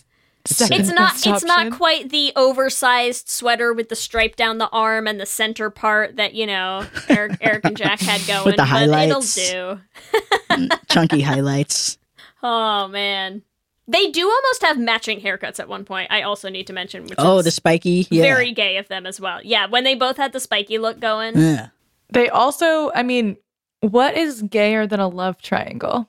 Second 0.44 0.80
it's 0.80 0.88
not. 0.90 1.12
best 1.12 1.26
It's 1.28 1.44
not 1.44 1.70
quite 1.72 2.10
the 2.10 2.32
oversized 2.34 3.28
sweater 3.28 3.72
with 3.72 3.88
the 3.88 3.94
stripe 3.94 4.34
down 4.34 4.58
the 4.58 4.68
arm 4.70 5.06
and 5.06 5.20
the 5.20 5.26
center 5.26 5.70
part 5.70 6.16
that 6.16 6.34
you 6.34 6.44
know 6.46 6.84
Eric, 7.08 7.36
Eric 7.40 7.64
and 7.66 7.76
Jack 7.76 8.00
had 8.00 8.20
going. 8.26 8.44
With 8.44 8.56
the 8.56 8.62
but 8.62 8.68
highlights. 8.68 9.38
it'll 9.38 9.76
do. 9.76 10.20
Mm, 10.50 10.80
chunky 10.88 11.20
highlights. 11.22 11.98
Oh 12.42 12.86
man, 12.88 13.42
they 13.88 14.10
do 14.10 14.28
almost 14.28 14.62
have 14.62 14.78
matching 14.78 15.20
haircuts 15.20 15.58
at 15.58 15.68
one 15.68 15.84
point. 15.84 16.12
I 16.12 16.22
also 16.22 16.48
need 16.50 16.66
to 16.68 16.72
mention, 16.72 17.04
which 17.04 17.14
Oh, 17.18 17.38
is 17.38 17.46
the 17.46 17.50
spiky. 17.50 18.06
Yeah. 18.10 18.22
very 18.22 18.52
gay 18.52 18.76
of 18.76 18.86
them 18.88 19.06
as 19.06 19.18
well. 19.20 19.40
Yeah, 19.42 19.66
when 19.66 19.82
they 19.84 19.94
both 19.94 20.18
had 20.18 20.32
the 20.32 20.40
spiky 20.40 20.78
look 20.78 21.00
going. 21.00 21.36
Yeah. 21.38 21.68
They 22.10 22.28
also, 22.28 22.90
I 22.94 23.02
mean, 23.02 23.36
what 23.80 24.16
is 24.16 24.42
gayer 24.42 24.86
than 24.86 25.00
a 25.00 25.08
love 25.08 25.40
triangle? 25.42 26.08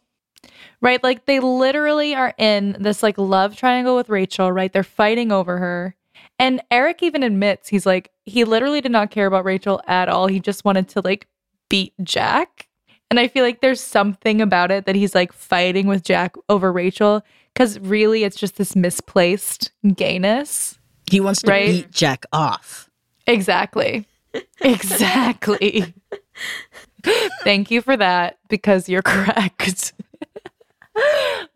Right? 0.82 1.04
Like 1.04 1.26
they 1.26 1.40
literally 1.40 2.16
are 2.16 2.34
in 2.38 2.78
this 2.80 3.02
like 3.04 3.18
love 3.18 3.56
triangle 3.58 3.96
with 3.96 4.10
Rachel, 4.10 4.52
right? 4.52 4.72
They're 4.72 4.84
fighting 4.84 5.32
over 5.32 5.58
her. 5.58 5.96
And 6.38 6.62
Eric 6.72 7.04
even 7.04 7.24
admits 7.24 7.68
he's 7.68 7.86
like 7.86 8.12
he 8.26 8.44
literally 8.46 8.80
did 8.82 8.92
not 8.92 9.12
care 9.12 9.26
about 9.28 9.44
Rachel 9.46 9.82
at 9.88 10.08
all. 10.08 10.28
He 10.28 10.40
just 10.40 10.64
wanted 10.64 10.88
to 10.90 11.02
like 11.04 11.28
beat 11.70 11.94
Jack. 12.04 12.68
And 13.12 13.20
I 13.20 13.28
feel 13.28 13.44
like 13.44 13.60
there's 13.62 13.82
something 13.82 14.40
about 14.42 14.72
it 14.72 14.86
that 14.86 14.96
he's 14.96 15.16
like 15.16 15.34
fighting 15.34 15.88
with 15.88 16.04
Jack 16.04 16.36
over 16.48 16.72
Rachel 16.72 17.24
cuz 17.60 17.80
really 17.80 18.24
it's 18.24 18.38
just 18.38 18.55
this 18.57 18.76
misplaced 18.76 19.72
gayness. 19.95 20.80
He 21.12 21.20
wants 21.20 21.41
to 21.41 21.51
Right. 21.51 21.68
beat 21.68 21.91
Jack 21.91 22.26
off. 22.32 22.89
Exactly. 23.28 24.05
Exactly. 24.62 25.93
Thank 27.43 27.72
you 27.72 27.82
for 27.82 27.97
that 27.97 28.38
because 28.47 28.88
you're 28.88 29.01
correct. 29.01 29.93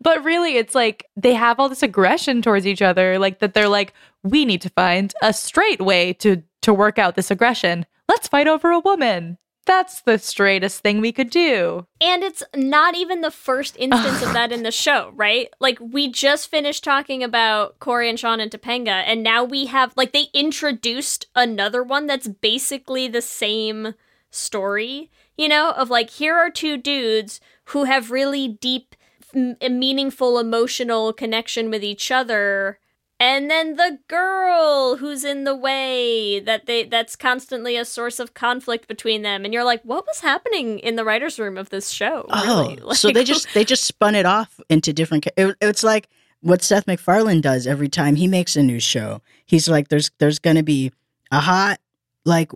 but 0.00 0.24
really, 0.24 0.56
it's 0.56 0.74
like 0.74 1.06
they 1.16 1.34
have 1.34 1.60
all 1.60 1.68
this 1.68 1.82
aggression 1.82 2.42
towards 2.42 2.66
each 2.66 2.82
other, 2.82 3.18
like 3.18 3.38
that 3.40 3.54
they're 3.54 3.68
like, 3.68 3.92
we 4.22 4.44
need 4.44 4.60
to 4.62 4.70
find 4.70 5.12
a 5.22 5.32
straight 5.32 5.80
way 5.80 6.12
to 6.14 6.42
to 6.62 6.72
work 6.74 6.98
out 6.98 7.14
this 7.14 7.30
aggression. 7.30 7.84
Let's 8.08 8.26
fight 8.26 8.48
over 8.48 8.70
a 8.70 8.80
woman. 8.80 9.38
That's 9.66 10.00
the 10.00 10.18
straightest 10.18 10.80
thing 10.80 11.00
we 11.00 11.12
could 11.12 11.30
do. 11.30 11.86
And 12.00 12.22
it's 12.22 12.42
not 12.54 12.94
even 12.94 13.20
the 13.22 13.30
first 13.30 13.76
instance 13.78 14.22
of 14.22 14.32
that 14.34 14.52
in 14.52 14.62
the 14.62 14.70
show, 14.70 15.12
right? 15.14 15.48
Like 15.60 15.78
we 15.80 16.08
just 16.10 16.50
finished 16.50 16.84
talking 16.84 17.22
about 17.22 17.78
Cory 17.78 18.08
and 18.08 18.18
Shawn 18.18 18.40
and 18.40 18.50
Topanga, 18.50 19.02
and 19.06 19.22
now 19.22 19.42
we 19.44 19.66
have 19.66 19.92
like 19.96 20.12
they 20.12 20.26
introduced 20.34 21.26
another 21.34 21.82
one 21.82 22.06
that's 22.06 22.28
basically 22.28 23.08
the 23.08 23.22
same 23.22 23.94
story, 24.30 25.10
you 25.36 25.48
know, 25.48 25.70
of 25.70 25.90
like 25.90 26.10
here 26.10 26.34
are 26.36 26.50
two 26.50 26.76
dudes 26.76 27.40
who 27.66 27.84
have 27.84 28.10
really 28.10 28.48
deep, 28.48 28.94
m- 29.34 29.56
meaningful 29.60 30.38
emotional 30.38 31.12
connection 31.12 31.70
with 31.70 31.82
each 31.82 32.10
other. 32.10 32.78
And 33.24 33.50
then 33.50 33.76
the 33.76 33.98
girl 34.06 34.96
who's 34.96 35.24
in 35.24 35.44
the 35.44 35.56
way 35.56 36.40
that 36.40 36.66
they 36.66 36.84
that's 36.84 37.16
constantly 37.16 37.78
a 37.78 37.84
source 37.86 38.20
of 38.20 38.34
conflict 38.34 38.86
between 38.86 39.22
them 39.22 39.46
and 39.46 39.54
you're 39.54 39.64
like 39.64 39.80
what 39.82 40.06
was 40.06 40.20
happening 40.20 40.78
in 40.80 40.96
the 40.96 41.06
writers 41.06 41.38
room 41.38 41.56
of 41.56 41.70
this 41.70 41.88
show 41.88 42.26
oh, 42.28 42.64
really? 42.66 42.78
Oh, 42.82 42.92
so 42.92 43.10
they 43.10 43.24
just 43.24 43.48
they 43.54 43.64
just 43.64 43.84
spun 43.84 44.14
it 44.14 44.26
off 44.26 44.60
into 44.68 44.92
different. 44.92 45.26
It, 45.38 45.56
it's 45.62 45.82
like 45.82 46.10
what 46.42 46.60
Seth 46.60 46.86
MacFarlane 46.86 47.40
does 47.40 47.66
every 47.66 47.88
time 47.88 48.16
he 48.16 48.28
makes 48.28 48.56
a 48.56 48.62
new 48.62 48.78
show. 48.78 49.22
He's 49.46 49.70
like, 49.70 49.88
there's 49.88 50.10
there's 50.18 50.38
going 50.38 50.56
to 50.56 50.62
be 50.62 50.92
a 51.32 51.40
hot 51.40 51.80
like 52.26 52.52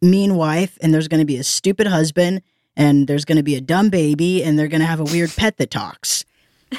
mean 0.00 0.36
wife, 0.36 0.78
and 0.80 0.94
there's 0.94 1.08
going 1.08 1.20
to 1.20 1.26
be 1.26 1.36
a 1.36 1.44
stupid 1.44 1.88
husband, 1.88 2.42
and 2.76 3.08
there's 3.08 3.24
going 3.24 3.38
to 3.38 3.42
be 3.42 3.56
a 3.56 3.60
dumb 3.60 3.90
baby, 3.90 4.44
and 4.44 4.56
they're 4.56 4.68
going 4.68 4.82
to 4.82 4.86
have 4.86 5.00
a 5.00 5.04
weird 5.04 5.34
pet 5.36 5.56
that 5.56 5.72
talks. 5.72 6.24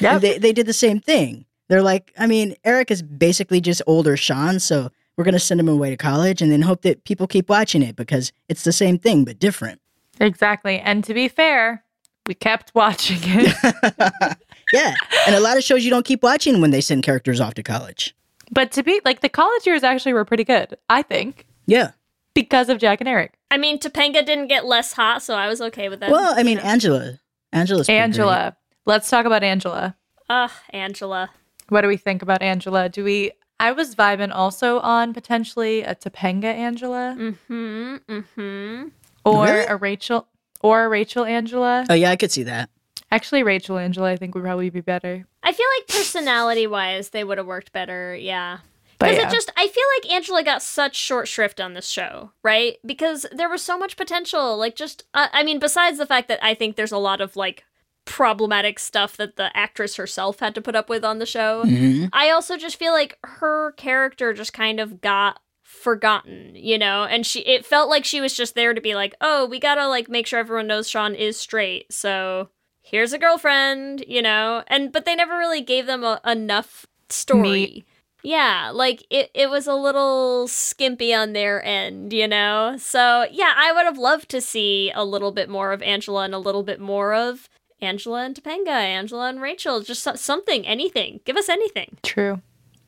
yeah 0.00 0.16
they 0.16 0.38
they 0.38 0.54
did 0.54 0.64
the 0.64 0.72
same 0.72 0.98
thing. 0.98 1.44
They're 1.74 1.82
like, 1.82 2.12
I 2.16 2.28
mean, 2.28 2.54
Eric 2.62 2.92
is 2.92 3.02
basically 3.02 3.60
just 3.60 3.82
older 3.88 4.16
Shawn, 4.16 4.60
so 4.60 4.90
we're 5.16 5.24
going 5.24 5.32
to 5.34 5.40
send 5.40 5.58
him 5.58 5.68
away 5.68 5.90
to 5.90 5.96
college, 5.96 6.40
and 6.40 6.52
then 6.52 6.62
hope 6.62 6.82
that 6.82 7.02
people 7.02 7.26
keep 7.26 7.48
watching 7.48 7.82
it 7.82 7.96
because 7.96 8.32
it's 8.48 8.62
the 8.62 8.70
same 8.70 8.96
thing 8.96 9.24
but 9.24 9.40
different. 9.40 9.80
Exactly. 10.20 10.78
And 10.78 11.02
to 11.02 11.12
be 11.14 11.26
fair, 11.26 11.82
we 12.28 12.34
kept 12.34 12.72
watching 12.76 13.18
it. 13.22 14.36
Yeah, 14.72 14.94
and 15.26 15.34
a 15.34 15.40
lot 15.40 15.56
of 15.56 15.64
shows 15.64 15.84
you 15.84 15.90
don't 15.90 16.06
keep 16.06 16.22
watching 16.22 16.60
when 16.60 16.70
they 16.70 16.80
send 16.80 17.02
characters 17.02 17.40
off 17.40 17.54
to 17.54 17.62
college. 17.64 18.14
but 18.52 18.70
to 18.72 18.84
be 18.84 19.00
like 19.04 19.20
the 19.20 19.28
college 19.28 19.66
years 19.66 19.82
actually 19.82 20.12
were 20.12 20.24
pretty 20.24 20.44
good, 20.44 20.76
I 20.88 21.02
think, 21.02 21.44
Yeah. 21.66 21.90
because 22.34 22.68
of 22.68 22.78
Jack 22.78 23.00
and 23.00 23.08
Eric. 23.08 23.34
I 23.50 23.56
mean 23.58 23.78
Topanga 23.80 24.24
didn't 24.24 24.46
get 24.46 24.64
less 24.64 24.92
hot 24.92 25.22
so 25.24 25.34
I 25.34 25.48
was 25.48 25.60
okay 25.60 25.88
with 25.88 25.98
that. 26.00 26.10
Well, 26.10 26.34
I 26.36 26.44
mean, 26.44 26.58
Angela. 26.58 27.18
Angela's 27.52 27.86
pretty 27.88 27.98
Angela. 27.98 28.56
Let's 28.86 29.10
talk 29.10 29.26
about 29.26 29.42
Angela. 29.42 29.96
Ugh, 30.30 30.50
Angela. 30.70 31.30
What 31.68 31.80
do 31.82 31.88
we 31.88 31.96
think 31.96 32.22
about 32.22 32.42
Angela? 32.42 32.88
Do 32.88 33.04
we 33.04 33.32
I 33.60 33.72
was 33.72 33.94
vibing 33.94 34.32
also 34.34 34.80
on 34.80 35.14
potentially 35.14 35.82
a 35.82 35.94
Topanga 35.94 36.44
Angela 36.52 37.14
Mm-hmm. 37.18 37.96
Mm-hmm. 38.08 38.88
or 39.24 39.44
Really? 39.44 39.66
a 39.66 39.76
Rachel 39.76 40.26
or 40.60 40.84
a 40.84 40.88
Rachel 40.88 41.24
Angela. 41.24 41.86
Oh 41.88 41.94
yeah, 41.94 42.10
I 42.10 42.16
could 42.16 42.32
see 42.32 42.42
that. 42.44 42.70
Actually, 43.10 43.42
Rachel 43.44 43.78
Angela, 43.78 44.10
I 44.10 44.16
think 44.16 44.34
would 44.34 44.42
probably 44.44 44.70
be 44.70 44.80
better. 44.80 45.24
I 45.42 45.52
feel 45.52 45.66
like 45.78 45.86
personality 45.88 46.66
wise, 46.66 47.10
they 47.10 47.22
would 47.22 47.38
have 47.38 47.46
worked 47.46 47.70
better. 47.72 48.16
Yeah. 48.16 48.58
But 48.98 49.10
Because 49.10 49.22
yeah. 49.22 49.28
it 49.28 49.32
just, 49.32 49.52
I 49.56 49.68
feel 49.68 49.84
like 49.98 50.12
Angela 50.12 50.42
got 50.42 50.62
such 50.62 50.96
short 50.96 51.28
shrift 51.28 51.60
on 51.60 51.74
this 51.74 51.88
show, 51.88 52.30
right? 52.42 52.76
Because 52.84 53.26
there 53.32 53.48
was 53.48 53.60
so 53.62 53.76
much 53.78 53.96
potential. 53.96 54.56
Like, 54.56 54.74
just, 54.76 55.04
uh, 55.14 55.28
I 55.32 55.42
mean, 55.44 55.58
besides 55.58 55.98
the 55.98 56.06
fact 56.06 56.28
that 56.28 56.42
I 56.42 56.54
think 56.54 56.76
there's 56.76 56.92
a 56.92 56.98
lot 56.98 57.20
of 57.20 57.36
like 57.36 57.64
problematic 58.04 58.78
stuff 58.78 59.16
that 59.16 59.36
the 59.36 59.54
actress 59.56 59.96
herself 59.96 60.40
had 60.40 60.54
to 60.54 60.60
put 60.62 60.76
up 60.76 60.88
with 60.88 61.04
on 61.04 61.18
the 61.18 61.26
show, 61.26 61.62
Mhm. 61.64 62.10
I 62.12 62.30
also 62.30 62.56
just 62.56 62.76
feel 62.76 62.92
like 62.92 63.18
her 63.24 63.72
character 63.72 64.32
just 64.32 64.52
kind 64.52 64.78
of 64.80 65.00
got 65.00 65.40
forgotten, 65.62 66.52
you 66.54 66.78
know? 66.78 67.04
And 67.04 67.26
she, 67.26 67.40
it 67.40 67.64
felt 67.66 67.90
like 67.90 68.04
she 68.04 68.20
was 68.20 68.34
just 68.34 68.54
there 68.54 68.74
to 68.74 68.80
be 68.80 68.94
like, 68.94 69.14
oh, 69.20 69.46
we 69.46 69.58
gotta 69.58 69.88
like 69.88 70.08
make 70.08 70.26
sure 70.26 70.38
everyone 70.38 70.66
knows 70.66 70.88
Shawn 70.88 71.14
is 71.14 71.36
straight. 71.38 71.92
So 71.92 72.48
here's 72.82 73.12
a 73.12 73.18
girlfriend, 73.18 74.04
you 74.06 74.22
know? 74.22 74.62
And, 74.68 74.92
but 74.92 75.04
they 75.04 75.14
never 75.14 75.36
really 75.36 75.60
gave 75.62 75.86
them 75.86 76.04
a, 76.04 76.20
enough 76.26 76.86
story. 77.08 77.42
Meat. 77.42 77.84
Yeah, 78.22 78.70
like 78.72 79.04
it, 79.10 79.30
it 79.34 79.50
was 79.50 79.66
a 79.66 79.74
little 79.74 80.48
skimpy 80.48 81.12
on 81.12 81.34
their 81.34 81.62
end, 81.62 82.12
you 82.14 82.26
know? 82.26 82.76
So, 82.78 83.26
yeah, 83.30 83.52
I 83.56 83.72
would 83.72 83.84
have 83.84 83.98
loved 83.98 84.30
to 84.30 84.40
see 84.40 84.90
a 84.94 85.04
little 85.04 85.32
bit 85.32 85.50
more 85.50 85.72
of 85.72 85.82
Angela 85.82 86.24
and 86.24 86.34
a 86.34 86.38
little 86.38 86.62
bit 86.62 86.80
more 86.80 87.12
of 87.12 87.50
Angela 87.84 88.24
and 88.24 88.34
Topanga, 88.34 88.68
Angela 88.68 89.28
and 89.28 89.40
Rachel. 89.40 89.80
Just 89.80 90.02
something, 90.18 90.66
anything. 90.66 91.20
Give 91.24 91.36
us 91.36 91.48
anything. 91.48 91.96
True. 92.02 92.40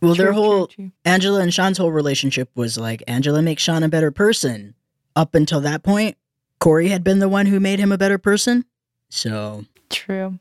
Well, 0.02 0.14
their 0.14 0.26
True, 0.26 0.34
true, 0.34 0.42
whole 0.42 0.66
true. 0.68 0.92
Angela 1.04 1.40
and 1.40 1.52
Shawn's 1.52 1.78
whole 1.78 1.90
relationship 1.92 2.50
was 2.54 2.76
like 2.76 3.02
Angela 3.06 3.40
makes 3.42 3.62
Shawn 3.62 3.82
a 3.82 3.88
better 3.88 4.10
person. 4.10 4.74
Up 5.14 5.34
until 5.34 5.60
that 5.62 5.82
point, 5.82 6.16
Cory 6.60 6.88
had 6.88 7.02
been 7.02 7.18
the 7.18 7.28
one 7.28 7.46
who 7.46 7.58
made 7.60 7.78
him 7.78 7.92
a 7.92 7.98
better 7.98 8.18
person. 8.18 8.64
So 9.08 9.64
True. 9.88 10.38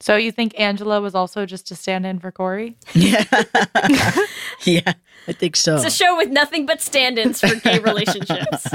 So 0.00 0.14
you 0.16 0.30
think 0.30 0.58
Angela 0.60 1.00
was 1.00 1.14
also 1.14 1.44
just 1.46 1.70
a 1.72 1.74
stand-in 1.74 2.20
for 2.20 2.30
Cory? 2.30 2.76
yeah, 2.94 3.24
yeah, 4.64 4.92
I 5.26 5.32
think 5.32 5.56
so. 5.56 5.74
It's 5.76 5.84
a 5.86 5.90
show 5.90 6.16
with 6.16 6.28
nothing 6.28 6.66
but 6.66 6.80
stand 6.80 7.18
ins 7.18 7.40
for 7.40 7.54
gay 7.56 7.78
relationships. 7.80 8.66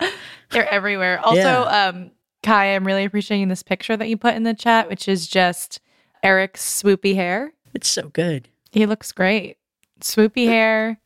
They're 0.50 0.68
everywhere. 0.68 1.20
Also, 1.20 1.40
Yeah. 1.40 1.88
um, 1.88 2.10
Kai, 2.42 2.74
I'm 2.74 2.86
really 2.86 3.04
appreciating 3.04 3.48
this 3.48 3.62
picture 3.62 3.96
that 3.96 4.08
you 4.08 4.16
put 4.16 4.34
in 4.34 4.44
the 4.44 4.54
chat, 4.54 4.88
which 4.88 5.08
is 5.08 5.26
just 5.26 5.80
Eric's 6.22 6.62
swoopy 6.82 7.14
hair. 7.14 7.52
It's 7.74 7.88
so 7.88 8.08
good. 8.08 8.48
He 8.70 8.86
looks 8.86 9.12
great. 9.12 9.56
Swoopy 10.00 10.46
hair. 10.46 11.00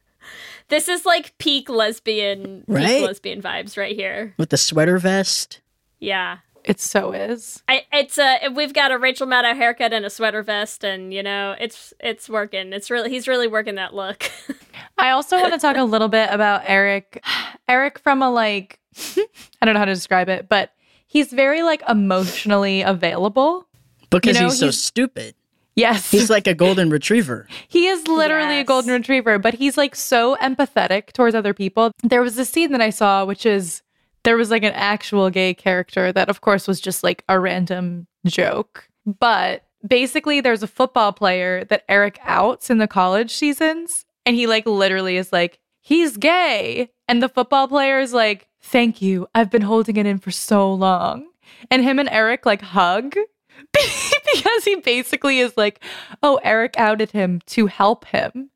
This 0.68 0.88
is 0.88 1.04
like 1.04 1.36
peak 1.38 1.68
lesbian, 1.68 2.64
Right? 2.66 2.86
peak 2.86 3.06
lesbian 3.06 3.42
vibes 3.42 3.76
right 3.76 3.96
here. 3.96 4.34
With 4.38 4.50
the 4.50 4.56
sweater 4.56 4.98
vest. 4.98 5.60
Yeah. 5.98 6.38
It 6.64 6.78
so 6.80 7.12
is. 7.12 7.62
I, 7.66 7.82
it's 7.92 8.18
a 8.18 8.48
we've 8.54 8.72
got 8.72 8.92
a 8.92 8.98
Rachel 8.98 9.26
Maddow 9.26 9.56
haircut 9.56 9.92
and 9.92 10.04
a 10.06 10.10
sweater 10.10 10.44
vest, 10.44 10.84
and 10.84 11.12
you 11.12 11.20
know 11.20 11.56
it's 11.58 11.92
it's 11.98 12.28
working. 12.28 12.72
It's 12.72 12.88
really 12.88 13.10
he's 13.10 13.26
really 13.26 13.48
working 13.48 13.74
that 13.74 13.94
look. 13.94 14.30
I 14.98 15.10
also 15.10 15.40
want 15.40 15.52
to 15.54 15.58
talk 15.58 15.76
a 15.76 15.82
little 15.82 16.06
bit 16.06 16.28
about 16.30 16.62
Eric. 16.66 17.20
Eric 17.68 17.98
from 17.98 18.22
a 18.22 18.30
like 18.30 18.78
I 19.16 19.64
don't 19.64 19.74
know 19.74 19.80
how 19.80 19.86
to 19.86 19.94
describe 19.94 20.28
it, 20.28 20.48
but 20.48 20.72
he's 21.12 21.30
very 21.30 21.62
like 21.62 21.82
emotionally 21.86 22.80
available. 22.80 23.68
Because 24.10 24.36
You 24.36 24.42
know, 24.42 24.48
he's 24.48 24.58
so 24.58 24.70
stupid. 24.70 25.34
Yes. 25.76 26.10
He's 26.10 26.30
like 26.30 26.46
a 26.46 26.54
golden 26.54 26.88
retriever. 26.90 27.46
He 27.68 27.86
is 27.86 28.06
literally 28.08 28.58
a 28.60 28.64
golden 28.64 28.92
retriever, 28.92 29.38
but 29.38 29.54
he's 29.54 29.76
like 29.76 29.94
so 29.94 30.36
empathetic 30.36 31.12
towards 31.12 31.34
other 31.34 31.54
people. 31.54 31.92
There 32.02 32.22
was 32.22 32.38
a 32.38 32.44
scene 32.44 32.72
that 32.72 32.80
I 32.80 32.90
saw, 32.90 33.24
which 33.24 33.46
is 33.46 33.82
there 34.24 34.36
was 34.36 34.50
like 34.50 34.62
an 34.62 34.72
actual 34.74 35.30
gay 35.30 35.54
character 35.54 36.12
that, 36.12 36.28
of 36.28 36.40
course, 36.40 36.66
was 36.66 36.80
just 36.80 37.02
like 37.02 37.24
a 37.28 37.38
random 37.38 38.06
joke. 38.26 38.88
But 39.06 39.64
basically, 39.86 40.40
there's 40.40 40.62
a 40.62 40.66
football 40.66 41.12
player 41.12 41.64
that 41.64 41.84
Eric 41.88 42.18
outs 42.22 42.70
in 42.70 42.78
the 42.78 42.88
college 42.88 43.32
seasons, 43.32 44.04
and 44.24 44.36
he 44.36 44.46
like 44.46 44.66
literally 44.66 45.16
is 45.16 45.32
like, 45.32 45.58
he's 45.80 46.16
gay. 46.16 46.90
And 47.08 47.22
the 47.22 47.28
football 47.28 47.68
player 47.68 48.00
is 48.00 48.12
like, 48.12 48.48
thank 48.62 49.02
you. 49.02 49.26
I've 49.34 49.50
been 49.50 49.62
holding 49.62 49.96
it 49.96 50.06
in 50.06 50.18
for 50.18 50.30
so 50.30 50.72
long. 50.72 51.28
And 51.70 51.82
him 51.82 51.98
and 51.98 52.08
Eric 52.08 52.46
like 52.46 52.62
hug 52.62 53.14
because 53.72 54.64
he 54.64 54.76
basically 54.76 55.38
is 55.38 55.56
like, 55.56 55.82
oh, 56.22 56.40
Eric 56.42 56.74
outed 56.78 57.10
him 57.10 57.40
to 57.46 57.66
help 57.66 58.04
him. 58.06 58.50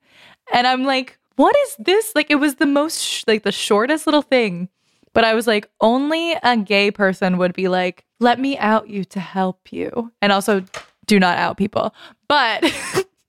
And 0.53 0.67
I'm 0.67 0.85
like, 0.85 1.19
what 1.37 1.55
is 1.57 1.77
this? 1.79 2.15
Like, 2.15 2.31
it 2.31 2.37
was 2.37 2.57
the 2.57 2.67
most, 2.67 3.01
sh- 3.01 3.25
like, 3.27 3.43
the 3.43 3.53
shortest 3.53 4.07
little 4.07 4.23
thing. 4.23 4.69
But 5.13 5.25
I 5.25 5.35
was 5.35 5.47
like, 5.47 5.69
only 5.81 6.35
a 6.43 6.57
gay 6.57 6.91
person 6.91 7.39
would 7.39 7.53
be 7.53 7.69
like, 7.69 8.05
let 8.21 8.39
me 8.39 8.57
out 8.59 8.89
you 8.89 9.05
to 9.07 9.21
help 9.21 9.73
you. 9.73 10.13
And 10.21 10.33
also, 10.33 10.65
do 11.07 11.19
not 11.21 11.39
out 11.39 11.57
people. 11.57 11.95
But 12.29 12.65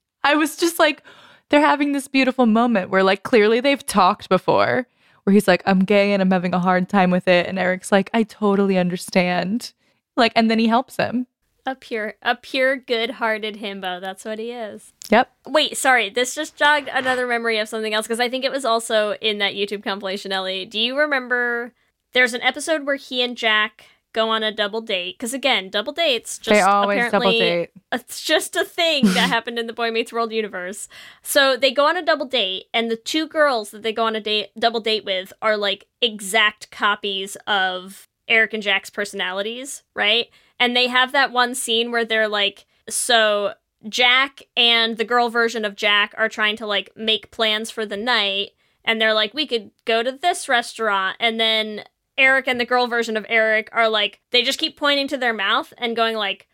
I 0.24 0.34
was 0.34 0.56
just 0.56 0.78
like, 0.78 1.02
they're 1.50 1.60
having 1.60 1.92
this 1.92 2.08
beautiful 2.08 2.46
moment 2.46 2.90
where, 2.90 3.02
like, 3.02 3.22
clearly 3.22 3.60
they've 3.60 3.84
talked 3.84 4.28
before, 4.28 4.86
where 5.28 5.34
he's 5.34 5.46
like, 5.46 5.62
I'm 5.66 5.80
gay 5.80 6.14
and 6.14 6.22
I'm 6.22 6.30
having 6.30 6.54
a 6.54 6.58
hard 6.58 6.88
time 6.88 7.10
with 7.10 7.28
it. 7.28 7.46
And 7.46 7.58
Eric's 7.58 7.92
like, 7.92 8.08
I 8.14 8.22
totally 8.22 8.78
understand. 8.78 9.74
Like, 10.16 10.32
and 10.34 10.50
then 10.50 10.58
he 10.58 10.68
helps 10.68 10.96
him. 10.96 11.26
a 11.66 11.74
pure 11.74 12.14
a 12.22 12.34
pure 12.34 12.76
good 12.78 13.10
hearted 13.10 13.56
himbo. 13.56 14.00
That's 14.00 14.24
what 14.24 14.38
he 14.38 14.52
is. 14.52 14.94
Yep. 15.10 15.30
Wait, 15.46 15.76
sorry. 15.76 16.08
This 16.08 16.34
just 16.34 16.56
jogged 16.56 16.88
another 16.90 17.26
memory 17.26 17.58
of 17.58 17.68
something 17.68 17.92
else 17.92 18.06
because 18.06 18.20
I 18.20 18.30
think 18.30 18.42
it 18.42 18.50
was 18.50 18.64
also 18.64 19.16
in 19.20 19.36
that 19.36 19.52
YouTube 19.52 19.84
compilation. 19.84 20.32
Ellie, 20.32 20.64
do 20.64 20.80
you 20.80 20.98
remember? 20.98 21.74
There's 22.14 22.32
an 22.32 22.40
episode 22.40 22.86
where 22.86 22.96
he 22.96 23.20
and 23.20 23.36
Jack 23.36 23.84
go 24.18 24.30
on 24.30 24.42
a 24.42 24.52
double 24.52 24.80
date. 24.80 25.16
Because 25.16 25.32
again, 25.32 25.70
double 25.70 25.92
dates 25.92 26.38
just 26.38 26.50
They 26.50 26.60
always 26.60 26.98
double 27.10 27.28
apparently 27.28 27.38
date. 27.38 27.70
it's 27.92 28.22
just 28.22 28.56
a 28.56 28.64
thing 28.64 29.04
that 29.06 29.28
happened 29.28 29.58
in 29.58 29.68
the 29.68 29.72
Boy 29.72 29.90
Meets 29.90 30.12
World 30.12 30.32
universe. 30.32 30.88
So 31.22 31.56
they 31.56 31.70
go 31.70 31.86
on 31.86 31.96
a 31.96 32.04
double 32.04 32.26
date, 32.26 32.66
and 32.74 32.90
the 32.90 32.96
two 32.96 33.28
girls 33.28 33.70
that 33.70 33.82
they 33.82 33.92
go 33.92 34.06
on 34.06 34.16
a 34.16 34.20
date 34.20 34.50
double 34.58 34.80
date 34.80 35.04
with 35.04 35.32
are 35.40 35.56
like 35.56 35.86
exact 36.02 36.70
copies 36.70 37.36
of 37.46 38.08
Eric 38.26 38.54
and 38.54 38.62
Jack's 38.62 38.90
personalities, 38.90 39.84
right? 39.94 40.26
And 40.58 40.76
they 40.76 40.88
have 40.88 41.12
that 41.12 41.32
one 41.32 41.54
scene 41.54 41.92
where 41.92 42.04
they're 42.04 42.28
like, 42.28 42.66
so 42.88 43.54
Jack 43.88 44.42
and 44.56 44.96
the 44.96 45.04
girl 45.04 45.28
version 45.28 45.64
of 45.64 45.76
Jack 45.76 46.12
are 46.18 46.28
trying 46.28 46.56
to 46.56 46.66
like 46.66 46.90
make 46.96 47.30
plans 47.30 47.70
for 47.70 47.86
the 47.86 47.96
night, 47.96 48.50
and 48.84 49.00
they're 49.00 49.14
like, 49.14 49.32
we 49.32 49.46
could 49.46 49.70
go 49.84 50.02
to 50.02 50.10
this 50.10 50.48
restaurant, 50.48 51.16
and 51.20 51.38
then 51.38 51.84
Eric 52.18 52.48
and 52.48 52.60
the 52.60 52.66
girl 52.66 52.86
version 52.86 53.16
of 53.16 53.24
Eric 53.28 53.68
are 53.72 53.88
like, 53.88 54.20
they 54.30 54.42
just 54.42 54.58
keep 54.58 54.76
pointing 54.76 55.08
to 55.08 55.16
their 55.16 55.32
mouth 55.32 55.72
and 55.78 55.96
going 55.96 56.16
like, 56.16 56.48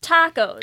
tacos, 0.00 0.62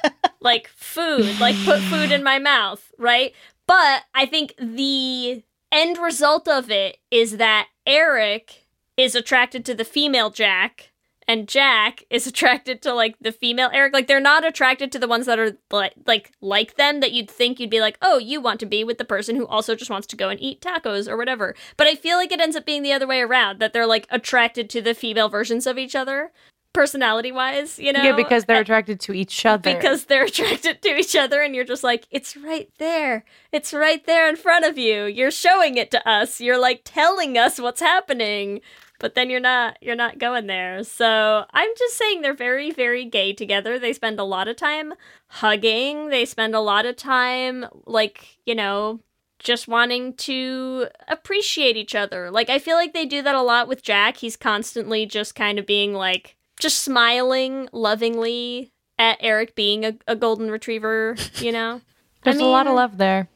like 0.40 0.68
food, 0.68 1.38
like 1.38 1.56
put 1.64 1.80
food 1.80 2.10
in 2.10 2.22
my 2.22 2.38
mouth, 2.38 2.90
right? 2.98 3.32
But 3.66 4.04
I 4.14 4.26
think 4.26 4.54
the 4.58 5.44
end 5.70 5.98
result 5.98 6.48
of 6.48 6.70
it 6.70 6.98
is 7.10 7.36
that 7.36 7.68
Eric 7.86 8.66
is 8.96 9.14
attracted 9.14 9.64
to 9.64 9.74
the 9.74 9.84
female 9.84 10.30
Jack 10.30 10.89
and 11.30 11.46
Jack 11.46 12.02
is 12.10 12.26
attracted 12.26 12.82
to 12.82 12.92
like 12.92 13.14
the 13.20 13.30
female 13.30 13.70
Eric. 13.72 13.92
Like 13.92 14.08
they're 14.08 14.18
not 14.18 14.44
attracted 14.44 14.90
to 14.92 14.98
the 14.98 15.06
ones 15.06 15.26
that 15.26 15.38
are 15.38 15.56
like 15.70 15.94
like 16.04 16.32
like 16.40 16.76
them 16.76 16.98
that 17.00 17.12
you'd 17.12 17.30
think 17.30 17.60
you'd 17.60 17.70
be 17.70 17.80
like, 17.80 17.96
"Oh, 18.02 18.18
you 18.18 18.40
want 18.40 18.58
to 18.60 18.66
be 18.66 18.82
with 18.82 18.98
the 18.98 19.04
person 19.04 19.36
who 19.36 19.46
also 19.46 19.76
just 19.76 19.90
wants 19.90 20.08
to 20.08 20.16
go 20.16 20.28
and 20.28 20.40
eat 20.40 20.60
tacos 20.60 21.08
or 21.08 21.16
whatever." 21.16 21.54
But 21.76 21.86
I 21.86 21.94
feel 21.94 22.16
like 22.16 22.32
it 22.32 22.40
ends 22.40 22.56
up 22.56 22.66
being 22.66 22.82
the 22.82 22.92
other 22.92 23.06
way 23.06 23.20
around 23.20 23.60
that 23.60 23.72
they're 23.72 23.86
like 23.86 24.08
attracted 24.10 24.68
to 24.70 24.82
the 24.82 24.92
female 24.92 25.28
versions 25.28 25.66
of 25.66 25.78
each 25.78 25.94
other 25.94 26.32
personality-wise, 26.72 27.78
you 27.78 27.92
know? 27.92 28.02
yeah, 28.02 28.14
because 28.14 28.44
they're 28.44 28.60
attracted 28.60 29.00
to 29.00 29.12
each 29.12 29.44
other. 29.44 29.74
because 29.74 30.04
they're 30.04 30.24
attracted 30.32 30.80
to 30.82 30.96
each 30.96 31.16
other 31.16 31.42
and 31.42 31.54
you're 31.54 31.64
just 31.64 31.82
like 31.82 32.06
it's 32.10 32.36
right 32.36 32.70
there 32.78 33.24
it's 33.50 33.74
right 33.74 34.06
there 34.06 34.28
in 34.28 34.36
front 34.36 34.64
of 34.64 34.78
you 34.78 35.04
you're 35.04 35.30
showing 35.32 35.76
it 35.76 35.90
to 35.90 36.08
us 36.08 36.40
you're 36.40 36.60
like 36.60 36.82
telling 36.84 37.36
us 37.36 37.58
what's 37.58 37.80
happening 37.80 38.60
but 39.00 39.16
then 39.16 39.28
you're 39.28 39.40
not 39.40 39.76
you're 39.80 39.96
not 39.96 40.18
going 40.18 40.46
there 40.46 40.84
so 40.84 41.44
i'm 41.52 41.70
just 41.76 41.96
saying 41.96 42.20
they're 42.20 42.32
very 42.32 42.70
very 42.70 43.04
gay 43.04 43.32
together 43.32 43.78
they 43.78 43.92
spend 43.92 44.20
a 44.20 44.24
lot 44.24 44.46
of 44.46 44.54
time 44.54 44.94
hugging 45.26 46.10
they 46.10 46.24
spend 46.24 46.54
a 46.54 46.60
lot 46.60 46.86
of 46.86 46.94
time 46.94 47.66
like 47.86 48.38
you 48.46 48.54
know 48.54 49.00
just 49.40 49.66
wanting 49.66 50.12
to 50.14 50.86
appreciate 51.08 51.76
each 51.76 51.94
other 51.96 52.30
like 52.30 52.48
i 52.48 52.58
feel 52.58 52.76
like 52.76 52.92
they 52.92 53.06
do 53.06 53.22
that 53.22 53.34
a 53.34 53.42
lot 53.42 53.66
with 53.66 53.82
jack 53.82 54.18
he's 54.18 54.36
constantly 54.36 55.04
just 55.04 55.34
kind 55.34 55.58
of 55.58 55.66
being 55.66 55.92
like 55.94 56.36
just 56.60 56.80
smiling 56.84 57.68
lovingly 57.72 58.70
at 59.00 59.16
Eric 59.20 59.56
being 59.56 59.84
a, 59.84 59.94
a 60.06 60.14
golden 60.14 60.50
retriever, 60.50 61.16
you 61.38 61.50
know? 61.50 61.80
There's 62.22 62.36
a 62.36 62.44
lot 62.44 62.66
of 62.66 62.74
love 62.74 62.98
there. 62.98 63.28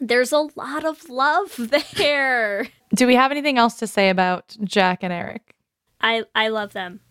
There's 0.00 0.32
a 0.32 0.48
lot 0.54 0.84
of 0.84 1.08
love 1.08 1.70
there. 1.96 2.68
Do 2.94 3.06
we 3.06 3.14
have 3.14 3.30
anything 3.30 3.58
else 3.58 3.74
to 3.76 3.86
say 3.86 4.08
about 4.10 4.56
Jack 4.64 5.02
and 5.02 5.12
Eric? 5.12 5.54
I 6.00 6.24
I 6.34 6.48
love 6.48 6.72
them. 6.72 7.00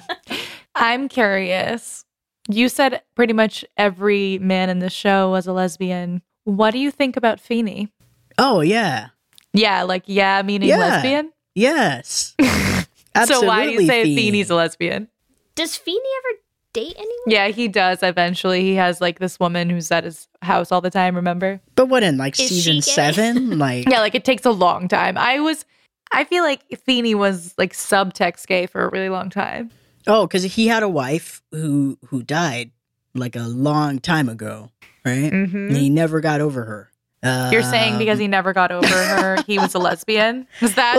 I'm 0.74 1.08
curious. 1.08 2.04
You 2.48 2.68
said 2.68 3.02
pretty 3.14 3.32
much 3.32 3.64
every 3.76 4.38
man 4.38 4.70
in 4.70 4.78
the 4.78 4.90
show 4.90 5.30
was 5.30 5.46
a 5.46 5.52
lesbian. 5.52 6.22
What 6.44 6.70
do 6.70 6.78
you 6.78 6.90
think 6.90 7.16
about 7.16 7.40
Feeny? 7.40 7.92
Oh 8.38 8.60
yeah. 8.60 9.08
Yeah, 9.52 9.82
like 9.82 10.04
yeah, 10.06 10.42
meaning 10.42 10.68
Yeah. 10.68 10.78
lesbian. 10.78 11.32
Yes. 11.54 12.34
so 13.26 13.42
why 13.42 13.64
do 13.66 13.72
you 13.72 13.86
say 13.86 14.04
Feeny. 14.04 14.16
Feeny's 14.16 14.50
a 14.50 14.54
lesbian? 14.54 15.08
Does 15.54 15.76
Feeny 15.76 15.98
ever 16.18 16.37
date 16.72 16.94
anyone? 16.96 17.14
Yeah, 17.26 17.48
he 17.48 17.68
does 17.68 18.02
eventually. 18.02 18.62
He 18.62 18.74
has 18.74 19.00
like 19.00 19.18
this 19.18 19.38
woman 19.40 19.70
who's 19.70 19.90
at 19.90 20.04
his 20.04 20.28
house 20.42 20.70
all 20.72 20.80
the 20.80 20.90
time, 20.90 21.14
remember? 21.16 21.60
But 21.74 21.86
what 21.86 22.02
in 22.02 22.16
like 22.16 22.38
Is 22.38 22.48
season 22.48 22.82
seven? 22.82 23.58
Like 23.58 23.88
Yeah, 23.88 24.00
like 24.00 24.14
it 24.14 24.24
takes 24.24 24.44
a 24.44 24.50
long 24.50 24.88
time. 24.88 25.16
I 25.18 25.40
was 25.40 25.64
I 26.12 26.24
feel 26.24 26.42
like 26.42 26.62
Feeny 26.86 27.14
was 27.14 27.54
like 27.58 27.72
subtext 27.72 28.46
gay 28.46 28.66
for 28.66 28.82
a 28.82 28.88
really 28.90 29.08
long 29.08 29.30
time. 29.30 29.70
oh, 30.06 30.26
because 30.26 30.42
he 30.44 30.68
had 30.68 30.82
a 30.82 30.88
wife 30.88 31.42
who 31.52 31.98
who 32.06 32.22
died 32.22 32.70
like 33.14 33.36
a 33.36 33.42
long 33.48 33.98
time 33.98 34.28
ago, 34.28 34.70
right? 35.04 35.32
Mhm. 35.32 35.68
And 35.68 35.76
he 35.76 35.90
never 35.90 36.20
got 36.20 36.40
over 36.40 36.64
her. 36.64 36.90
You're 37.22 37.62
saying 37.62 37.98
because 37.98 38.18
he 38.18 38.28
never 38.28 38.52
got 38.52 38.70
over 38.70 38.86
her, 38.86 39.42
he 39.46 39.58
was 39.58 39.74
a 39.74 39.78
lesbian? 39.78 40.46
Was 40.62 40.74
that 40.76 40.96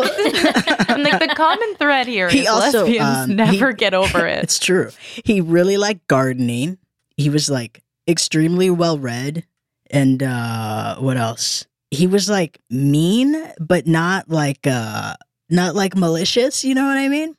I'm 0.90 1.02
like 1.04 1.20
the 1.20 1.34
common 1.36 1.76
thread 1.76 2.08
here? 2.08 2.30
He 2.30 2.46
also, 2.48 2.84
lesbians 2.84 3.30
um, 3.30 3.36
never 3.36 3.70
he- 3.70 3.76
get 3.76 3.94
over 3.94 4.28
it. 4.28 4.44
It's 4.44 4.60
true. 4.60 4.90
He 5.26 5.40
really 5.42 5.78
liked 5.78 6.08
gardening. 6.08 6.78
He 7.16 7.30
was 7.30 7.50
like 7.50 7.82
extremely 8.08 8.70
well 8.70 8.98
read. 8.98 9.46
And 9.92 10.22
uh 10.22 10.98
what 10.98 11.18
else? 11.18 11.66
He 11.90 12.06
was 12.06 12.30
like 12.30 12.60
mean, 12.70 13.36
but 13.60 13.88
not 13.88 14.30
like 14.30 14.68
uh 14.68 15.16
not 15.50 15.74
like 15.74 15.96
malicious, 15.96 16.64
you 16.64 16.76
know 16.76 16.86
what 16.86 16.98
I 16.98 17.08
mean? 17.08 17.36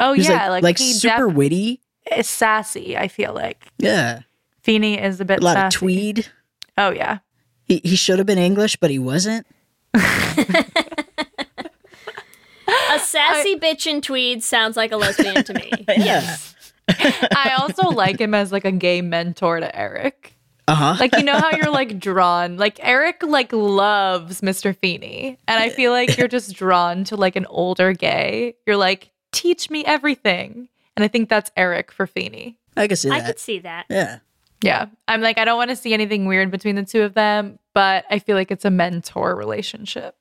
Oh 0.00 0.12
yeah, 0.14 0.48
like, 0.48 0.62
like, 0.62 0.62
like 0.62 0.78
super 0.78 1.26
def- 1.28 1.36
witty. 1.36 1.80
sassy, 2.22 2.96
I 2.96 3.08
feel 3.08 3.34
like. 3.34 3.62
Yeah. 3.78 4.20
Feeny 4.62 4.98
is 4.98 5.20
a 5.20 5.24
bit 5.24 5.40
A 5.40 5.44
lot 5.44 5.54
sassy. 5.54 5.66
of 5.76 5.78
tweed. 5.80 6.26
Oh 6.78 6.90
yeah. 6.90 7.18
He 7.72 7.80
he 7.88 7.96
should 7.96 8.18
have 8.18 8.26
been 8.26 8.38
English, 8.38 8.76
but 8.76 8.90
he 8.90 8.98
wasn't. 8.98 9.46
A 9.94 10.00
sassy 12.98 13.56
bitch 13.58 13.86
in 13.86 14.02
tweed 14.02 14.42
sounds 14.42 14.76
like 14.76 14.92
a 14.92 14.96
lesbian 14.98 15.42
to 15.44 15.54
me. 15.54 15.70
Yeah. 15.96 16.36
I 16.88 17.56
also 17.58 17.88
like 17.90 18.20
him 18.20 18.34
as 18.34 18.52
like 18.52 18.66
a 18.66 18.72
gay 18.72 19.00
mentor 19.00 19.60
to 19.60 19.74
Eric. 19.74 20.34
Uh-huh. 20.68 20.96
Like 21.00 21.16
you 21.16 21.22
know 21.22 21.38
how 21.38 21.50
you're 21.56 21.70
like 21.70 21.98
drawn, 21.98 22.58
like 22.58 22.78
Eric 22.82 23.22
like 23.22 23.52
loves 23.52 24.42
Mr. 24.42 24.76
Feeny, 24.76 25.38
and 25.48 25.62
I 25.62 25.70
feel 25.70 25.92
like 25.92 26.18
you're 26.18 26.28
just 26.28 26.54
drawn 26.54 27.04
to 27.04 27.16
like 27.16 27.36
an 27.36 27.46
older 27.46 27.94
gay. 27.94 28.56
You're 28.66 28.76
like, 28.76 29.10
teach 29.32 29.70
me 29.70 29.82
everything, 29.86 30.68
and 30.96 31.04
I 31.04 31.08
think 31.08 31.30
that's 31.30 31.50
Eric 31.56 31.90
for 31.90 32.06
Feeny. 32.06 32.58
I 32.76 32.86
can 32.86 32.96
see 32.96 33.08
that. 33.08 33.14
I 33.14 33.20
that. 33.20 33.26
could 33.26 33.38
see 33.38 33.58
that. 33.60 33.86
yeah. 33.88 34.18
Yeah, 34.62 34.86
I'm 35.08 35.20
like 35.20 35.38
I 35.38 35.44
don't 35.44 35.56
want 35.58 35.70
to 35.70 35.76
see 35.76 35.92
anything 35.92 36.26
weird 36.26 36.50
between 36.50 36.76
the 36.76 36.84
two 36.84 37.02
of 37.02 37.14
them, 37.14 37.58
but 37.74 38.04
I 38.10 38.18
feel 38.18 38.36
like 38.36 38.50
it's 38.50 38.64
a 38.64 38.70
mentor 38.70 39.34
relationship. 39.34 40.14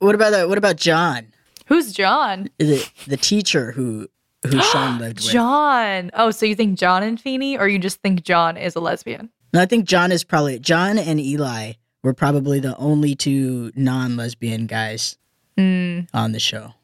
What 0.00 0.14
about 0.14 0.30
that? 0.30 0.48
What 0.48 0.58
about 0.58 0.76
John? 0.76 1.28
Who's 1.66 1.92
John? 1.92 2.48
The 2.58 2.88
the 3.06 3.16
teacher 3.16 3.72
who 3.72 4.08
who 4.46 4.60
Shawn 4.72 4.98
lived 4.98 5.20
with. 5.24 5.30
John. 5.32 6.10
Oh, 6.14 6.30
so 6.30 6.46
you 6.46 6.54
think 6.54 6.78
John 6.78 7.02
and 7.02 7.20
Feeny, 7.20 7.56
or 7.58 7.68
you 7.68 7.78
just 7.78 8.00
think 8.02 8.22
John 8.22 8.56
is 8.56 8.74
a 8.76 8.80
lesbian? 8.80 9.30
No, 9.52 9.62
I 9.62 9.66
think 9.66 9.86
John 9.86 10.10
is 10.12 10.24
probably 10.24 10.58
John 10.58 10.98
and 10.98 11.20
Eli 11.20 11.72
were 12.02 12.12
probably 12.14 12.60
the 12.60 12.76
only 12.76 13.14
two 13.14 13.72
non-lesbian 13.74 14.66
guys 14.66 15.16
Mm. 15.58 16.06
on 16.12 16.32
the 16.32 16.38
show. 16.38 16.74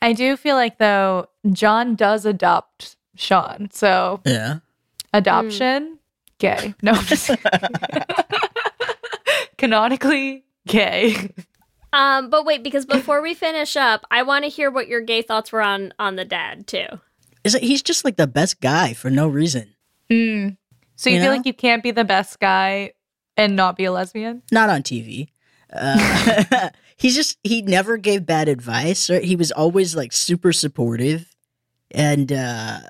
I 0.00 0.14
do 0.14 0.36
feel 0.36 0.56
like 0.56 0.78
though 0.78 1.26
John 1.52 1.94
does 1.94 2.24
adopt 2.24 2.96
Shawn, 3.16 3.68
so 3.72 4.20
Yeah. 4.24 4.60
adoption 5.12 5.98
gay. 6.42 6.74
No, 6.82 6.92
I'm 6.92 7.04
just 7.04 7.30
canonically 9.58 10.44
gay. 10.66 11.32
Um, 11.92 12.30
but 12.30 12.44
wait, 12.44 12.64
because 12.64 12.84
before 12.84 13.22
we 13.22 13.34
finish 13.34 13.76
up, 13.76 14.04
I 14.10 14.22
want 14.22 14.44
to 14.44 14.50
hear 14.50 14.70
what 14.70 14.88
your 14.88 15.00
gay 15.00 15.22
thoughts 15.22 15.52
were 15.52 15.62
on 15.62 15.92
on 15.98 16.16
the 16.16 16.24
dad 16.24 16.66
too. 16.66 16.86
Is 17.44 17.54
it, 17.54 17.62
he's 17.62 17.82
just 17.82 18.04
like 18.04 18.16
the 18.16 18.26
best 18.26 18.60
guy 18.60 18.94
for 18.94 19.10
no 19.10 19.28
reason. 19.28 19.74
Mm. 20.10 20.56
So 20.96 21.10
you, 21.10 21.16
You 21.16 21.22
feel 21.22 21.30
know? 21.30 21.36
like 21.36 21.46
you 21.46 21.54
can't 21.54 21.82
be 21.82 21.90
the 21.90 22.04
best 22.04 22.40
guy 22.40 22.92
and 23.36 23.56
not 23.56 23.76
be 23.76 23.84
a 23.84 23.92
lesbian? 23.92 24.42
Not 24.50 24.70
on 24.70 24.82
TV. 24.82 25.28
Uh, 25.72 26.70
he's 26.96 27.14
just 27.14 27.38
he 27.42 27.62
never 27.62 27.96
gave 27.96 28.26
bad 28.26 28.48
advice. 28.48 29.10
Or 29.10 29.20
he 29.20 29.36
was 29.36 29.52
always 29.52 29.94
like 29.94 30.12
super 30.12 30.52
supportive, 30.52 31.34
and 31.90 32.32
uh, 32.32 32.80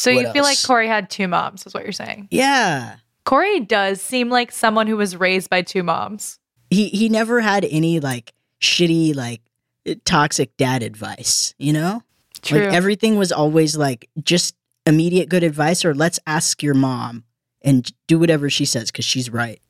So 0.00 0.14
What 0.14 0.26
you 0.26 0.32
feel 0.32 0.42
like? 0.44 0.58
Cory 0.64 0.88
had 0.88 1.10
two 1.10 1.28
moms, 1.28 1.66
is 1.66 1.74
what 1.74 1.82
you're 1.84 1.92
saying. 1.92 2.28
yeah, 2.30 2.96
Cory 3.24 3.60
does 3.60 4.00
seem 4.00 4.30
like 4.30 4.50
someone 4.50 4.86
who 4.86 4.96
was 4.96 5.16
raised 5.16 5.50
by 5.50 5.62
two 5.62 5.82
moms. 5.82 6.38
he 6.70 6.88
he 6.88 7.08
never 7.08 7.40
had 7.40 7.64
any 7.70 8.00
like 8.00 8.32
shitty 8.60 9.14
like 9.14 9.40
toxic 10.04 10.56
dad 10.56 10.82
advice. 10.82 11.54
You 11.58 11.72
know, 11.72 12.02
True. 12.42 12.64
Like 12.66 12.74
everything 12.74 13.16
was 13.16 13.32
always 13.32 13.76
like 13.76 14.08
just 14.22 14.54
immediate 14.86 15.28
good 15.28 15.42
advice, 15.42 15.84
or 15.84 15.94
let's 15.94 16.18
ask 16.26 16.62
your 16.62 16.74
mom 16.74 17.24
and 17.62 17.92
do 18.06 18.18
whatever 18.18 18.48
she 18.48 18.64
says 18.64 18.90
because 18.90 19.04
she's 19.04 19.28
right. 19.30 19.60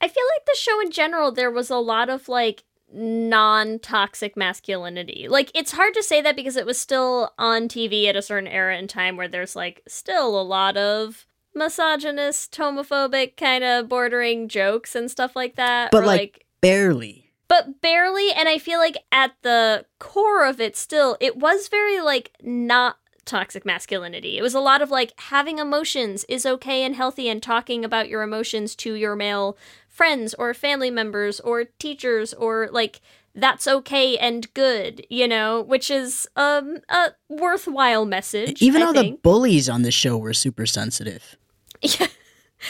I 0.00 0.08
feel 0.08 0.24
like 0.36 0.44
the 0.46 0.56
show 0.58 0.80
in 0.80 0.90
general, 0.90 1.32
there 1.32 1.50
was 1.50 1.70
a 1.70 1.76
lot 1.76 2.08
of 2.10 2.28
like 2.28 2.62
non 2.92 3.78
toxic 3.78 4.36
masculinity. 4.36 5.26
Like, 5.28 5.50
it's 5.54 5.72
hard 5.72 5.94
to 5.94 6.02
say 6.02 6.20
that 6.22 6.36
because 6.36 6.56
it 6.56 6.66
was 6.66 6.78
still 6.78 7.32
on 7.38 7.68
TV 7.68 8.06
at 8.06 8.16
a 8.16 8.22
certain 8.22 8.48
era 8.48 8.76
in 8.76 8.88
time 8.88 9.16
where 9.16 9.28
there's 9.28 9.56
like 9.56 9.82
still 9.86 10.40
a 10.40 10.42
lot 10.42 10.76
of 10.76 11.26
misogynist, 11.54 12.52
homophobic, 12.56 13.36
kind 13.36 13.64
of 13.64 13.88
bordering 13.88 14.48
jokes 14.48 14.94
and 14.94 15.10
stuff 15.10 15.34
like 15.34 15.56
that. 15.56 15.90
But 15.90 16.04
or, 16.04 16.06
like, 16.06 16.46
barely. 16.60 17.30
but 17.46 17.80
barely 17.80 18.32
and 18.32 18.48
i 18.48 18.58
feel 18.58 18.78
like 18.78 18.96
at 19.12 19.32
the 19.42 19.84
core 19.98 20.44
of 20.44 20.60
it 20.60 20.76
still 20.76 21.16
it 21.20 21.36
was 21.36 21.68
very 21.68 22.00
like 22.00 22.32
not 22.42 22.96
toxic 23.24 23.64
masculinity 23.64 24.38
it 24.38 24.42
was 24.42 24.54
a 24.54 24.60
lot 24.60 24.82
of 24.82 24.90
like 24.90 25.12
having 25.18 25.58
emotions 25.58 26.24
is 26.28 26.46
okay 26.46 26.82
and 26.82 26.96
healthy 26.96 27.28
and 27.28 27.42
talking 27.42 27.84
about 27.84 28.08
your 28.08 28.22
emotions 28.22 28.74
to 28.74 28.94
your 28.94 29.14
male 29.14 29.56
friends 29.98 30.32
or 30.34 30.54
family 30.54 30.90
members 30.90 31.40
or 31.40 31.64
teachers 31.78 32.32
or 32.34 32.68
like 32.72 33.00
that's 33.34 33.66
okay 33.68 34.16
and 34.18 34.52
good 34.54 35.04
you 35.10 35.26
know 35.28 35.60
which 35.60 35.90
is 35.90 36.26
um 36.36 36.78
a 36.88 37.08
worthwhile 37.28 38.06
message 38.06 38.62
Even 38.62 38.82
I 38.82 38.86
all 38.86 38.92
the 38.92 39.18
bullies 39.22 39.68
on 39.68 39.82
the 39.82 39.90
show 39.90 40.16
were 40.16 40.32
super 40.34 40.64
sensitive. 40.66 41.36
Yeah. 41.82 42.06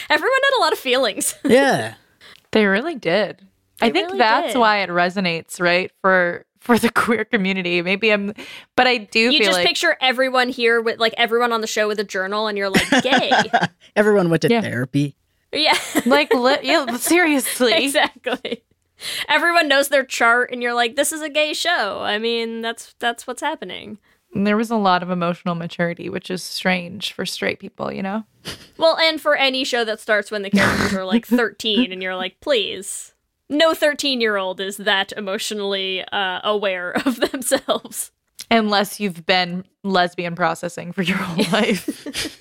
everyone 0.09 0.39
had 0.43 0.59
a 0.59 0.61
lot 0.61 0.73
of 0.73 0.79
feelings 0.79 1.35
Yeah. 1.45 1.95
They 2.51 2.65
really 2.65 2.95
did. 2.95 3.41
I 3.81 3.91
think 3.91 4.07
really 4.07 4.17
that's 4.19 4.53
did. 4.53 4.59
why 4.59 4.79
it 4.79 4.89
resonates, 4.89 5.61
right? 5.61 5.91
For 6.01 6.45
for 6.59 6.77
the 6.77 6.89
queer 7.03 7.25
community. 7.25 7.81
Maybe 7.81 8.09
I'm 8.11 8.33
but 8.75 8.85
I 8.87 8.97
do 8.97 9.19
you 9.19 9.31
feel 9.39 9.45
just 9.47 9.57
like 9.59 9.67
picture 9.67 9.95
everyone 10.01 10.49
here 10.49 10.81
with 10.81 10.99
like 10.99 11.13
everyone 11.17 11.51
on 11.53 11.61
the 11.61 11.67
show 11.67 11.87
with 11.87 11.99
a 11.99 12.03
journal 12.03 12.47
and 12.47 12.57
you're 12.57 12.69
like 12.69 12.89
gay 13.03 13.31
Everyone 13.95 14.29
went 14.29 14.41
to 14.43 14.49
Yeah. 14.49 14.61
therapy. 14.61 15.15
Yeah 15.51 15.77
like 16.05 16.33
li- 16.33 16.59
yeah, 16.63 16.85
seriously. 16.97 17.73
exactly. 17.73 18.63
Everyone 19.29 19.69
knows 19.69 19.87
their 19.89 20.03
chart, 20.03 20.51
and 20.51 20.61
you're 20.61 20.73
like, 20.73 20.95
"This 20.95 21.11
is 21.13 21.21
a 21.21 21.29
gay 21.29 21.53
show." 21.53 22.01
I 22.01 22.17
mean, 22.19 22.61
that's 22.61 22.95
that's 22.99 23.25
what's 23.25 23.41
happening. 23.41 23.97
There 24.33 24.57
was 24.57 24.69
a 24.69 24.75
lot 24.75 25.01
of 25.01 25.09
emotional 25.09 25.55
maturity, 25.55 26.07
which 26.09 26.29
is 26.29 26.43
strange 26.43 27.13
for 27.13 27.25
straight 27.25 27.59
people, 27.59 27.91
you 27.91 28.03
know? 28.03 28.25
Well, 28.77 28.97
and 28.97 29.19
for 29.19 29.35
any 29.35 29.65
show 29.65 29.83
that 29.83 29.99
starts 29.99 30.31
when 30.31 30.41
the 30.43 30.49
characters 30.49 30.93
are 30.93 31.03
like 31.03 31.25
13, 31.25 31.91
and 31.91 32.01
you're 32.01 32.15
like, 32.15 32.39
"Please." 32.39 33.13
No 33.49 33.73
13 33.73 34.21
year 34.21 34.37
old 34.37 34.61
is 34.61 34.77
that 34.77 35.11
emotionally 35.13 36.03
uh, 36.11 36.39
aware 36.43 36.91
of 37.05 37.19
themselves. 37.19 38.11
Unless 38.51 38.99
you've 38.99 39.25
been 39.25 39.65
lesbian 39.83 40.35
processing 40.35 40.91
for 40.93 41.01
your 41.01 41.17
whole 41.17 41.45
life. 41.51 42.37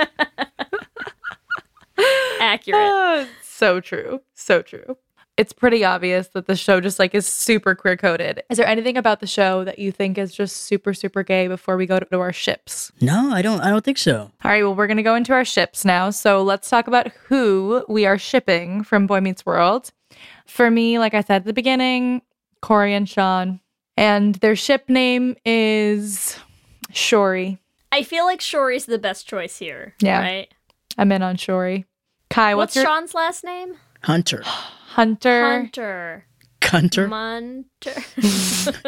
Accurate. 2.40 2.80
Ah, 2.80 3.26
so 3.42 3.80
true. 3.80 4.20
So 4.34 4.62
true. 4.62 4.96
It's 5.36 5.52
pretty 5.52 5.84
obvious 5.84 6.28
that 6.28 6.46
the 6.46 6.56
show 6.56 6.80
just 6.80 6.98
like 6.98 7.14
is 7.14 7.24
super 7.24 7.76
queer 7.76 7.96
coded. 7.96 8.42
Is 8.50 8.58
there 8.58 8.66
anything 8.66 8.96
about 8.96 9.20
the 9.20 9.26
show 9.28 9.62
that 9.62 9.78
you 9.78 9.92
think 9.92 10.18
is 10.18 10.34
just 10.34 10.56
super, 10.62 10.92
super 10.92 11.22
gay 11.22 11.46
before 11.46 11.76
we 11.76 11.86
go 11.86 12.00
to 12.00 12.18
our 12.18 12.32
ships? 12.32 12.90
No, 13.00 13.30
I 13.30 13.40
don't. 13.40 13.60
I 13.60 13.70
don't 13.70 13.84
think 13.84 13.98
so. 13.98 14.32
All 14.44 14.50
right, 14.50 14.64
well, 14.64 14.74
we're 14.74 14.88
going 14.88 14.96
to 14.96 15.04
go 15.04 15.14
into 15.14 15.32
our 15.32 15.44
ships 15.44 15.84
now. 15.84 16.10
So 16.10 16.42
let's 16.42 16.68
talk 16.68 16.88
about 16.88 17.08
who 17.26 17.84
we 17.88 18.04
are 18.04 18.18
shipping 18.18 18.82
from 18.82 19.06
Boy 19.06 19.20
Meets 19.20 19.46
World. 19.46 19.92
For 20.46 20.72
me, 20.72 20.98
like 20.98 21.14
I 21.14 21.20
said 21.20 21.36
at 21.36 21.44
the 21.44 21.52
beginning, 21.52 22.22
Cory 22.60 22.92
and 22.92 23.08
Shawn. 23.08 23.60
And 23.96 24.34
their 24.36 24.56
ship 24.56 24.88
name 24.88 25.36
is 25.44 26.36
Shori. 26.92 27.58
I 27.92 28.02
feel 28.02 28.24
like 28.24 28.40
Shori's 28.40 28.86
the 28.86 28.98
best 28.98 29.28
choice 29.28 29.58
here. 29.58 29.94
Yeah. 30.00 30.20
Right? 30.20 30.54
I'm 30.96 31.12
in 31.12 31.22
on 31.22 31.36
Shori. 31.36 31.84
Kai, 32.30 32.54
What's, 32.54 32.70
what's, 32.70 32.76
your 32.76 32.84
Shawn's 32.84 33.14
last 33.14 33.44
name? 33.44 33.74
Hunter. 34.02 34.42
Hunter? 34.44 35.42
Hunter. 35.42 36.24
Hunter. 36.62 37.08
Munter. 37.08 37.94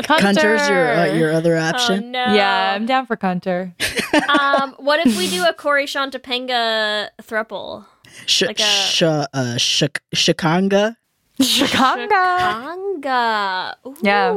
Hunter's 0.06 0.68
your 0.68 0.90
uh, 0.92 1.04
your 1.14 1.32
other 1.32 1.56
Oh, 1.56 1.60
option. 1.62 2.10
no. 2.10 2.34
Yeah, 2.34 2.74
I'm 2.74 2.84
down 2.84 3.06
for 3.06 3.16
Hunter. 3.20 3.74
um, 4.28 4.74
what 4.78 5.00
if 5.06 5.16
we 5.16 5.30
do 5.30 5.44
a 5.46 5.54
Cory 5.54 5.86
Shawn 5.86 6.10
Topanga 6.10 7.08
thruple? 7.22 7.86
Sh- 8.26 8.42
like 8.42 8.60
a- 8.60 8.62
sh- 8.62 9.02
uh, 9.02 9.26
shik- 9.56 10.00
Shikanga. 10.14 10.96
Chicago. 11.40 12.14
Anga. 12.14 13.76
Ooh, 13.86 13.96
Yeah. 14.02 14.36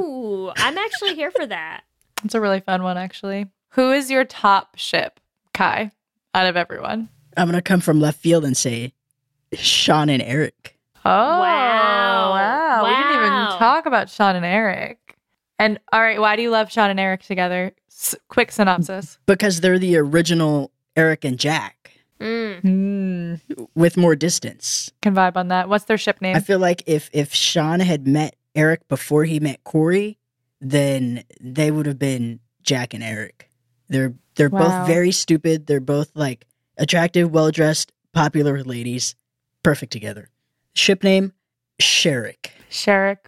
I'm 0.56 0.78
actually 0.78 1.16
here 1.16 1.32
for 1.32 1.46
that. 1.46 1.82
It's 2.24 2.36
a 2.36 2.40
really 2.40 2.62
fun 2.62 2.84
one, 2.84 2.98
actually. 2.98 3.48
Who 3.72 3.92
is 3.92 4.10
your 4.10 4.24
top 4.24 4.78
ship, 4.78 5.20
Kai, 5.54 5.92
out 6.34 6.46
of 6.46 6.56
everyone? 6.56 7.10
I'm 7.38 7.48
gonna 7.48 7.62
come 7.62 7.80
from 7.82 8.00
left 8.00 8.20
field 8.20 8.46
and 8.46 8.56
say 8.56 8.94
Shawn 9.54 10.10
and 10.10 10.22
Eric. 10.22 10.78
Oh, 11.06 11.10
Wow. 11.10 12.32
wow. 12.32 12.84
We 12.84 12.90
didn't 12.96 13.26
even 13.26 13.60
talk 13.60 13.86
about 13.86 14.10
Shawn 14.10 14.36
and 14.36 14.46
Eric. 14.46 15.18
And 15.60 15.80
all 15.92 16.02
right, 16.02 16.20
why 16.20 16.36
do 16.36 16.42
you 16.42 16.50
love 16.50 16.72
Shawn 16.72 16.90
and 16.90 17.00
Eric 17.00 17.24
together? 17.24 17.72
S- 17.90 18.16
quick 18.30 18.52
synopsis. 18.52 19.18
Because 19.26 19.62
they're 19.62 19.80
the 19.80 19.98
original 19.98 20.72
Eric 20.96 21.26
and 21.26 21.38
Jack 21.38 21.92
Mm. 22.20 22.62
Mm, 22.62 23.68
with 23.76 23.98
more 23.98 24.16
distance. 24.16 24.92
can 25.02 25.14
vibe 25.14 25.36
on 25.36 25.50
that. 25.50 25.68
What's 25.68 25.86
their 25.86 25.98
ship 25.98 26.22
name? 26.22 26.36
I 26.38 26.40
feel 26.40 26.60
like 26.60 26.82
if 26.86 27.10
if 27.12 27.34
Shawn 27.34 27.82
had 27.82 28.08
met 28.08 28.36
Eric 28.56 28.88
before 28.88 29.26
he 29.26 29.40
met 29.42 29.64
Cory, 29.66 30.18
then 30.62 31.24
they 31.42 31.70
would 31.70 31.86
have 31.86 32.00
been 32.00 32.40
Jack 32.62 32.94
and 32.94 33.04
Eric. 33.04 33.50
They're 33.90 34.14
they're 34.36 34.50
Wow. 34.50 34.60
both 34.80 34.88
very 34.88 35.12
stupid. 35.12 35.68
They're 35.68 35.82
both 35.82 36.12
like 36.16 36.46
attractive, 36.78 37.32
well 37.32 37.52
dressed, 37.52 37.92
popular 38.14 38.64
ladies. 38.64 39.16
Perfect 39.64 39.92
together. 39.92 40.30
Ship 40.74 41.02
name 41.04 41.34
Sherrick. 41.82 42.52
Sherrick. 42.70 43.28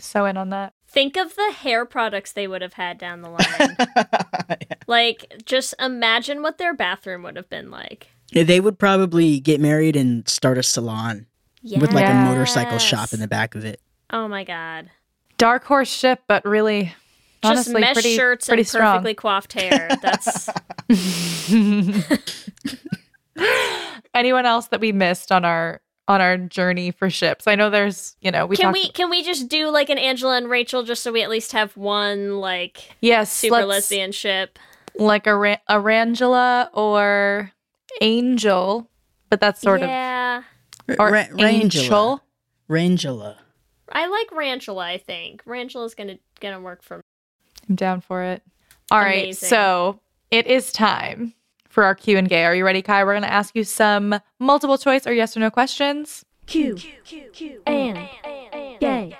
So 0.00 0.24
in 0.26 0.36
on 0.36 0.50
that. 0.50 0.72
Think 0.88 1.16
of 1.16 1.34
the 1.36 1.52
hair 1.52 1.84
products 1.84 2.32
they 2.32 2.46
would 2.46 2.62
have 2.62 2.74
had 2.74 2.98
down 2.98 3.22
the 3.22 3.30
line. 3.30 4.56
Like, 4.86 5.42
just 5.44 5.74
imagine 5.80 6.42
what 6.42 6.58
their 6.58 6.72
bathroom 6.74 7.22
would 7.24 7.36
have 7.36 7.50
been 7.50 7.70
like. 7.70 8.08
Yeah, 8.30 8.44
they 8.44 8.60
would 8.60 8.78
probably 8.78 9.40
get 9.40 9.60
married 9.60 9.96
and 9.96 10.28
start 10.28 10.58
a 10.58 10.62
salon 10.62 11.26
with 11.62 11.92
like 11.92 12.08
a 12.08 12.14
motorcycle 12.14 12.78
shop 12.78 13.12
in 13.12 13.20
the 13.20 13.28
back 13.28 13.54
of 13.54 13.64
it. 13.64 13.80
Oh 14.10 14.28
my 14.28 14.44
god. 14.44 14.90
Dark 15.38 15.64
horse 15.64 15.90
ship, 15.90 16.22
but 16.28 16.44
really, 16.44 16.94
Just 17.42 17.68
honestly, 17.68 17.80
mesh 17.80 17.94
pretty, 17.94 18.16
shirts 18.16 18.46
pretty 18.48 18.60
and 18.62 18.68
strong. 18.68 18.92
perfectly 18.98 19.14
coiffed 19.14 19.52
hair. 19.52 19.88
That's 20.02 20.48
Anyone 24.14 24.46
else 24.46 24.68
that 24.68 24.80
we 24.80 24.92
missed 24.92 25.30
on 25.30 25.44
our 25.44 25.80
on 26.08 26.20
our 26.20 26.38
journey 26.38 26.90
for 26.90 27.10
ships? 27.10 27.46
I 27.46 27.54
know 27.54 27.68
there's, 27.68 28.16
you 28.20 28.30
know, 28.30 28.46
we 28.46 28.56
can 28.56 28.64
talked. 28.66 28.74
we 28.74 28.88
can 28.90 29.10
we 29.10 29.22
just 29.22 29.48
do 29.48 29.68
like 29.70 29.90
an 29.90 29.98
Angela 29.98 30.36
and 30.36 30.48
Rachel 30.48 30.82
just 30.84 31.02
so 31.02 31.12
we 31.12 31.22
at 31.22 31.28
least 31.30 31.52
have 31.52 31.76
one 31.76 32.38
like 32.40 32.96
yes, 33.00 33.30
super 33.32 33.56
let's- 33.56 33.68
lesbian 33.68 34.12
ship? 34.12 34.58
like 34.98 35.26
a 35.26 35.36
Ra- 35.36 35.56
Arangela 35.68 36.70
or 36.72 37.52
Angel, 38.00 38.88
but 39.28 39.40
that's 39.40 39.60
sort 39.60 39.80
yeah. 39.82 40.42
of 40.88 40.96
or 40.98 41.10
Ra- 41.10 41.26
Angel. 41.38 42.22
Rangela. 42.70 43.36
I 43.92 44.06
like 44.06 44.30
Rantula, 44.30 44.82
I 44.84 44.96
think. 44.96 45.44
Rantula's 45.44 45.94
gonna 45.94 46.18
gonna 46.40 46.60
work 46.60 46.82
for 46.82 46.96
me. 46.96 47.02
I'm 47.68 47.74
down 47.74 48.00
for 48.00 48.22
it. 48.22 48.42
All 48.90 49.00
right, 49.00 49.24
Amazing. 49.24 49.48
so 49.48 50.00
it 50.30 50.46
is 50.46 50.72
time 50.72 51.34
for 51.68 51.84
our 51.84 51.94
Q 51.94 52.18
and 52.18 52.28
Gay. 52.28 52.44
Are 52.44 52.54
you 52.54 52.64
ready, 52.64 52.82
Kai? 52.82 53.04
We're 53.04 53.12
going 53.12 53.22
to 53.22 53.32
ask 53.32 53.54
you 53.56 53.64
some 53.64 54.18
multiple 54.38 54.78
choice 54.78 55.06
or 55.06 55.12
yes 55.12 55.36
or 55.36 55.40
no 55.40 55.50
questions. 55.50 56.24
Q 56.46 56.78
and 57.66 58.08
gay. 58.80 59.16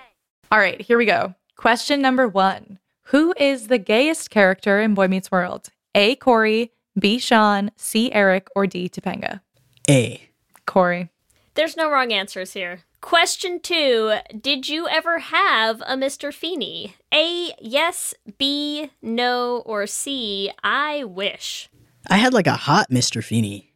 All 0.51 0.59
right, 0.59 0.81
here 0.81 0.97
we 0.97 1.07
go. 1.07 1.35
Question 1.57 2.01
number 2.01 2.29
one 2.29 2.79
Who 3.05 3.35
is 3.37 3.67
the 3.67 3.79
gayest 3.79 4.31
character 4.31 4.81
in 4.81 4.95
Boy 4.95 5.09
Meets 5.09 5.31
World? 5.33 5.71
A. 5.95 6.15
Cory, 6.17 6.73
B. 6.99 7.19
Shawn, 7.19 7.73
C. 7.77 8.13
Eric, 8.13 8.49
or 8.55 8.67
D. 8.67 8.89
Topanga? 8.89 9.41
A. 9.89 10.29
Cory. 10.67 11.11
There's 11.55 11.77
no 11.77 11.91
wrong 11.91 12.13
answers 12.13 12.53
here. 12.53 12.81
Question 13.07 13.61
two 13.61 14.17
Did 14.41 14.69
you 14.69 14.89
ever 14.89 15.21
have 15.21 15.81
a 15.83 15.95
Mr. 15.95 16.35
Feeny? 16.35 16.97
A, 17.15 17.53
yes, 17.61 18.15
B, 18.37 18.91
no, 19.01 19.59
or 19.65 19.87
C, 19.87 20.51
I 20.65 21.05
wish. 21.05 21.69
I 22.11 22.17
had 22.17 22.35
like 22.35 22.49
a 22.49 22.57
hot 22.57 22.91
Mr. 22.91 23.23
Feeny. 23.23 23.71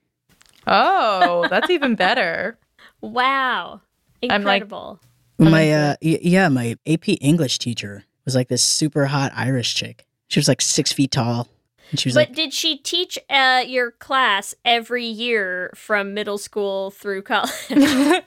Oh, 0.66 1.47
that's 1.49 1.70
even 1.70 1.95
better. 1.95 2.59
Wow. 3.03 3.81
I'm 4.24 4.43
like- 4.43 4.62
Incredible. 4.62 4.99
My 5.39 5.70
uh 5.70 5.95
yeah, 6.03 6.49
my 6.49 6.74
AP 6.87 7.09
English 7.20 7.59
teacher 7.61 8.05
was 8.24 8.35
like 8.35 8.49
this 8.49 8.64
super 8.64 9.07
hot 9.07 9.31
Irish 9.37 9.76
chick. 9.76 10.07
She 10.26 10.41
was 10.41 10.49
like 10.49 10.61
six 10.61 10.93
feet 10.93 11.12
tall. 11.12 11.47
And 11.91 11.99
she 12.01 12.09
was 12.09 12.14
but 12.14 12.28
like 12.28 12.34
did 12.34 12.53
she 12.53 12.76
teach 12.76 13.18
uh, 13.28 13.64
your 13.66 13.91
class 13.91 14.55
every 14.64 15.05
year 15.07 15.70
from 15.74 16.14
middle 16.14 16.38
school 16.38 16.91
through 16.91 17.22
college? 17.22 17.53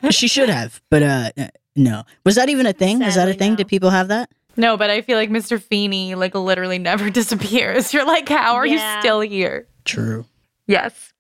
she 0.12 0.28
should 0.28 0.50
have, 0.50 0.82
but 0.90 1.04
uh 1.04 1.32
no. 1.76 2.04
Was 2.26 2.36
that 2.36 2.50
even 2.50 2.66
a 2.66 2.74
thing? 2.74 3.02
Is 3.02 3.16
that 3.16 3.28
a 3.28 3.32
Sadly, 3.32 3.34
thing? 3.34 3.56
Did 3.56 3.68
people 3.68 3.90
have 3.90 4.10
that? 4.10 4.30
No, 4.56 4.78
but 4.78 4.90
I 4.92 5.02
feel 5.02 5.18
like 5.18 5.30
Mr. 5.32 5.60
Feeny 5.62 6.14
like 6.16 6.36
literally 6.36 6.78
never 6.78 7.10
disappears. 7.22 7.94
You're 7.94 8.06
like, 8.06 8.30
how 8.30 8.56
are 8.56 8.66
Yeah. 8.68 8.96
you 8.96 9.02
still 9.02 9.22
here? 9.22 9.68
True. 9.86 10.26
Yes. 10.68 11.14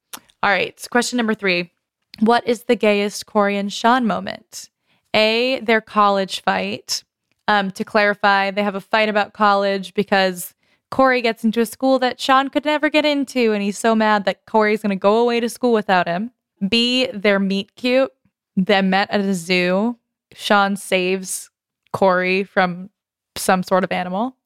All 0.43 0.49
right. 0.51 0.79
so 0.79 0.87
question 0.89 1.17
number 1.17 1.33
three. 1.33 1.71
What 2.19 2.47
is 2.47 2.63
the 2.65 2.75
gayest 2.75 3.25
Cory 3.25 3.57
and 3.57 3.73
Shawn 3.73 4.05
moment? 4.05 4.69
A, 5.15 5.59
their 5.61 5.81
college 5.81 6.41
fight. 6.41 7.03
Um, 7.47 7.71
to 7.71 7.83
clarify, 7.83 8.51
they 8.51 8.63
have 8.63 8.75
a 8.75 8.79
fight 8.81 9.09
about 9.09 9.33
college 9.33 9.93
because 9.95 10.53
Cory 10.93 11.23
gets 11.23 11.43
into 11.43 11.59
a 11.59 11.65
school 11.65 11.97
that 11.97 12.21
Shawn 12.21 12.51
could 12.51 12.65
never 12.65 12.87
get 12.87 13.03
into, 13.03 13.51
and 13.51 13.63
he's 13.63 13.79
so 13.79 13.95
mad 13.95 14.25
that 14.25 14.45
Cory's 14.45 14.83
going 14.83 14.91
to 14.91 14.95
go 14.95 15.17
away 15.17 15.39
to 15.39 15.49
school 15.49 15.73
without 15.73 16.07
him. 16.07 16.29
B, 16.69 17.07
their 17.11 17.39
meet 17.39 17.75
cute. 17.75 18.11
They 18.55 18.79
met 18.83 19.09
at 19.09 19.21
a 19.21 19.33
zoo. 19.33 19.97
Shawn 20.35 20.75
saves 20.75 21.49
Cory 21.93 22.43
from 22.43 22.91
some 23.35 23.63
sort 23.63 23.83
of 23.83 23.91
animal. 23.91 24.37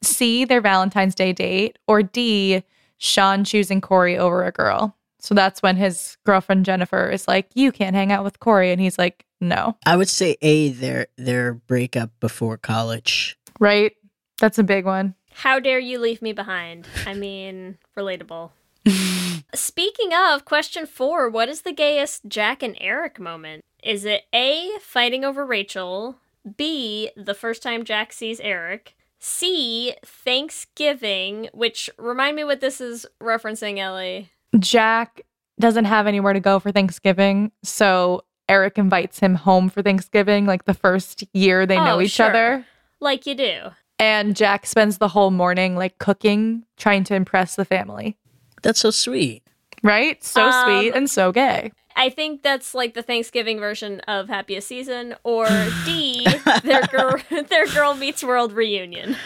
C, 0.00 0.46
their 0.46 0.62
Valentine's 0.62 1.14
Day 1.14 1.34
date. 1.34 1.78
Or 1.86 2.02
D, 2.02 2.64
Shawn 2.96 3.44
choosing 3.44 3.82
Cory 3.82 4.16
over 4.16 4.42
a 4.46 4.52
girl. 4.52 4.96
So 5.18 5.34
that's 5.34 5.60
when 5.60 5.76
his 5.76 6.16
girlfriend 6.24 6.64
Jennifer 6.64 7.10
is 7.10 7.28
like, 7.28 7.50
You 7.52 7.72
can't 7.72 7.94
hang 7.94 8.10
out 8.10 8.24
with 8.24 8.40
Cory. 8.40 8.72
And 8.72 8.80
he's 8.80 8.96
like, 8.96 9.26
No. 9.38 9.76
I 9.84 9.98
would 9.98 10.08
say 10.08 10.38
A 10.40 10.70
their 10.70 11.08
their 11.18 11.52
breakup 11.52 12.18
before 12.20 12.56
college. 12.56 13.36
Right? 13.58 13.92
That's 14.38 14.58
a 14.58 14.64
big 14.64 14.86
one. 14.86 15.14
How 15.40 15.58
dare 15.58 15.78
you 15.78 15.98
leave 15.98 16.20
me 16.20 16.34
behind? 16.34 16.86
I 17.06 17.14
mean, 17.14 17.78
relatable. 17.96 18.50
Speaking 19.54 20.10
of, 20.12 20.44
question 20.44 20.84
four 20.86 21.30
What 21.30 21.48
is 21.48 21.62
the 21.62 21.72
gayest 21.72 22.26
Jack 22.28 22.62
and 22.62 22.76
Eric 22.78 23.18
moment? 23.18 23.64
Is 23.82 24.04
it 24.04 24.24
A, 24.34 24.68
fighting 24.82 25.24
over 25.24 25.46
Rachel? 25.46 26.16
B, 26.58 27.10
the 27.16 27.32
first 27.32 27.62
time 27.62 27.84
Jack 27.84 28.12
sees 28.12 28.38
Eric? 28.40 28.94
C, 29.18 29.94
Thanksgiving, 30.04 31.48
which 31.54 31.88
remind 31.96 32.36
me 32.36 32.44
what 32.44 32.60
this 32.60 32.78
is 32.78 33.06
referencing, 33.22 33.78
Ellie. 33.78 34.28
Jack 34.58 35.22
doesn't 35.58 35.86
have 35.86 36.06
anywhere 36.06 36.34
to 36.34 36.40
go 36.40 36.58
for 36.58 36.70
Thanksgiving. 36.70 37.50
So 37.62 38.24
Eric 38.46 38.76
invites 38.76 39.20
him 39.20 39.36
home 39.36 39.70
for 39.70 39.80
Thanksgiving, 39.80 40.44
like 40.44 40.66
the 40.66 40.74
first 40.74 41.24
year 41.32 41.64
they 41.64 41.76
know 41.76 41.96
Oh, 41.96 42.00
each 42.02 42.10
sure. 42.12 42.26
other. 42.26 42.66
Like 43.00 43.24
you 43.26 43.34
do. 43.34 43.60
And 44.00 44.34
Jack 44.34 44.66
spends 44.66 44.98
the 44.98 45.08
whole 45.08 45.30
morning 45.30 45.76
like 45.76 45.98
cooking, 45.98 46.64
trying 46.76 47.04
to 47.04 47.14
impress 47.14 47.54
the 47.56 47.64
family. 47.64 48.16
That's 48.62 48.80
so 48.80 48.90
sweet. 48.90 49.42
Right? 49.82 50.22
So 50.24 50.42
Um, 50.42 50.64
sweet 50.64 50.94
and 50.94 51.08
so 51.10 51.32
gay. 51.32 51.72
I 51.96 52.08
think 52.08 52.42
that's 52.42 52.74
like 52.74 52.94
the 52.94 53.02
Thanksgiving 53.02 53.58
version 53.58 54.00
of 54.00 54.28
Happiest 54.28 54.68
Season, 54.68 55.14
or 55.22 55.46
D, 55.84 56.26
their 56.64 56.82
girl, 56.86 57.16
their 57.48 57.66
girl 57.66 57.94
meets 57.94 58.22
world 58.24 58.52
reunion. 58.52 59.16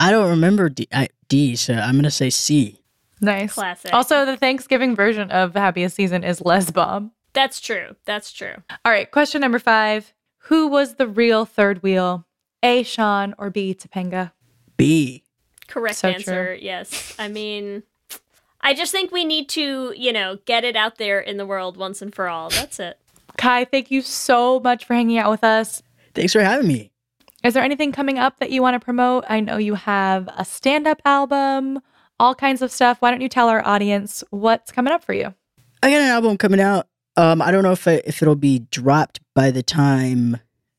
I 0.00 0.10
don't 0.10 0.30
remember 0.30 0.68
D, 0.68 0.88
I, 0.92 1.08
D 1.28 1.54
so 1.56 1.74
I'm 1.74 1.96
gonna 1.96 2.10
say 2.10 2.30
C. 2.30 2.80
Nice. 3.20 3.54
Classic. 3.54 3.92
Also, 3.92 4.24
the 4.24 4.36
Thanksgiving 4.36 4.94
version 4.94 5.30
of 5.30 5.54
Happiest 5.54 5.96
Season 5.96 6.22
is 6.24 6.40
Les 6.40 6.70
Bomb. 6.70 7.12
That's 7.34 7.60
true. 7.60 7.96
That's 8.04 8.32
true. 8.32 8.54
All 8.84 8.92
right, 8.92 9.10
question 9.10 9.40
number 9.40 9.58
five. 9.58 10.12
Who 10.42 10.68
was 10.68 10.94
the 10.94 11.06
real 11.06 11.44
third 11.44 11.82
wheel? 11.82 12.24
A. 12.62 12.82
Shawn 12.82 13.34
or 13.38 13.50
B. 13.50 13.74
Topanga? 13.74 14.32
B. 14.76 15.24
Correct 15.66 15.96
So 15.96 16.08
answer. 16.08 16.54
Yes. 16.60 17.14
I 17.18 17.28
mean, 17.28 17.82
I 18.60 18.74
just 18.74 18.92
think 18.92 19.12
we 19.12 19.24
need 19.24 19.48
to, 19.50 19.92
you 19.96 20.12
know, 20.12 20.38
get 20.44 20.64
it 20.64 20.76
out 20.76 20.96
there 20.96 21.20
in 21.20 21.36
the 21.36 21.46
world 21.46 21.76
once 21.76 22.02
and 22.02 22.14
for 22.14 22.28
all. 22.28 22.50
That's 22.50 22.80
it. 22.80 22.98
Kai, 23.36 23.64
thank 23.64 23.90
you 23.90 24.02
so 24.02 24.58
much 24.60 24.84
for 24.84 24.94
hanging 24.94 25.18
out 25.18 25.30
with 25.30 25.44
us. 25.44 25.82
Thanks 26.14 26.32
for 26.32 26.40
having 26.40 26.66
me. 26.66 26.90
Is 27.44 27.54
there 27.54 27.62
anything 27.62 27.92
coming 27.92 28.18
up 28.18 28.40
that 28.40 28.50
you 28.50 28.62
want 28.62 28.74
to 28.74 28.84
promote? 28.84 29.24
I 29.28 29.38
know 29.38 29.58
you 29.58 29.74
have 29.74 30.28
a 30.36 30.44
stand 30.44 30.88
up 30.88 31.00
album, 31.04 31.80
all 32.18 32.34
kinds 32.34 32.62
of 32.62 32.72
stuff. 32.72 32.96
Why 33.00 33.10
don't 33.12 33.20
you 33.20 33.28
tell 33.28 33.48
our 33.48 33.64
audience 33.64 34.24
what's 34.30 34.72
coming 34.72 34.92
up 34.92 35.04
for 35.04 35.12
you? 35.12 35.34
I 35.82 35.90
got 35.90 36.00
an 36.00 36.08
album 36.08 36.36
coming 36.36 36.60
out. 36.60 36.88
Um, 37.16 37.40
I 37.40 37.52
don't 37.52 37.62
know 37.62 37.72
if 37.72 37.86
I, 37.86 38.02
if 38.04 38.22
it'll 38.22 38.34
be 38.34 38.60
dropped 38.70 39.20
by 39.34 39.52
the 39.52 39.62
time 39.62 40.38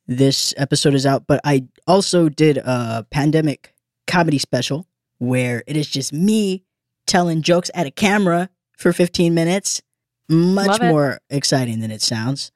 this 0.09 0.55
episode 0.57 0.95
is 0.95 1.05
out, 1.05 1.27
but 1.27 1.39
I 1.43 1.67
also 1.85 2.29
did 2.29 2.57
a 2.57 3.05
pandemic 3.11 3.75
comedy 4.07 4.39
special 4.39 4.87
where 5.19 5.63
it 5.67 5.77
is 5.77 5.87
just 5.87 6.11
me 6.11 6.63
telling 7.05 7.43
jokes 7.43 7.69
at 7.75 7.85
a 7.85 7.91
camera 7.91 8.49
for 8.75 8.91
15 8.91 9.33
minutes. 9.35 9.83
Much 10.27 10.81
more 10.81 11.19
exciting 11.29 11.79
than 11.79 11.91
it 11.91 12.01
sounds. 12.01 12.51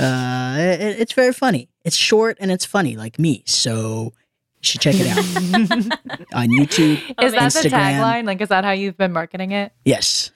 Uh, 0.00 0.56
it, 0.58 1.00
it's 1.00 1.12
very 1.12 1.32
funny. 1.32 1.68
It's 1.84 1.96
short 1.96 2.36
and 2.40 2.52
it's 2.52 2.64
funny, 2.64 2.96
like 2.96 3.18
me. 3.18 3.42
So 3.44 4.12
you 4.56 4.62
should 4.62 4.80
check 4.80 4.94
it 4.96 5.06
out 5.08 5.18
on 6.32 6.48
YouTube. 6.48 6.98
Is 7.22 7.32
that 7.32 7.52
the 7.52 7.68
tagline? 7.68 8.24
Like, 8.24 8.40
is 8.40 8.48
that 8.50 8.64
how 8.64 8.70
you've 8.70 8.96
been 8.96 9.12
marketing 9.12 9.50
it? 9.50 9.72
Yes. 9.84 10.30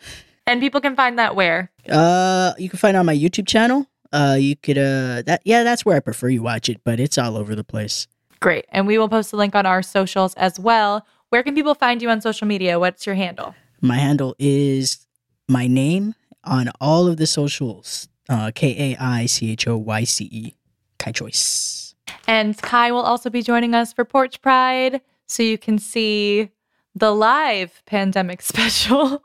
And 0.47 0.61
people 0.61 0.81
can 0.81 0.97
find 0.97 1.19
that 1.21 1.37
where? 1.37 1.71
Uh, 1.89 2.53
you 2.59 2.69
can 2.69 2.79
find 2.79 2.97
it 2.97 2.99
on 2.99 3.07
my 3.07 3.17
YouTube 3.17 3.47
channel. 3.47 3.87
Uh, 4.13 4.37
you 4.39 4.57
could 4.57 4.79
uh 4.79 5.23
that 5.23 5.43
yeah, 5.45 5.63
that's 5.63 5.85
where 5.85 5.97
I 5.97 6.01
prefer 6.01 6.29
you 6.29 6.43
watch 6.43 6.69
it, 6.69 6.81
but 6.85 6.99
it's 6.99 7.19
all 7.19 7.37
over 7.37 7.55
the 7.55 7.65
place. 7.65 8.07
Great. 8.41 8.67
And 8.71 8.87
we 8.87 8.99
will 8.99 9.09
post 9.09 9.33
a 9.33 9.37
link 9.37 9.55
on 9.55 9.67
our 9.67 9.83
socials 9.83 10.35
as 10.35 10.59
well. 10.59 11.05
Where 11.31 11.43
can 11.43 11.55
people 11.55 11.75
find 11.75 12.01
you 12.01 12.09
on 12.09 12.21
social 12.21 12.47
media? 12.47 12.79
What's 12.79 13.05
your 13.05 13.17
handle? 13.17 13.55
My 13.81 13.97
handle 13.97 14.35
is 14.39 15.07
my 15.49 15.67
name 15.67 16.15
on 16.45 16.71
all 16.81 17.07
of 17.07 17.17
the 17.17 17.27
socials. 17.27 18.09
Uh, 18.29 18.51
K 18.55 18.93
A 18.93 19.03
I 19.03 19.27
C 19.27 19.53
H 19.53 19.67
O 19.69 19.77
Y 19.77 20.05
C 20.05 20.25
E. 20.31 20.55
Kai 20.99 21.13
Choyce. 21.13 21.95
And 22.27 22.57
Kai 22.61 22.93
will 22.93 23.03
also 23.03 23.31
be 23.31 23.43
joining 23.43 23.75
us 23.75 23.93
for 23.93 24.05
Porch 24.05 24.41
Pride. 24.43 25.01
So 25.27 25.43
you 25.43 25.59
can 25.59 25.79
see 25.79 26.51
the 26.95 27.15
live 27.15 27.83
pandemic 27.87 28.43
special 28.53 29.23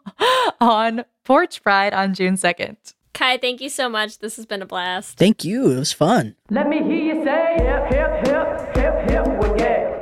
on 0.62 1.06
Porch 1.24 1.62
Pride 1.64 1.94
on 1.94 2.14
June 2.14 2.36
2nd. 2.36 2.78
Kai, 3.14 3.38
thank 3.38 3.62
you 3.62 3.70
so 3.70 3.90
much. 3.90 4.20
This 4.20 4.38
has 4.38 4.46
been 4.46 4.62
a 4.62 4.66
blast. 4.66 5.18
Thank 5.18 5.46
you. 5.46 5.72
It 5.72 5.80
was 5.80 5.94
fun. 5.94 6.36
Let 6.50 6.68
me 6.68 6.78
hear 6.78 7.16
you 7.16 7.24
say 7.24 7.58
hip, 7.60 7.86
hip, 7.94 8.28
hip, 8.28 8.76
hip, 8.76 9.10
hip, 9.10 9.28
well, 9.40 9.58
yeah. 9.58 9.94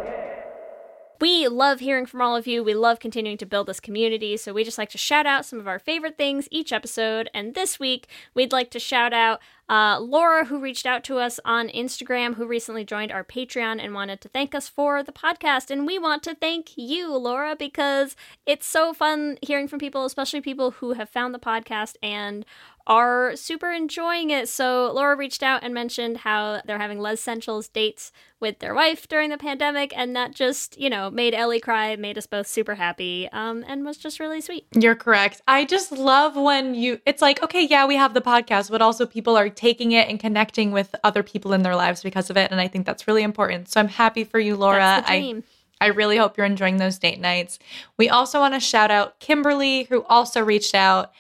We 1.19 1.47
love 1.47 1.81
hearing 1.81 2.07
from 2.07 2.19
all 2.21 2.35
of 2.35 2.47
you. 2.47 2.63
We 2.63 2.73
love 2.73 2.99
continuing 2.99 3.37
to 3.37 3.45
build 3.45 3.67
this 3.67 3.79
community. 3.79 4.37
So 4.37 4.53
we 4.53 4.63
just 4.63 4.79
like 4.79 4.89
to 4.89 4.97
shout 4.97 5.27
out 5.27 5.45
some 5.45 5.59
of 5.59 5.67
our 5.67 5.77
favorite 5.77 6.17
things 6.17 6.47
each 6.49 6.73
episode. 6.73 7.29
And 7.31 7.53
this 7.53 7.79
week, 7.79 8.07
we'd 8.33 8.51
like 8.51 8.71
to 8.71 8.79
shout 8.79 9.13
out 9.13 9.39
uh, 9.71 9.99
Laura, 9.99 10.45
who 10.45 10.59
reached 10.59 10.85
out 10.85 11.01
to 11.05 11.17
us 11.17 11.39
on 11.45 11.69
Instagram, 11.69 12.35
who 12.35 12.45
recently 12.45 12.83
joined 12.83 13.09
our 13.09 13.23
Patreon 13.23 13.81
and 13.81 13.93
wanted 13.93 14.19
to 14.19 14.27
thank 14.29 14.53
us 14.53 14.67
for 14.67 15.01
the 15.01 15.13
podcast. 15.13 15.71
And 15.71 15.87
we 15.87 15.97
want 15.97 16.23
to 16.23 16.35
thank 16.35 16.71
you, 16.75 17.15
Laura, 17.15 17.55
because 17.55 18.17
it's 18.45 18.67
so 18.67 18.91
fun 18.91 19.37
hearing 19.41 19.69
from 19.69 19.79
people, 19.79 20.03
especially 20.03 20.41
people 20.41 20.71
who 20.71 20.93
have 20.93 21.09
found 21.09 21.33
the 21.33 21.39
podcast 21.39 21.95
and 22.03 22.45
are 22.87 23.35
super 23.35 23.71
enjoying 23.71 24.29
it. 24.29 24.49
So 24.49 24.91
Laura 24.93 25.15
reached 25.15 25.43
out 25.43 25.63
and 25.63 25.73
mentioned 25.73 26.17
how 26.17 26.61
they're 26.65 26.79
having 26.79 26.99
Les 26.99 27.13
Essentials 27.13 27.67
dates 27.67 28.11
with 28.39 28.59
their 28.59 28.73
wife 28.73 29.07
during 29.07 29.29
the 29.29 29.37
pandemic, 29.37 29.95
and 29.95 30.15
that 30.15 30.33
just, 30.33 30.79
you 30.79 30.89
know, 30.89 31.11
made 31.11 31.33
Ellie 31.33 31.59
cry, 31.59 31.95
made 31.95 32.17
us 32.17 32.25
both 32.25 32.47
super 32.47 32.75
happy, 32.75 33.29
um, 33.31 33.63
and 33.67 33.85
was 33.85 33.97
just 33.97 34.19
really 34.19 34.41
sweet. 34.41 34.65
You're 34.73 34.95
correct. 34.95 35.41
I 35.47 35.63
just 35.65 35.91
love 35.91 36.35
when 36.35 36.73
you, 36.73 36.99
it's 37.05 37.21
like, 37.21 37.43
okay, 37.43 37.65
yeah, 37.65 37.85
we 37.85 37.95
have 37.95 38.15
the 38.15 38.21
podcast, 38.21 38.71
but 38.71 38.81
also 38.81 39.05
people 39.05 39.37
are 39.37 39.49
taking 39.49 39.91
it 39.91 40.09
and 40.09 40.19
connecting 40.19 40.71
with 40.71 40.95
other 41.03 41.21
people 41.21 41.53
in 41.53 41.61
their 41.61 41.75
lives 41.75 42.01
because 42.01 42.31
of 42.31 42.37
it. 42.37 42.49
And 42.51 42.59
I 42.59 42.67
think 42.67 42.85
that's 42.87 43.07
really 43.07 43.23
important. 43.23 43.69
So 43.69 43.79
I'm 43.79 43.87
happy 43.87 44.23
for 44.23 44.39
you, 44.39 44.55
Laura. 44.55 45.03
I. 45.05 45.43
I 45.79 45.87
really 45.87 46.17
hope 46.17 46.37
you're 46.37 46.45
enjoying 46.45 46.77
those 46.77 46.99
date 46.99 47.19
nights. 47.19 47.57
We 47.97 48.07
also 48.07 48.39
want 48.39 48.53
to 48.53 48.59
shout 48.59 48.91
out 48.91 49.19
Kimberly, 49.19 49.85
who 49.85 50.03
also 50.03 50.39
reached 50.43 50.75
out 50.75 51.11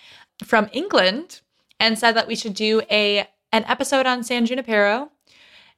from 0.43 0.69
England 0.71 1.41
and 1.81 1.97
said 1.97 2.13
that 2.13 2.27
we 2.27 2.35
should 2.35 2.53
do 2.53 2.81
a 2.89 3.27
an 3.51 3.65
episode 3.67 4.05
on 4.05 4.23
San 4.23 4.45
Junipero. 4.45 5.09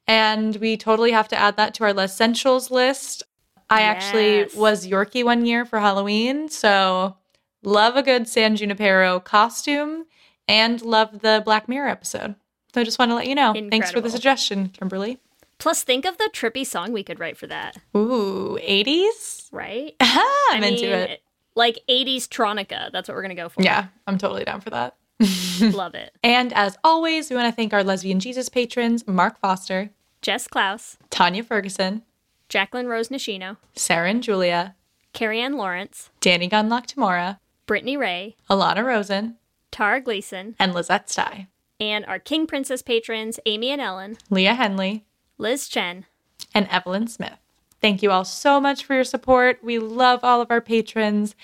And 0.06 0.58
we 0.58 0.76
totally 0.76 1.12
have 1.12 1.30
to 1.30 1.40
add 1.40 1.56
that 1.58 1.74
to 1.76 1.86
our 1.86 1.98
essentials 1.98 2.70
list. 2.70 3.24
I 3.70 3.82
actually 3.82 4.46
was 4.56 4.86
Yorkie 4.86 5.24
one 5.24 5.46
year 5.46 5.66
for 5.66 5.80
Halloween, 5.80 6.50
so 6.50 7.16
love 7.64 7.96
a 7.96 8.04
good 8.04 8.28
San 8.28 8.56
Junipero 8.58 9.22
costume 9.22 10.06
and 10.48 10.82
love 10.82 11.22
the 11.22 11.42
Black 11.44 11.70
Mirror 11.70 11.88
episode. 11.88 12.36
So 12.74 12.82
I 12.82 12.84
just 12.84 13.00
want 13.00 13.12
to 13.12 13.16
let 13.16 13.28
you 13.28 13.34
know. 13.34 13.54
Thanks 13.54 13.92
for 13.92 14.02
the 14.02 14.10
suggestion, 14.10 14.70
Kimberly. 14.70 15.20
Plus, 15.58 15.84
think 15.84 16.06
of 16.06 16.18
the 16.18 16.30
trippy 16.34 16.66
song 16.66 16.92
we 16.92 17.04
could 17.04 17.20
write 17.20 17.38
for 17.38 17.48
that, 17.48 17.78
Ooh, 17.96 18.60
80s? 18.62 19.48
right? 19.54 19.96
I'm 20.02 20.64
I 20.64 20.68
into 20.68 20.84
mean, 20.84 20.92
it. 20.92 21.24
Like 21.56 21.80
80s 21.88 22.28
Tronica. 22.28 22.92
That's 22.92 23.08
what 23.08 23.16
we're 23.16 23.22
going 23.22 23.36
to 23.36 23.42
go 23.42 23.48
for. 23.48 23.62
Yeah, 23.62 23.86
I'm 24.06 24.18
totally 24.18 24.44
down 24.44 24.60
for 24.60 24.72
that. 24.72 24.98
Love 25.62 25.96
it. 25.96 26.14
And 26.24 26.54
as 26.54 26.78
always, 26.84 27.30
we 27.30 27.36
want 27.36 27.48
to 27.48 27.56
thank 27.56 27.74
our 27.74 27.84
Lesbian 27.84 28.20
Jesus 28.20 28.50
patrons 28.50 29.08
Mark 29.08 29.40
Foster, 29.40 29.92
Jess 30.22 30.48
Klaus, 30.48 30.98
Tanya 31.10 31.44
Ferguson, 31.44 32.04
Jacqueline 32.50 32.88
Rose 32.88 33.10
Nishino, 33.10 33.58
Sarah 33.76 34.10
and 34.10 34.24
Julia, 34.24 34.76
Carrie 35.14 35.42
Ann 35.42 35.58
Lawrence, 35.58 36.10
Danny 36.20 36.50
Gunlock 36.50 36.88
Tamora, 36.88 37.40
Brittany 37.66 37.98
Ray, 37.98 38.36
Alana 38.50 38.84
Rosen, 38.84 39.38
Tara 39.72 40.02
Gleason, 40.02 40.56
and 40.60 40.74
Lizette 40.74 41.10
Stye, 41.10 41.48
and 41.80 42.06
our 42.06 42.20
King 42.20 42.48
Princess 42.48 42.82
patrons, 42.82 43.40
Amy 43.46 43.70
and 43.70 43.82
Ellen, 43.82 44.18
Leah 44.30 44.56
Henley, 44.56 45.06
Liz 45.38 45.68
Chen, 45.68 46.06
and 46.54 46.68
Evelyn 46.70 47.08
Smith. 47.08 47.38
Thank 47.82 48.02
you 48.02 48.12
all 48.12 48.24
so 48.24 48.62
much 48.62 48.86
for 48.86 48.94
your 48.96 49.04
support. 49.04 49.60
We 49.62 49.78
love 49.78 50.22
all 50.24 50.42
of 50.42 50.50
our 50.52 50.62
patrons. 50.62 51.36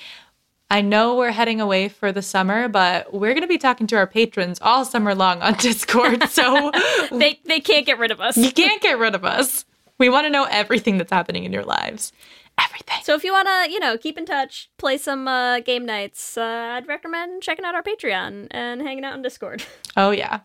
I 0.72 0.82
know 0.82 1.15
we're 1.15 1.32
heading 1.32 1.59
away 1.59 1.89
for 1.89 2.11
the 2.11 2.22
summer, 2.22 2.67
but 2.67 3.11
we're 3.13 3.34
going 3.34 3.41
to 3.41 3.47
be 3.47 3.57
talking 3.57 3.88
to 3.88 3.95
our 3.95 4.05
patrons 4.05 4.59
all 4.61 4.86
summer 4.86 5.15
long 5.15 5.41
on 5.41 5.53
Discord. 5.59 6.30
So 6.30 6.72
they, 7.11 7.39
they 7.45 7.59
can't 7.59 7.86
get 7.86 7.97
rid 7.97 8.11
of 8.11 8.22
us. 8.22 8.38
you 8.38 8.51
can't 8.51 8.82
get 8.82 8.99
rid 8.99 9.15
of 9.15 9.26
us. 9.26 9.65
We 9.97 10.09
want 10.09 10.26
to 10.26 10.30
know 10.30 10.45
everything 10.49 10.97
that's 10.97 11.11
happening 11.11 11.43
in 11.43 11.51
your 11.51 11.63
lives. 11.65 12.13
Everything. 12.63 12.97
So 13.03 13.15
if 13.15 13.24
you 13.24 13.32
want 13.32 13.47
to, 13.47 13.72
you 13.72 13.80
know, 13.80 13.97
keep 13.97 14.17
in 14.17 14.26
touch, 14.26 14.70
play 14.78 14.97
some 14.97 15.28
uh, 15.28 15.61
game 15.61 15.86
nights, 15.86 16.38
uh, 16.38 16.74
I'd 16.76 16.88
recommend 16.88 17.41
checking 17.41 17.65
out 17.65 17.74
our 17.74 17.82
Patreon 17.84 18.47
and 18.51 18.82
hanging 18.82 19.03
out 19.05 19.13
on 19.13 19.22
Discord. 19.22 19.63
Oh, 19.97 20.11
yeah. 20.11 20.41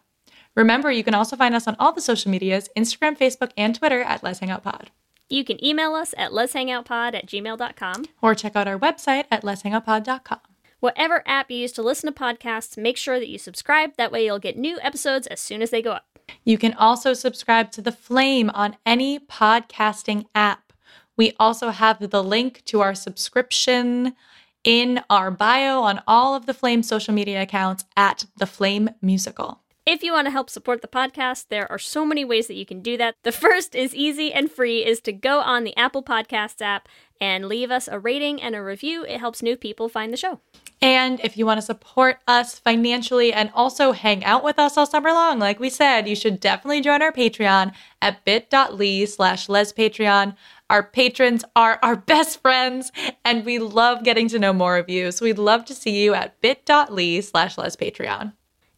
Remember, 0.57 0.91
you 0.91 1.05
can 1.05 1.15
also 1.15 1.37
find 1.37 1.55
us 1.55 1.69
on 1.69 1.77
all 1.79 1.93
the 1.93 2.01
social 2.01 2.31
medias 2.31 2.69
Instagram, 2.77 3.17
Facebook, 3.17 3.51
and 3.57 3.75
Twitter 3.75 4.01
at 4.01 4.23
Lez 4.23 4.39
Hang 4.39 4.51
Out 4.51 4.65
Pod. 4.65 4.91
You 5.29 5.45
can 5.45 5.63
email 5.65 5.95
us 5.95 6.15
at 6.17 6.33
lezhangoutpod 6.33 7.15
at 7.15 7.27
gmail.com. 7.27 8.05
Or 8.21 8.35
check 8.35 8.57
out 8.57 8.69
our 8.69 8.79
website 8.79 9.25
at 9.31 9.43
lezhangoutpod.com. 9.43 10.41
Whatever 10.81 11.23
app 11.27 11.51
you 11.51 11.59
use 11.59 11.73
to 11.73 11.83
listen 11.83 12.13
to 12.13 12.19
podcasts, 12.19 12.77
make 12.77 12.99
sure 12.99 13.19
that 13.19 13.29
you 13.29 13.39
subscribe. 13.39 13.97
That 13.97 14.13
way 14.13 14.27
you'll 14.27 14.39
get 14.39 14.59
new 14.59 14.79
episodes 14.83 15.27
as 15.29 15.41
soon 15.41 15.63
as 15.63 15.71
they 15.71 15.81
go 15.81 15.93
up. 15.93 16.19
You 16.45 16.59
can 16.59 16.75
also 16.75 17.15
subscribe 17.15 17.71
to 17.73 17.83
The 17.83 17.93
Flame 17.93 18.51
on 18.51 18.77
any 18.85 19.19
podcasting 19.19 20.27
app. 20.35 20.73
We 21.17 21.33
also 21.41 21.71
have 21.71 22.11
the 22.11 22.23
link 22.23 22.63
to 22.67 22.83
our 22.83 22.95
subscription 22.95 24.15
in 24.63 25.01
our 25.09 25.31
bio 25.31 25.81
on 25.81 26.03
all 26.07 26.35
of 26.35 26.47
The 26.47 26.55
Flame 26.55 26.83
social 26.83 27.15
media 27.15 27.41
accounts 27.41 27.85
at 27.97 28.27
The 28.37 28.47
Flame 28.47 28.91
Musical. 29.01 29.64
If 29.87 30.03
you 30.03 30.15
want 30.15 30.27
to 30.27 30.31
help 30.31 30.49
support 30.49 30.81
the 30.81 30.89
podcast, 30.89 31.49
there 31.51 31.71
are 31.71 31.79
so 31.79 32.07
many 32.07 32.25
ways 32.25 32.47
that 32.47 32.55
you 32.55 32.65
can 32.65 32.81
do 32.81 32.97
that. 32.97 33.17
The 33.23 33.31
first 33.33 33.75
is 33.75 33.95
easy 33.95 34.33
and 34.33 34.51
free 34.51 34.83
is 34.83 34.99
to 35.03 35.13
go 35.13 35.41
on 35.41 35.65
the 35.65 35.77
Apple 35.77 36.03
Podcasts 36.03 36.63
app 36.63 36.89
and 37.21 37.49
leave 37.49 37.71
us 37.71 37.87
a 37.87 37.99
rating 37.99 38.41
and 38.41 38.55
a 38.55 38.63
review. 38.63 39.05
It 39.05 39.21
helps 39.21 39.43
new 39.43 39.59
people 39.59 39.91
find 39.91 40.11
the 40.11 40.17
show. 40.17 40.41
And 40.81 41.21
if 41.23 41.37
you 41.37 41.45
want 41.45 41.59
to 41.59 41.67
support 41.67 42.19
us 42.27 42.59
financially 42.59 43.31
and 43.31 43.51
also 43.55 43.93
hang 43.93 44.25
out 44.25 44.43
with 44.43 44.59
us 44.59 44.79
all 44.79 44.87
summer 44.87 45.13
long, 45.13 45.39
like 45.39 45.61
we 45.61 45.69
said, 45.69 46.09
you 46.09 46.17
should 46.17 46.41
definitely 46.41 46.81
join 46.81 47.03
our 47.03 47.13
Patreon 47.13 47.75
at 48.01 48.25
bit.ly 48.25 49.05
slash 49.05 49.49
lespatreon. 49.49 50.35
Our 50.71 50.83
patrons 50.83 51.45
are 51.55 51.79
our 51.83 51.95
best 51.95 52.41
friends, 52.41 52.91
and 53.23 53.45
we 53.45 53.59
love 53.59 54.03
getting 54.03 54.29
to 54.29 54.39
know 54.39 54.55
more 54.55 54.79
of 54.79 54.89
you. 54.89 55.13
So 55.13 55.27
we'd 55.27 55.39
love 55.39 55.67
to 55.67 55.75
see 55.75 56.03
you 56.03 56.15
at 56.15 56.41
bit.ly 56.41 57.21
slash 57.21 57.57
lespatreon. 57.57 58.33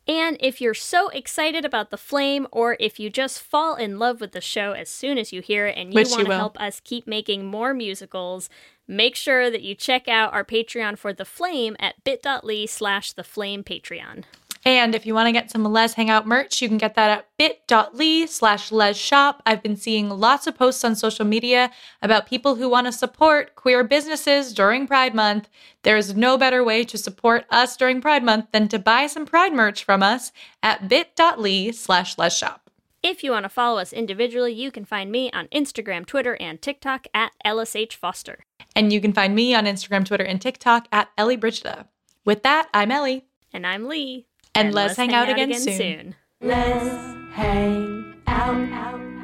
And 0.08 0.36
if 0.40 0.60
you're 0.60 0.74
so 0.74 1.08
excited 1.08 1.64
about 1.64 1.90
The 1.90 1.96
Flame, 1.96 2.46
or 2.52 2.76
if 2.78 3.00
you 3.00 3.10
just 3.10 3.42
fall 3.42 3.74
in 3.74 3.98
love 3.98 4.20
with 4.20 4.32
the 4.32 4.40
show 4.40 4.72
as 4.72 4.88
soon 4.88 5.18
as 5.18 5.32
you 5.32 5.40
hear 5.42 5.66
it 5.66 5.76
and 5.76 5.92
you 5.92 5.96
Which 5.96 6.10
you 6.10 6.16
want 6.18 6.28
to 6.28 6.36
help 6.36 6.60
us 6.60 6.80
keep 6.80 7.08
making 7.08 7.46
more 7.46 7.74
musicals, 7.74 8.48
make 8.86 9.16
sure 9.16 9.50
that 9.50 9.62
you 9.62 9.74
check 9.74 10.06
out 10.06 10.32
our 10.32 10.44
Patreon 10.44 10.96
for 10.96 11.12
The 11.12 11.24
Flame 11.24 11.76
at 11.80 12.04
bit.ly 12.04 12.66
slash 12.66 13.12
The 13.12 13.24
Flame 13.24 13.64
Patreon. 13.64 14.24
And 14.66 14.96
if 14.96 15.06
you 15.06 15.14
want 15.14 15.28
to 15.28 15.32
get 15.32 15.48
some 15.48 15.62
Lez 15.62 15.94
Hang 15.94 16.10
Out 16.10 16.26
merch, 16.26 16.60
you 16.60 16.66
can 16.66 16.76
get 16.76 16.96
that 16.96 17.18
at 17.18 17.28
bit.ly 17.38 18.26
slash 18.26 18.72
Les 18.72 18.96
Shop. 18.96 19.40
I've 19.46 19.62
been 19.62 19.76
seeing 19.76 20.10
lots 20.10 20.48
of 20.48 20.58
posts 20.58 20.82
on 20.82 20.96
social 20.96 21.24
media 21.24 21.70
about 22.02 22.26
people 22.26 22.56
who 22.56 22.68
want 22.68 22.88
to 22.88 22.92
support 22.92 23.54
queer 23.54 23.84
businesses 23.84 24.52
during 24.52 24.88
Pride 24.88 25.14
Month. 25.14 25.48
There 25.84 25.96
is 25.96 26.16
no 26.16 26.36
better 26.36 26.64
way 26.64 26.82
to 26.82 26.98
support 26.98 27.44
us 27.48 27.76
during 27.76 28.00
Pride 28.00 28.24
Month 28.24 28.46
than 28.50 28.66
to 28.66 28.80
buy 28.80 29.06
some 29.06 29.24
Pride 29.24 29.52
merch 29.52 29.84
from 29.84 30.02
us 30.02 30.32
at 30.64 30.88
bit.ly 30.88 31.70
slash 31.70 32.18
Les 32.18 32.36
Shop. 32.36 32.68
If 33.04 33.22
you 33.22 33.30
want 33.30 33.44
to 33.44 33.48
follow 33.48 33.78
us 33.78 33.92
individually, 33.92 34.52
you 34.52 34.72
can 34.72 34.84
find 34.84 35.12
me 35.12 35.30
on 35.30 35.46
Instagram, 35.54 36.06
Twitter, 36.06 36.36
and 36.40 36.60
TikTok 36.60 37.06
at 37.14 37.30
LSH 37.44 37.92
Foster. 37.92 38.40
And 38.74 38.92
you 38.92 39.00
can 39.00 39.12
find 39.12 39.32
me 39.32 39.54
on 39.54 39.66
Instagram, 39.66 40.04
Twitter, 40.04 40.24
and 40.24 40.42
TikTok 40.42 40.88
at 40.90 41.10
Ellie 41.16 41.36
Brigida. 41.36 41.86
With 42.24 42.42
that, 42.42 42.68
I'm 42.74 42.90
Ellie. 42.90 43.26
And 43.52 43.64
I'm 43.64 43.86
Leigh. 43.86 44.26
And, 44.56 44.72
let's, 44.74 44.96
hang, 44.96 45.12
out, 45.12 45.28
again, 45.28 45.52
soon. 45.52 46.14
Let's 46.40 46.88
hang 47.34 48.14
out. 48.26 49.15